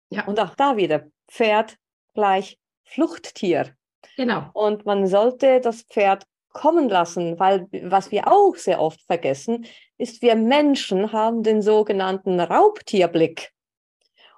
Ja. 0.10 0.26
Und 0.26 0.40
auch 0.40 0.56
da 0.56 0.78
wieder, 0.78 1.08
Pferd 1.28 1.78
gleich 2.14 2.58
Fluchttier. 2.86 3.76
Genau. 4.16 4.50
Und 4.54 4.86
man 4.86 5.08
sollte 5.08 5.60
das 5.60 5.84
Pferd 5.84 6.26
kommen 6.52 6.90
lassen, 6.90 7.38
weil 7.40 7.68
was 7.84 8.12
wir 8.12 8.28
auch 8.28 8.56
sehr 8.56 8.82
oft 8.82 9.02
vergessen, 9.04 9.66
ist, 9.98 10.22
wir 10.22 10.36
Menschen 10.36 11.12
haben 11.12 11.44
den 11.44 11.62
sogenannten 11.62 12.40
Raubtierblick. 12.40 13.52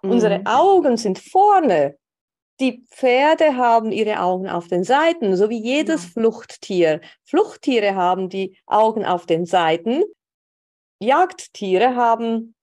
Mhm. 0.02 0.12
Unsere 0.12 0.42
Augen 0.46 0.98
sind 0.98 1.20
vorne. 1.20 1.98
Die 2.62 2.86
Pferde 2.92 3.58
haben 3.58 3.92
ihre 3.92 4.22
Augen 4.22 4.48
auf 4.48 4.68
den 4.68 4.84
Seiten, 4.84 5.36
so 5.36 5.50
wie 5.50 5.60
jedes 5.60 6.04
Ja. 6.04 6.10
Fluchttier. 6.12 7.02
Fluchttiere 7.26 7.96
haben 7.96 8.30
die 8.30 8.58
Augen 8.68 9.04
auf 9.04 9.26
den 9.26 9.46
Seiten. 9.46 10.04
Jagdtiere 11.00 11.96
haben 11.96 12.54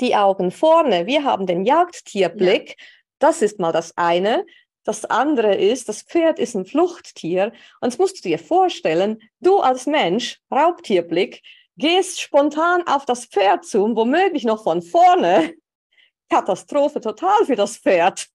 die 0.00 0.14
Augen 0.14 0.50
vorne. 0.50 1.06
Wir 1.06 1.24
haben 1.24 1.46
den 1.46 1.64
Jagdtierblick. 1.64 2.76
Das 3.18 3.40
ist 3.40 3.58
mal 3.58 3.72
das 3.72 3.96
eine. 3.96 4.44
Das 4.84 5.06
andere 5.06 5.54
ist, 5.56 5.88
das 5.88 6.02
Pferd 6.02 6.38
ist 6.38 6.54
ein 6.54 6.66
Fluchttier. 6.66 7.52
Und 7.80 7.90
jetzt 7.90 7.98
musst 7.98 8.18
du 8.18 8.28
dir 8.28 8.38
vorstellen, 8.38 9.18
du 9.40 9.58
als 9.58 9.86
Mensch, 9.86 10.38
Raubtierblick, 10.52 11.42
gehst 11.78 12.20
spontan 12.20 12.86
auf 12.86 13.06
das 13.06 13.24
Pferd 13.24 13.64
zu, 13.64 13.82
und 13.82 13.96
womöglich 13.96 14.44
noch 14.44 14.62
von 14.62 14.82
vorne. 14.82 15.54
Katastrophe 16.28 17.00
total 17.00 17.46
für 17.46 17.56
das 17.56 17.78
Pferd. 17.78 18.28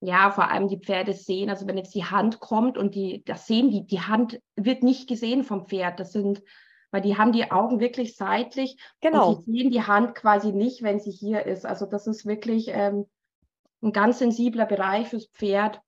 Ja, 0.00 0.30
vor 0.30 0.48
allem 0.50 0.68
die 0.68 0.78
Pferde 0.78 1.12
sehen, 1.12 1.50
also 1.50 1.66
wenn 1.66 1.76
jetzt 1.76 1.94
die 1.94 2.04
Hand 2.04 2.38
kommt 2.38 2.78
und 2.78 2.94
die, 2.94 3.24
das 3.24 3.46
sehen 3.46 3.70
die, 3.70 3.84
die 3.84 4.00
Hand 4.00 4.40
wird 4.54 4.82
nicht 4.84 5.08
gesehen 5.08 5.42
vom 5.42 5.66
Pferd. 5.66 5.98
Das 5.98 6.12
sind, 6.12 6.40
weil 6.92 7.00
die 7.02 7.16
haben 7.18 7.32
die 7.32 7.50
Augen 7.50 7.80
wirklich 7.80 8.16
seitlich 8.16 8.78
Genau. 9.00 9.30
und 9.30 9.46
die 9.46 9.52
sehen 9.52 9.70
die 9.70 9.82
Hand 9.82 10.14
quasi 10.14 10.52
nicht, 10.52 10.82
wenn 10.82 11.00
sie 11.00 11.10
hier 11.10 11.46
ist. 11.46 11.66
Also 11.66 11.84
das 11.84 12.06
ist 12.06 12.26
wirklich 12.26 12.68
ähm, 12.68 13.06
ein 13.82 13.92
ganz 13.92 14.20
sensibler 14.20 14.66
Bereich 14.66 15.08
fürs 15.08 15.26
Pferd. 15.26 15.80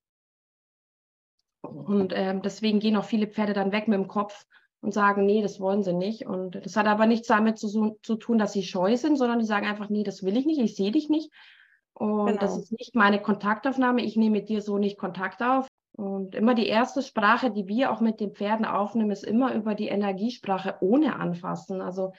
Und 1.62 2.12
ähm, 2.16 2.42
deswegen 2.42 2.80
gehen 2.80 2.96
auch 2.96 3.04
viele 3.04 3.28
Pferde 3.28 3.52
dann 3.52 3.70
weg 3.70 3.86
mit 3.86 3.98
dem 3.98 4.08
Kopf 4.08 4.44
und 4.80 4.92
sagen, 4.92 5.26
nee, 5.26 5.42
das 5.42 5.60
wollen 5.60 5.82
sie 5.82 5.92
nicht. 5.92 6.26
Und 6.26 6.54
das 6.64 6.74
hat 6.76 6.86
aber 6.86 7.06
nichts 7.06 7.28
damit 7.28 7.58
zu, 7.58 7.98
zu 8.02 8.16
tun, 8.16 8.38
dass 8.38 8.54
sie 8.54 8.62
scheu 8.62 8.96
sind, 8.96 9.16
sondern 9.16 9.38
die 9.38 9.44
sagen 9.44 9.66
einfach, 9.66 9.88
nee, 9.88 10.02
das 10.02 10.22
will 10.24 10.36
ich 10.36 10.46
nicht, 10.46 10.58
ich 10.58 10.74
sehe 10.74 10.90
dich 10.90 11.08
nicht. 11.10 11.30
Und 12.00 12.40
das 12.40 12.52
Genau. 12.52 12.62
ist 12.62 12.72
nicht 12.72 12.94
meine 12.94 13.20
Kontaktaufnahme, 13.20 14.02
ich 14.02 14.16
nehme 14.16 14.38
mit 14.38 14.48
dir 14.48 14.62
so 14.62 14.78
nicht 14.78 14.96
Kontakt 14.96 15.42
auf. 15.42 15.66
Und 15.92 16.34
immer 16.34 16.54
die 16.54 16.66
erste 16.66 17.02
Sprache, 17.02 17.50
die 17.50 17.66
wir 17.66 17.92
auch 17.92 18.00
mit 18.00 18.20
den 18.20 18.32
Pferden 18.32 18.64
aufnehmen, 18.64 19.10
ist 19.10 19.22
immer 19.24 19.52
über 19.54 19.74
die 19.74 19.88
Energiesprache 19.88 20.76
ohne 20.80 21.16
Anfassen. 21.16 21.82
Also 21.82 22.12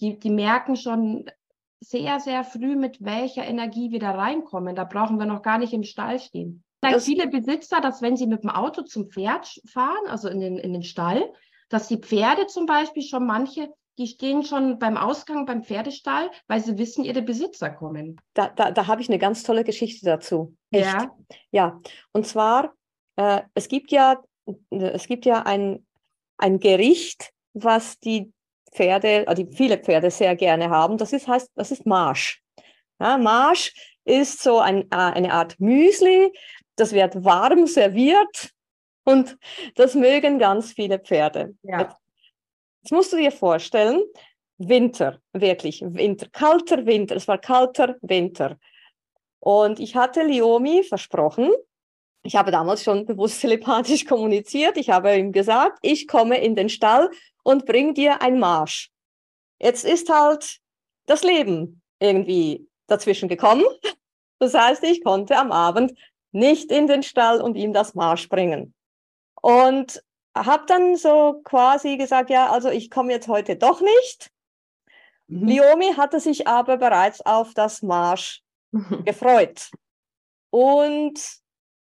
die, 0.00 0.18
die 0.18 0.30
merken 0.30 0.74
schon 0.74 1.30
sehr, 1.78 2.18
sehr 2.18 2.42
früh, 2.42 2.74
mit 2.74 3.04
welcher 3.04 3.44
Energie 3.46 3.92
wir 3.92 4.00
da 4.00 4.10
reinkommen. 4.10 4.74
Da 4.74 4.82
brauchen 4.82 5.18
wir 5.18 5.26
noch 5.26 5.42
gar 5.42 5.58
nicht 5.58 5.72
im 5.72 5.84
Stall 5.84 6.18
stehen. 6.18 6.64
Das- 6.80 7.04
viele 7.04 7.28
Besitzer, 7.28 7.80
dass 7.80 8.02
wenn 8.02 8.16
sie 8.16 8.26
mit 8.26 8.42
dem 8.42 8.50
Auto 8.50 8.82
zum 8.82 9.10
Pferd 9.10 9.60
fahren, 9.66 10.08
also 10.08 10.28
in 10.28 10.40
den, 10.40 10.58
in 10.58 10.72
den 10.72 10.82
Stall, 10.82 11.32
dass 11.68 11.86
die 11.86 11.98
Pferde 11.98 12.48
zum 12.48 12.66
Beispiel 12.66 13.04
schon 13.04 13.26
manche, 13.26 13.68
die 14.00 14.06
stehen 14.06 14.42
schon 14.44 14.78
beim 14.78 14.96
Ausgang 14.96 15.44
beim 15.44 15.62
Pferdestall, 15.62 16.30
weil 16.48 16.60
sie 16.60 16.78
wissen, 16.78 17.04
ihre 17.04 17.20
Besitzer 17.20 17.68
kommen. 17.68 18.18
Da, 18.32 18.48
da, 18.48 18.70
da 18.70 18.86
habe 18.86 19.02
ich 19.02 19.10
eine 19.10 19.18
ganz 19.18 19.42
tolle 19.42 19.62
Geschichte 19.62 20.06
dazu. 20.06 20.56
Echt. 20.70 20.86
Ja. 20.86 21.14
Ja, 21.50 21.80
und 22.12 22.26
zwar, 22.26 22.72
äh, 23.16 23.42
es 23.52 23.68
gibt 23.68 23.92
ja, 23.92 24.22
es 24.70 25.06
gibt 25.06 25.26
ja 25.26 25.42
ein, 25.42 25.86
ein 26.38 26.60
Gericht, 26.60 27.30
was 27.52 27.98
die 27.98 28.32
Pferde, 28.72 29.26
äh, 29.26 29.34
die 29.34 29.54
viele 29.54 29.76
Pferde 29.76 30.10
sehr 30.10 30.34
gerne 30.34 30.70
haben. 30.70 30.96
Das 30.96 31.12
ist, 31.12 31.28
heißt, 31.28 31.50
das 31.54 31.70
ist 31.70 31.84
Marsch. 31.84 32.42
Ja, 32.98 33.18
Marsch 33.18 33.74
ist 34.04 34.42
so 34.42 34.60
ein, 34.60 34.90
äh, 34.90 34.96
eine 34.96 35.34
Art 35.34 35.60
Müsli, 35.60 36.32
das 36.76 36.92
wird 36.92 37.22
warm 37.22 37.66
serviert 37.66 38.50
und 39.04 39.36
das 39.74 39.94
mögen 39.94 40.38
ganz 40.38 40.72
viele 40.72 40.98
Pferde. 40.98 41.54
Ja. 41.62 41.94
Jetzt 42.82 42.92
musst 42.92 43.12
du 43.12 43.16
dir 43.16 43.32
vorstellen, 43.32 44.02
Winter, 44.58 45.20
wirklich 45.32 45.82
Winter, 45.82 46.28
kalter 46.30 46.84
Winter, 46.86 47.16
es 47.16 47.28
war 47.28 47.38
kalter 47.38 47.96
Winter. 48.02 48.58
Und 49.38 49.80
ich 49.80 49.96
hatte 49.96 50.22
Liomi 50.22 50.82
versprochen, 50.84 51.50
ich 52.22 52.36
habe 52.36 52.50
damals 52.50 52.84
schon 52.84 53.06
bewusst 53.06 53.40
telepathisch 53.40 54.04
kommuniziert, 54.04 54.76
ich 54.76 54.90
habe 54.90 55.16
ihm 55.16 55.32
gesagt, 55.32 55.78
ich 55.82 56.06
komme 56.06 56.38
in 56.38 56.54
den 56.54 56.68
Stall 56.68 57.10
und 57.42 57.64
bring 57.64 57.94
dir 57.94 58.20
ein 58.20 58.38
Marsch. 58.38 58.90
Jetzt 59.58 59.84
ist 59.84 60.10
halt 60.10 60.58
das 61.06 61.22
Leben 61.22 61.82
irgendwie 61.98 62.66
dazwischen 62.86 63.28
gekommen. 63.28 63.64
Das 64.38 64.54
heißt, 64.54 64.82
ich 64.84 65.04
konnte 65.04 65.36
am 65.36 65.52
Abend 65.52 65.92
nicht 66.32 66.70
in 66.70 66.86
den 66.86 67.02
Stall 67.02 67.40
und 67.40 67.56
ihm 67.56 67.72
das 67.72 67.94
Marsch 67.94 68.28
bringen. 68.28 68.74
Und 69.42 70.02
habe 70.34 70.64
dann 70.66 70.96
so 70.96 71.40
quasi 71.44 71.96
gesagt, 71.96 72.30
ja, 72.30 72.50
also 72.50 72.70
ich 72.70 72.90
komme 72.90 73.12
jetzt 73.12 73.28
heute 73.28 73.56
doch 73.56 73.80
nicht. 73.80 74.30
Mhm. 75.26 75.46
Liomi 75.46 75.94
hatte 75.96 76.20
sich 76.20 76.46
aber 76.46 76.76
bereits 76.76 77.20
auf 77.20 77.54
das 77.54 77.82
Marsch 77.82 78.42
gefreut. 79.04 79.70
Und 80.50 81.18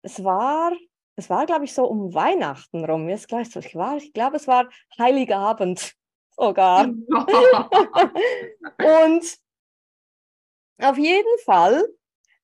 es 0.02 0.24
war, 0.24 0.72
es 1.16 1.30
war, 1.30 1.46
glaube 1.46 1.66
ich, 1.66 1.74
so 1.74 1.86
um 1.86 2.14
Weihnachten 2.14 2.86
rum. 2.86 3.10
Ist 3.10 3.28
gleich 3.28 3.50
so, 3.52 3.60
ich, 3.60 3.76
war, 3.76 3.98
ich 3.98 4.14
glaube, 4.14 4.38
es 4.38 4.48
war 4.48 4.70
Heiligabend 4.98 5.94
sogar. 6.32 6.86
Und 8.78 9.38
auf 10.80 10.98
jeden 10.98 11.40
Fall, 11.46 11.88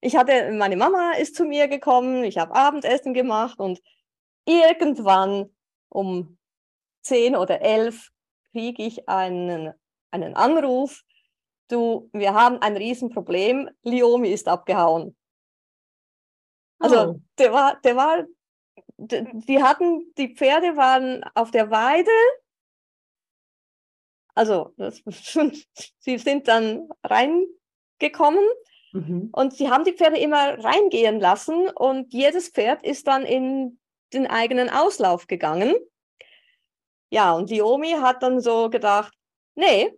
ich 0.02 0.16
hatte, 0.16 0.52
meine 0.52 0.78
Mama 0.78 1.14
ist 1.14 1.36
zu 1.36 1.46
mir 1.46 1.68
gekommen, 1.68 2.24
ich 2.24 2.38
habe 2.38 2.56
Abendessen 2.56 3.14
gemacht 3.14 3.60
und 3.60 3.82
irgendwann 4.46 5.50
um 5.90 6.38
10 7.02 7.36
oder 7.36 7.62
11 7.62 8.10
kriege 8.52 8.84
ich 8.84 9.08
einen, 9.10 9.74
einen 10.12 10.36
Anruf. 10.36 11.04
Du, 11.70 12.10
wir 12.14 12.34
haben 12.34 12.58
ein 12.62 12.76
Riesenproblem, 12.78 13.70
Liomi 13.84 14.30
ist 14.30 14.48
abgehauen. 14.48 15.16
Also 16.80 16.96
Oh. 16.98 17.20
der 17.38 17.54
war, 17.54 17.80
der 17.82 17.96
war, 17.96 18.26
die 18.98 19.62
hatten, 19.62 20.14
die 20.18 20.36
Pferde 20.36 20.78
waren 20.78 21.24
auf 21.36 21.52
der 21.52 21.70
Weide. 21.70 22.12
Also 24.36 24.74
das, 24.78 25.04
sie 26.00 26.18
sind 26.18 26.48
dann 26.48 26.90
reingekommen 27.04 28.46
Mhm. 28.92 29.30
und 29.34 29.54
sie 29.54 29.70
haben 29.70 29.84
die 29.84 29.94
Pferde 29.94 30.18
immer 30.18 30.58
reingehen 30.64 31.20
lassen 31.20 31.70
und 31.70 32.12
jedes 32.12 32.50
Pferd 32.50 32.84
ist 32.84 33.06
dann 33.08 33.24
in 33.24 33.79
den 34.14 34.28
eigenen 34.28 34.70
Auslauf 34.70 35.28
gegangen. 35.28 35.76
Ja, 37.12 37.34
und 37.34 37.50
Liomi 37.50 37.92
hat 37.92 38.22
dann 38.24 38.40
so 38.40 38.70
gedacht, 38.70 39.14
nee, 39.56 39.92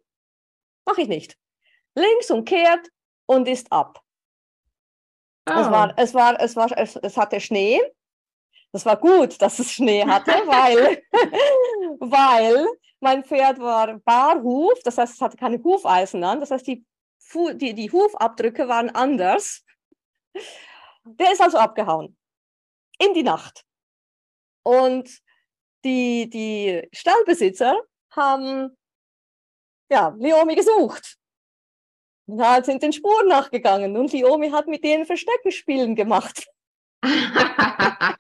mache 0.86 1.02
ich 1.02 1.08
nicht. 1.08 1.38
Links 1.96 2.32
umkehrt 2.32 2.88
und 3.26 3.48
ist 3.48 3.72
ab. 3.72 4.02
Es 5.46 5.68
Oh. 5.68 5.72
war, 5.72 5.94
es 5.98 6.14
war, 6.14 6.40
es 6.40 6.56
war, 6.56 6.78
es, 6.78 6.96
es 6.96 7.18
hatte 7.18 7.40
Schnee. 7.42 7.82
Das 8.72 8.86
war 8.86 8.96
gut, 8.96 9.42
dass 9.42 9.60
es 9.60 9.72
Schnee 9.74 10.06
hatte, 10.06 10.32
weil, 10.48 11.04
weil 12.00 12.66
mein 13.02 13.24
Pferd 13.24 13.60
war 13.60 13.98
barhuf, 14.00 14.80
das 14.84 14.98
heißt, 14.98 15.16
es 15.16 15.22
hatte 15.22 15.36
keine 15.36 15.62
Hufeisen 15.62 16.24
an, 16.24 16.40
das 16.40 16.52
heißt, 16.52 16.68
die, 16.68 16.86
die, 17.56 17.74
die 17.74 17.92
Hufabdrücke 17.92 18.68
waren 18.68 18.90
anders. 18.92 19.66
Der 21.04 21.32
ist 21.32 21.42
also 21.42 21.58
abgehauen. 21.58 22.16
In 23.00 23.14
die 23.14 23.24
Nacht. 23.24 23.66
Und 24.64 25.10
die, 25.84 26.30
die 26.30 26.88
Stallbesitzer 26.94 27.76
haben 28.12 28.78
ja, 29.92 30.16
Liomi 30.18 30.56
gesucht. 30.56 31.18
Ja, 32.28 32.64
sind 32.64 32.82
den 32.82 32.94
Spuren 32.94 33.28
nachgegangen 33.28 33.98
und 33.98 34.14
Liomi 34.14 34.50
hat 34.52 34.68
mit 34.68 34.84
denen 34.84 35.06
Versteckenspielen 35.06 35.96
gemacht. 35.96 36.48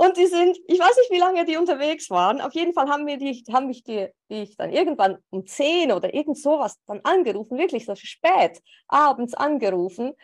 Und 0.00 0.16
die 0.16 0.26
sind, 0.26 0.56
ich 0.68 0.78
weiß 0.78 0.96
nicht, 0.96 1.10
wie 1.10 1.18
lange 1.18 1.44
die 1.44 1.56
unterwegs 1.56 2.08
waren. 2.08 2.40
Auf 2.40 2.54
jeden 2.54 2.72
Fall 2.72 2.88
haben 2.88 3.04
wir 3.08 3.18
die, 3.18 3.42
haben 3.52 3.66
mich 3.66 3.82
die, 3.82 4.06
die 4.30 4.42
ich 4.42 4.56
dann 4.56 4.70
irgendwann 4.70 5.18
um 5.30 5.44
10 5.44 5.90
oder 5.90 6.14
irgend 6.14 6.38
sowas 6.38 6.78
dann 6.86 7.00
angerufen, 7.02 7.58
wirklich 7.58 7.84
so 7.84 7.96
spät 7.96 8.62
abends 8.86 9.34
angerufen 9.34 10.14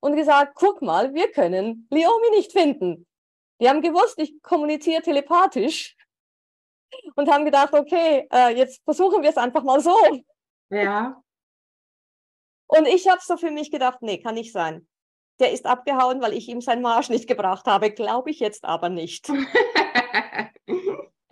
und 0.00 0.14
gesagt, 0.14 0.52
guck 0.54 0.82
mal, 0.82 1.14
wir 1.14 1.32
können 1.32 1.88
Liomi 1.90 2.30
nicht 2.30 2.52
finden. 2.52 3.08
Die 3.60 3.68
haben 3.68 3.82
gewusst, 3.82 4.18
ich 4.18 4.40
kommuniziere 4.42 5.02
telepathisch 5.02 5.96
und 7.16 7.30
haben 7.30 7.44
gedacht, 7.44 7.74
okay, 7.74 8.26
äh, 8.32 8.56
jetzt 8.56 8.82
versuchen 8.84 9.22
wir 9.22 9.30
es 9.30 9.36
einfach 9.36 9.62
mal 9.62 9.80
so. 9.80 9.96
ja. 10.70 11.20
Und 12.66 12.88
ich 12.88 13.06
habe 13.08 13.20
so 13.22 13.36
für 13.36 13.50
mich 13.50 13.70
gedacht, 13.70 13.98
nee, 14.00 14.18
kann 14.18 14.34
nicht 14.34 14.52
sein. 14.52 14.88
Der 15.38 15.52
ist 15.52 15.66
abgehauen, 15.66 16.20
weil 16.22 16.32
ich 16.32 16.48
ihm 16.48 16.60
seinen 16.60 16.82
Marsch 16.82 17.08
nicht 17.10 17.28
gebracht 17.28 17.66
habe. 17.66 17.90
Glaube 17.90 18.30
ich 18.30 18.40
jetzt 18.40 18.64
aber 18.64 18.88
nicht. 18.88 19.30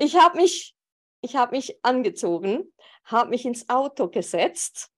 Ich 0.02 0.16
habe 0.16 0.36
mich, 0.36 0.74
ich 1.20 1.36
habe 1.36 1.54
mich 1.54 1.78
angezogen, 1.84 2.72
habe 3.04 3.30
mich 3.30 3.44
ins 3.44 3.68
Auto 3.68 4.08
gesetzt 4.08 4.90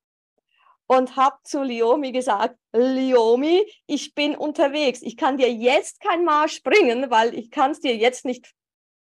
und 0.96 1.16
habe 1.16 1.36
zu 1.44 1.62
Liomi 1.62 2.12
gesagt, 2.12 2.58
Liomi, 2.72 3.64
ich 3.86 4.14
bin 4.14 4.36
unterwegs. 4.36 5.02
Ich 5.02 5.16
kann 5.16 5.36
dir 5.36 5.52
jetzt 5.52 6.00
kein 6.00 6.24
Marsch 6.24 6.62
bringen, 6.62 7.10
weil 7.10 7.34
ich 7.34 7.50
kann 7.50 7.70
es 7.72 7.80
dir 7.80 7.96
jetzt 7.96 8.24
nicht 8.24 8.52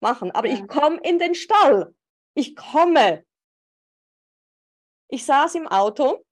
machen. 0.01 0.31
Aber 0.33 0.49
Ja. 0.49 0.55
ich 0.55 0.67
komme 0.67 0.99
in 1.03 1.19
den 1.19 1.35
Stall. 1.35 1.95
Ich 2.35 2.57
komme. 2.57 3.25
Ich 5.09 5.25
saß 5.25 5.55
im 5.57 5.69
Auto 5.69 6.25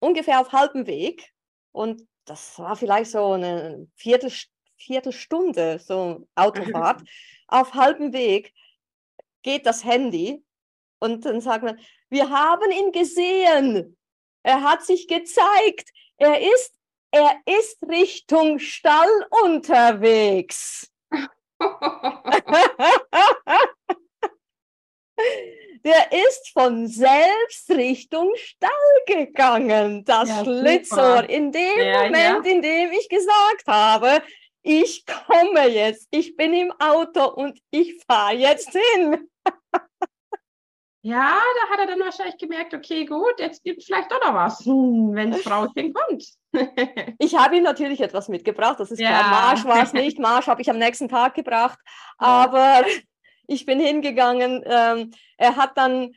ungefähr 0.00 0.40
auf 0.40 0.52
halbem 0.52 0.86
Weg 0.86 1.32
und 1.72 2.06
das 2.24 2.58
war 2.58 2.76
vielleicht 2.76 3.10
so 3.10 3.32
eine 3.32 3.88
Viertel, 3.96 4.32
Viertelstunde, 4.76 5.78
so 5.78 6.26
Autofahrt. 6.34 7.02
Auf 7.48 7.74
halbem 7.74 8.12
Weg 8.12 8.54
geht 9.42 9.66
das 9.66 9.84
Handy 9.84 10.44
und 11.00 11.24
dann 11.24 11.40
sagt 11.40 11.64
man, 11.64 11.80
wir 12.08 12.30
haben 12.30 12.70
ihn 12.70 12.92
gesehen. 12.92 13.96
Er 14.42 14.62
hat 14.62 14.84
sich 14.84 15.08
gezeigt. 15.08 15.90
Er 16.16 16.40
ist, 16.40 16.74
er 17.10 17.36
ist 17.46 17.82
Richtung 17.88 18.58
Stall 18.58 19.26
unterwegs. 19.44 20.90
Der 25.82 26.12
ist 26.12 26.50
von 26.52 26.86
selbst 26.88 27.70
Richtung 27.70 28.32
Stall 28.36 28.70
gegangen, 29.06 30.04
das 30.04 30.28
ja, 30.28 30.44
Schlitzohr. 30.44 31.28
In 31.28 31.52
dem 31.52 31.78
ja, 31.78 32.02
Moment, 32.04 32.46
ja. 32.46 32.52
in 32.52 32.60
dem 32.62 32.92
ich 32.92 33.08
gesagt 33.08 33.66
habe, 33.66 34.22
ich 34.62 35.06
komme 35.06 35.68
jetzt, 35.68 36.06
ich 36.10 36.36
bin 36.36 36.52
im 36.52 36.72
Auto 36.72 37.24
und 37.28 37.58
ich 37.70 38.02
fahre 38.04 38.34
jetzt 38.34 38.70
hin. 38.72 39.30
Ja, 41.02 41.40
da 41.62 41.72
hat 41.72 41.80
er 41.80 41.86
dann 41.86 42.00
wahrscheinlich 42.00 42.36
gemerkt, 42.36 42.74
okay, 42.74 43.06
gut, 43.06 43.38
jetzt 43.38 43.64
gibt 43.64 43.78
es 43.78 43.86
vielleicht 43.86 44.12
doch 44.12 44.20
noch 44.20 44.34
was, 44.34 44.64
hm, 44.66 45.14
wenn 45.14 45.30
das 45.30 45.40
Frauchen 45.42 45.94
kommt. 45.94 46.24
ich 47.18 47.34
habe 47.36 47.56
ihm 47.56 47.62
natürlich 47.62 48.00
etwas 48.00 48.28
mitgebracht, 48.28 48.78
das 48.78 48.90
ist 48.90 49.00
ja. 49.00 49.08
klar. 49.08 49.30
Marsch 49.30 49.64
war 49.64 49.82
es 49.82 49.94
nicht, 49.94 50.18
Marsch 50.20 50.46
habe 50.46 50.60
ich 50.60 50.68
am 50.68 50.78
nächsten 50.78 51.08
Tag 51.08 51.34
gebracht, 51.34 51.78
ja. 52.20 52.26
aber 52.26 52.84
ich 53.46 53.64
bin 53.64 53.80
hingegangen. 53.80 54.62
Ähm, 54.66 55.12
er 55.38 55.56
hat 55.56 55.78
dann, 55.78 56.12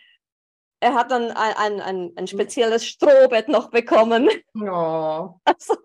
er 0.81 0.95
hat 0.95 1.11
dann 1.11 1.31
ein, 1.31 1.55
ein, 1.55 1.81
ein, 1.81 2.11
ein 2.17 2.27
spezielles 2.27 2.85
Strohbett 2.85 3.47
noch 3.47 3.69
bekommen. 3.69 4.29
Ja. 4.53 5.33
Also, 5.45 5.77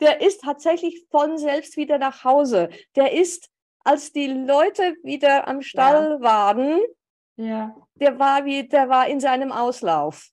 der 0.00 0.20
ist 0.22 0.42
tatsächlich 0.42 1.04
von 1.10 1.38
selbst 1.38 1.76
wieder 1.76 1.98
nach 1.98 2.24
Hause. 2.24 2.70
Der 2.96 3.12
ist 3.12 3.48
als 3.84 4.12
die 4.12 4.28
Leute 4.28 4.96
wieder 5.02 5.48
am 5.48 5.62
Stall 5.62 6.18
ja. 6.20 6.20
waren, 6.20 6.80
ja. 7.36 7.74
der 7.94 8.18
war 8.18 8.44
wie, 8.44 8.68
der 8.68 8.88
war 8.88 9.08
in 9.08 9.20
seinem 9.20 9.52
Auslauf. 9.52 10.28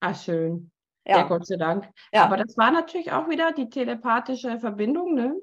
Ah, 0.00 0.14
schön. 0.14 0.70
Ja, 1.06 1.18
ja 1.18 1.22
Gott 1.24 1.46
sei 1.46 1.56
Dank. 1.56 1.88
Ja. 2.12 2.24
Aber 2.24 2.36
das 2.36 2.56
war 2.56 2.70
natürlich 2.70 3.10
auch 3.12 3.28
wieder 3.28 3.52
die 3.52 3.68
telepathische 3.68 4.58
Verbindung, 4.58 5.14
ne? 5.14 5.36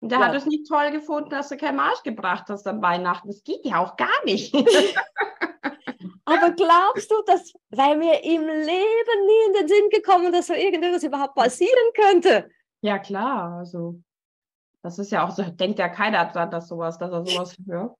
Und 0.00 0.12
der 0.12 0.20
ja. 0.20 0.26
hat 0.26 0.34
es 0.34 0.46
nicht 0.46 0.68
toll 0.68 0.90
gefunden, 0.90 1.30
dass 1.30 1.48
du 1.48 1.56
keinen 1.56 1.76
Marsch 1.76 2.02
gebracht 2.02 2.44
hast 2.48 2.66
an 2.66 2.82
Weihnachten. 2.82 3.28
Das 3.28 3.42
geht 3.42 3.64
ja 3.64 3.78
auch 3.78 3.96
gar 3.96 4.24
nicht. 4.24 4.54
Aber 6.24 6.50
glaubst 6.52 7.10
du, 7.10 7.22
dass, 7.24 7.52
weil 7.70 7.96
mir 7.96 8.22
im 8.24 8.42
Leben 8.42 9.26
nie 9.26 9.46
in 9.46 9.52
den 9.54 9.68
Sinn 9.68 9.88
gekommen, 9.90 10.32
dass 10.32 10.48
so 10.48 10.54
irgendetwas 10.54 11.04
überhaupt 11.04 11.36
passieren 11.36 11.92
könnte? 11.94 12.50
Ja, 12.82 12.98
klar. 12.98 13.58
Also, 13.58 14.00
das 14.86 15.00
ist 15.00 15.10
ja 15.10 15.26
auch 15.26 15.32
so, 15.32 15.42
denkt 15.42 15.80
ja 15.80 15.88
keiner 15.88 16.24
dran, 16.26 16.50
dass 16.50 16.68
sowas, 16.68 16.96
dass 16.98 17.10
er 17.10 17.26
sowas 17.26 17.56
hört. 17.66 17.96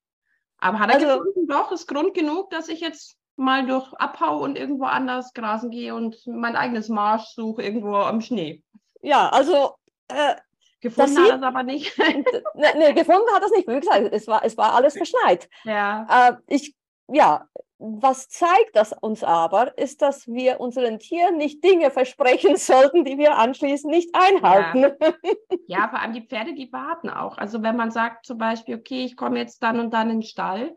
Aber 0.59 0.78
hat 0.78 0.89
er 0.89 0.95
also, 0.95 1.18
gefunden, 1.18 1.49
doch, 1.49 1.72
ist 1.72 1.89
Grund 1.89 2.14
genug, 2.14 2.51
dass 2.51 2.68
ich 2.68 2.80
jetzt 2.80 3.16
mal 3.34 3.66
durch 3.66 3.93
abhau 3.95 4.39
und 4.39 4.57
irgendwo 4.57 4.84
anders 4.84 5.32
grasen 5.34 5.70
gehe 5.70 5.95
und 5.95 6.16
mein 6.26 6.55
eigenes 6.55 6.89
Marsch 6.89 7.34
suche 7.34 7.62
irgendwo 7.62 7.97
am 7.97 8.20
Schnee. 8.20 8.62
Ja, 9.03 9.28
also 9.28 9.74
äh, 10.09 10.37
gefunden 10.80 11.18
hat 11.18 11.28
er 11.28 11.37
es 11.37 11.43
aber 11.43 11.64
nicht. 11.64 11.99
nee, 12.55 12.66
nee, 12.76 12.93
gefunden 12.93 13.28
hat 13.34 13.43
er 13.43 13.47
es 13.47 13.53
nicht. 13.53 13.66
Wie 13.66 13.80
gesagt, 13.80 14.09
es 14.12 14.28
war, 14.28 14.45
es 14.45 14.57
war 14.57 14.74
alles 14.74 14.95
verschneit. 14.97 15.49
Ja. 15.64 16.07
Äh, 16.09 16.37
ich, 16.47 16.76
ja, 17.09 17.48
was 17.78 18.28
zeigt 18.28 18.74
das 18.74 18.92
uns 18.92 19.22
aber, 19.22 19.76
ist, 19.76 20.00
dass 20.00 20.26
wir 20.26 20.61
unseren 20.61 20.98
Tieren 20.98 21.36
nicht 21.36 21.62
Dinge 21.62 21.90
versprechen 21.90 22.57
sollten, 22.57 23.04
die 23.04 23.18
wir 23.18 23.36
anschließend 23.36 23.92
nicht 23.92 24.11
einhalten. 24.14 24.96
Ja. 25.00 25.12
ja, 25.66 25.88
vor 25.88 26.00
allem 26.00 26.14
die 26.14 26.26
Pferde, 26.26 26.54
die 26.54 26.72
warten 26.72 27.11
auch. 27.11 27.36
Also 27.36 27.62
wenn 27.62 27.76
man 27.76 27.90
sagt 27.90 28.24
zum 28.24 28.38
Beispiel, 28.38 28.76
okay, 28.76 29.04
ich 29.04 29.16
komme 29.16 29.38
jetzt 29.38 29.62
dann 29.62 29.78
und 29.78 29.92
dann 29.92 30.11
in 30.11 30.20
den 30.20 30.22
Stall, 30.22 30.74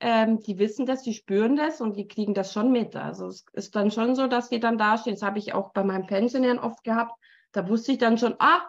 ähm, 0.00 0.40
die 0.40 0.58
wissen 0.58 0.86
das, 0.86 1.02
die 1.02 1.14
spüren 1.14 1.56
das 1.56 1.80
und 1.80 1.96
die 1.96 2.08
kriegen 2.08 2.34
das 2.34 2.52
schon 2.52 2.72
mit. 2.72 2.96
Also 2.96 3.26
es 3.26 3.44
ist 3.52 3.76
dann 3.76 3.90
schon 3.90 4.16
so, 4.16 4.26
dass 4.26 4.48
die 4.48 4.60
dann 4.60 4.78
dastehen. 4.78 5.14
Das 5.14 5.22
habe 5.22 5.38
ich 5.38 5.52
auch 5.52 5.72
bei 5.72 5.84
meinen 5.84 6.06
Pensionären 6.06 6.58
oft 6.58 6.82
gehabt. 6.82 7.12
Da 7.52 7.68
wusste 7.68 7.92
ich 7.92 7.98
dann 7.98 8.18
schon, 8.18 8.34
ah, 8.38 8.62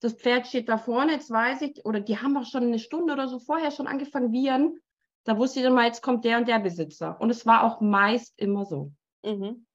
das 0.00 0.14
Pferd 0.14 0.46
steht 0.46 0.68
da 0.68 0.78
vorne, 0.78 1.12
jetzt 1.12 1.30
weiß 1.30 1.60
ich, 1.62 1.84
oder 1.84 2.00
die 2.00 2.16
haben 2.16 2.36
auch 2.36 2.46
schon 2.46 2.64
eine 2.64 2.78
Stunde 2.78 3.12
oder 3.12 3.28
so 3.28 3.38
vorher 3.38 3.70
schon 3.70 3.86
angefangen, 3.86 4.32
wieren 4.32 4.80
da 5.24 5.36
wusste 5.36 5.60
ich 5.60 5.64
dann 5.64 5.74
mal, 5.74 5.86
jetzt 5.86 6.02
kommt 6.02 6.24
der 6.24 6.38
und 6.38 6.48
der 6.48 6.58
Besitzer. 6.58 7.20
Und 7.20 7.30
es 7.30 7.46
war 7.46 7.64
auch 7.64 7.80
meist 7.80 8.38
immer 8.38 8.64
so. 8.64 8.92
Mhm. 9.24 9.66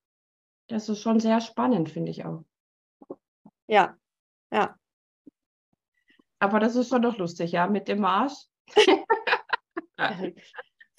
Das 0.68 0.90
ist 0.90 1.02
schon 1.02 1.20
sehr 1.20 1.42
spannend, 1.42 1.90
finde 1.90 2.12
ich 2.12 2.26
auch. 2.26 2.44
Ja, 3.68 3.98
ja. 4.52 4.78
Aber 6.40 6.60
das 6.60 6.76
ist 6.76 6.90
schon 6.90 7.02
doch 7.02 7.18
lustig, 7.18 7.52
ja, 7.52 7.68
mit 7.68 7.88
dem 7.88 8.00
Marsch. 8.00 8.34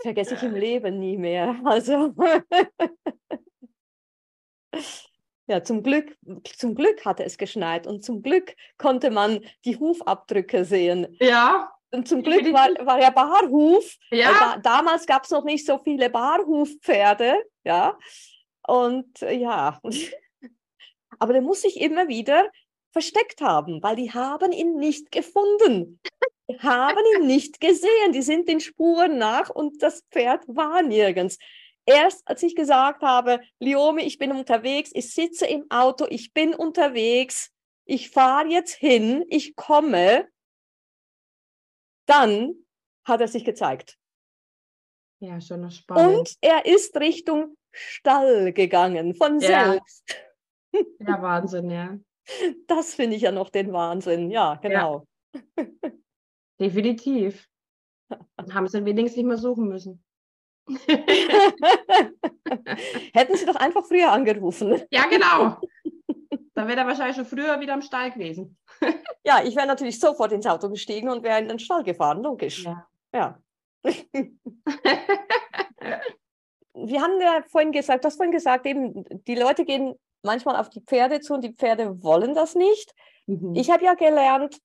Vergesse 0.03 0.35
ich 0.35 0.43
im 0.43 0.55
Leben 0.55 0.99
nie 0.99 1.17
mehr. 1.17 1.61
Also. 1.65 2.15
ja, 5.47 5.63
zum 5.63 5.83
Glück, 5.83 6.17
zum 6.45 6.75
Glück 6.75 7.05
hatte 7.05 7.25
es 7.25 7.39
geschneit 7.39 7.87
und 7.87 8.05
zum 8.05 8.23
Glück 8.23 8.55
konnte 8.79 9.11
man 9.11 9.41
die 9.65 9.77
Hufabdrücke 9.77 10.65
sehen. 10.65 11.17
Ja. 11.21 11.76
Und 11.97 12.07
zum 12.07 12.23
Glück 12.23 12.53
war, 12.53 12.69
war 12.85 13.01
ja 13.01 13.11
Barhuf. 13.11 13.97
Ja. 14.11 14.31
Da, 14.33 14.59
damals 14.59 15.07
gab 15.07 15.25
es 15.25 15.31
noch 15.31 15.45
nicht 15.45 15.67
so 15.67 15.79
viele 15.79 16.11
Barhufpferde. 16.11 17.43
Ja. 17.65 17.99
Und 18.67 19.23
äh, 19.23 19.35
ja. 19.35 19.81
Aber 21.19 21.33
der 21.33 21.43
muss 21.43 21.63
sich 21.63 21.81
immer 21.81 22.09
wieder 22.09 22.51
versteckt 22.93 23.41
haben, 23.41 23.83
weil 23.83 23.97
die 23.97 24.13
haben 24.13 24.53
ihn 24.53 24.77
nicht 24.77 25.11
gefunden. 25.11 26.01
Die 26.49 26.59
haben 26.61 27.03
ihn 27.17 27.27
nicht 27.27 27.61
gesehen. 27.61 28.13
Die 28.13 28.23
sind 28.23 28.49
den 28.49 28.61
Spuren 28.61 29.17
nach 29.17 29.49
und 29.49 29.83
das 29.83 30.03
Pferd 30.11 30.45
war 30.47 30.83
nirgends. 30.83 31.39
Erst 31.87 32.27
als 32.29 32.43
ich 32.43 32.55
gesagt 32.55 33.03
habe, 33.03 33.41
Liomi, 33.59 34.03
ich 34.03 34.19
bin 34.19 34.33
unterwegs, 34.33 34.91
ich 34.93 35.15
sitze 35.15 35.47
im 35.47 35.71
Auto, 35.71 36.07
ich 36.11 36.33
bin 36.33 36.55
unterwegs, 36.55 37.53
ich 37.85 38.11
fahre 38.11 38.49
jetzt 38.49 38.75
hin, 38.75 39.25
ich 39.29 39.55
komme, 39.55 40.27
dann 42.07 42.55
hat 43.05 43.21
er 43.21 43.29
sich 43.29 43.45
gezeigt. 43.45 43.99
Ja, 45.21 45.41
schon 45.41 45.63
noch 45.63 45.71
spannend. 45.71 46.19
Und 46.19 46.37
er 46.41 46.67
ist 46.67 46.97
Richtung 46.97 47.57
Stall 47.73 48.53
gegangen, 48.53 49.15
von 49.15 49.41
ja. 49.41 49.73
selbst. 49.73 50.05
Ja, 50.99 51.23
Wahnsinn, 51.23 51.71
ja. 51.71 51.99
Das 52.67 52.95
finde 52.95 53.17
ich 53.17 53.23
ja 53.23 53.33
noch 53.33 53.49
den 53.49 53.73
Wahnsinn, 53.73 54.31
ja, 54.31 54.57
genau. 54.57 55.07
Ja. 55.33 55.41
Definitiv. 56.61 57.49
Dann 58.09 58.53
haben 58.53 58.69
sie 58.69 58.85
wenigstens 58.85 59.17
nicht 59.17 59.27
mehr 59.27 59.39
suchen 59.39 59.69
müssen. 59.69 60.05
Hätten 63.15 63.37
sie 63.37 63.47
doch 63.47 63.57
einfach 63.57 63.87
früher 63.87 64.13
angerufen. 64.13 64.83
Ja, 64.91 65.07
genau. 65.07 65.59
Dann 66.57 66.67
wäre 66.69 66.81
er 66.81 66.87
wahrscheinlich 66.87 67.17
schon 67.17 67.27
früher 67.27 67.61
wieder 67.61 67.75
am 67.75 67.83
Stall 67.83 68.11
gewesen. 68.11 68.57
ja, 69.25 69.43
ich 69.45 69.55
wäre 69.55 69.67
natürlich 69.67 70.01
sofort 70.01 70.33
ins 70.33 70.47
Auto 70.47 70.71
gestiegen 70.71 71.11
und 71.11 71.23
wäre 71.23 71.39
in 71.39 71.49
den 71.49 71.59
Stall 71.59 71.85
gefahren, 71.85 72.23
logisch. 72.23 72.65
Ja. 72.65 72.89
ja. 73.13 73.39
Wir 76.73 77.03
haben 77.03 77.21
ja 77.21 77.43
vorhin 77.47 77.73
gesagt, 77.73 78.05
du 78.05 78.07
hast 78.07 78.17
vorhin 78.17 78.33
gesagt, 78.33 78.65
eben, 78.65 79.05
die 79.27 79.35
Leute 79.35 79.67
gehen 79.67 79.97
manchmal 80.23 80.57
auf 80.57 80.71
die 80.71 80.81
Pferde 80.81 81.21
zu 81.21 81.35
und 81.35 81.45
die 81.45 81.53
Pferde 81.53 82.03
wollen 82.03 82.35
das 82.35 82.55
nicht. 82.55 82.95
Mhm. 83.27 83.55
Ich 83.55 83.71
habe 83.71 83.85
ja 83.85 83.93
gelernt, 83.93 84.59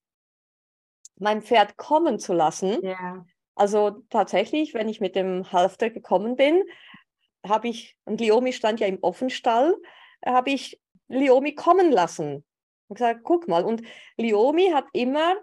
mein 1.20 1.42
Pferd 1.42 1.76
kommen 1.76 2.20
zu 2.20 2.32
lassen. 2.32 2.80
Ja. 2.86 3.26
Also 3.56 4.02
tatsächlich, 4.10 4.74
wenn 4.74 4.88
ich 4.88 5.02
mit 5.02 5.18
dem 5.18 5.52
Halfter 5.52 5.90
gekommen 5.90 6.38
bin, 6.38 6.64
habe 7.46 7.68
ich, 7.68 7.98
und 8.06 8.22
Liomi 8.22 8.54
stand 8.54 8.80
ja 8.80 8.88
im 8.88 9.00
Offenstall, 9.02 9.76
habe 10.26 10.52
ich 10.52 10.80
Liomi 11.12 11.56
kommen 11.56 11.92
lassen. 11.92 12.44
Und 12.88 12.96
gesagt, 12.96 13.22
guck 13.24 13.48
mal. 13.48 13.64
Und 13.64 13.82
Liomi 14.18 14.72
hat 14.72 14.86
immer 14.94 15.36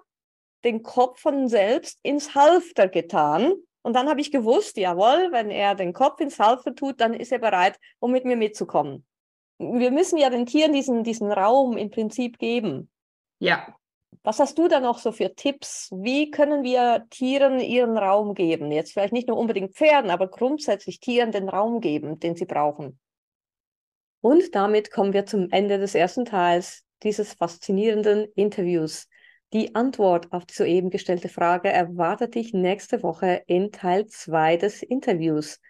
den 0.65 0.83
Kopf 0.83 1.21
von 1.21 1.49
selbst 1.49 1.99
ins 2.03 2.35
Halfter 2.35 2.89
getan. 2.89 3.55
Und 3.83 3.95
dann 3.95 4.09
habe 4.09 4.21
ich 4.21 4.31
gewusst, 4.31 4.77
jawohl, 4.77 5.29
wenn 5.33 5.51
er 5.51 5.75
den 5.75 5.93
Kopf 5.93 6.21
ins 6.21 6.39
Halfter 6.39 6.75
tut, 6.75 7.01
dann 7.01 7.15
ist 7.15 7.33
er 7.33 7.39
bereit, 7.39 7.79
um 8.01 8.11
mit 8.13 8.25
mir 8.25 8.37
mitzukommen. 8.37 9.07
Wir 9.59 9.91
müssen 9.91 10.19
ja 10.19 10.31
den 10.31 10.47
Tieren 10.47 10.73
diesen, 10.73 11.05
diesen 11.05 11.33
Raum 11.33 11.77
im 11.77 11.91
Prinzip 11.91 12.39
geben. 12.39 12.91
Ja. 13.39 13.75
Was 14.23 14.41
hast 14.41 14.59
du 14.59 14.69
da 14.69 14.81
noch 14.81 14.99
so 14.99 15.13
für 15.13 15.35
Tipps? 15.35 15.91
Wie 15.93 16.31
können 16.31 16.63
wir 16.63 17.07
Tieren 17.11 17.61
ihren 17.61 17.97
Raum 17.97 18.35
geben? 18.35 18.71
Jetzt 18.73 18.93
vielleicht 18.93 19.13
nicht 19.13 19.29
nur 19.29 19.39
unbedingt 19.39 19.75
Pferden, 19.75 20.11
aber 20.11 20.29
grundsätzlich 20.29 21.01
Tieren 21.01 21.33
den 21.33 21.49
Raum 21.49 21.81
geben, 21.81 22.19
den 22.19 22.37
sie 22.37 22.45
brauchen. 22.45 22.99
Und 24.21 24.55
damit 24.55 24.91
kommen 24.91 25.13
wir 25.13 25.27
zum 25.27 25.51
Ende 25.51 25.79
des 25.79 25.95
ersten 25.95 26.25
Teils 26.25 26.85
dieses 27.03 27.35
faszinierenden 27.35 28.27
Interviews. 28.35 29.09
Die 29.53 29.75
Antwort 29.75 30.33
auf 30.33 30.45
die 30.45 30.55
soeben 30.55 30.91
gestellte 30.91 31.29
Frage 31.29 31.71
erwartet 31.71 32.35
dich 32.35 32.53
nächste 32.53 33.03
Woche 33.03 33.43
in 33.47 33.73
Teil 33.73 34.07
2 34.07 34.57
des 34.57 34.83
Interviews. 34.83 35.61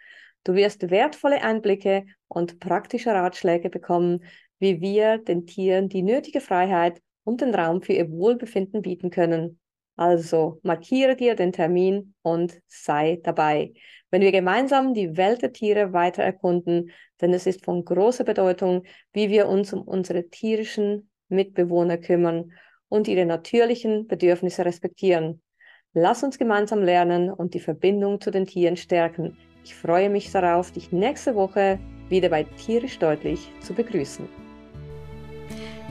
Du 0.45 0.55
wirst 0.55 0.91
wertvolle 0.91 1.43
Einblicke 1.43 2.07
und 2.27 2.59
praktische 2.59 3.11
Ratschläge 3.11 3.71
bekommen, 3.71 4.25
wie 4.59 4.81
wir 4.81 5.19
den 5.19 5.47
Tieren 5.47 5.89
die 5.89 6.03
nötige 6.03 6.41
Freiheit 6.41 7.01
und 7.25 7.41
den 7.41 7.55
Raum 7.55 7.83
für 7.83 7.93
ihr 7.93 8.11
Wohlbefinden 8.11 8.83
bieten 8.83 9.11
können. 9.11 9.61
Also 9.95 10.59
markiere 10.63 11.17
dir 11.17 11.35
den 11.35 11.53
Termin 11.53 12.15
und 12.23 12.61
sei 12.67 13.21
dabei, 13.23 13.73
wenn 14.11 14.23
wir 14.23 14.33
gemeinsam 14.33 14.95
die 14.95 15.17
Welt 15.17 15.43
der 15.43 15.53
Tiere 15.53 15.93
weiter 15.93 16.23
erkunden, 16.23 16.91
denn 17.21 17.33
es 17.33 17.47
ist 17.47 17.65
von 17.65 17.85
großer 17.85 18.25
Bedeutung, 18.25 18.85
wie 19.13 19.29
wir 19.29 19.49
uns 19.49 19.73
um 19.73 19.83
unsere 19.83 20.29
tierischen 20.29 21.11
Mitbewohner 21.29 21.99
kümmern 21.99 22.53
und 22.89 23.09
ihre 23.09 23.27
natürlichen 23.27 24.07
Bedürfnisse 24.07 24.65
respektieren. 24.65 25.43
Lass 25.93 26.23
uns 26.23 26.39
gemeinsam 26.39 26.83
lernen 26.83 27.31
und 27.31 27.55
die 27.55 27.61
Verbindung 27.61 28.21
zu 28.21 28.31
den 28.31 28.47
Tieren 28.47 28.77
stärken. 28.77 29.37
Ich 29.65 29.75
freue 29.75 30.09
mich 30.09 30.31
darauf, 30.31 30.71
dich 30.71 30.93
nächste 30.93 31.35
Woche 31.35 31.79
wieder 32.09 32.29
bei 32.31 32.45
Tierisch 32.45 32.99
Deutlich 32.99 33.51
zu 33.61 33.75
begrüßen. 33.75 34.29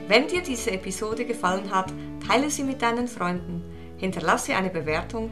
Wenn 0.08 0.28
dir 0.28 0.42
diese 0.42 0.72
Episode 0.72 1.26
gefallen 1.26 1.70
hat, 1.70 1.92
teile 2.26 2.50
sie 2.50 2.64
mit 2.64 2.82
deinen 2.82 3.08
Freunden, 3.08 3.62
hinterlasse 3.98 4.56
eine 4.56 4.70
Bewertung 4.70 5.32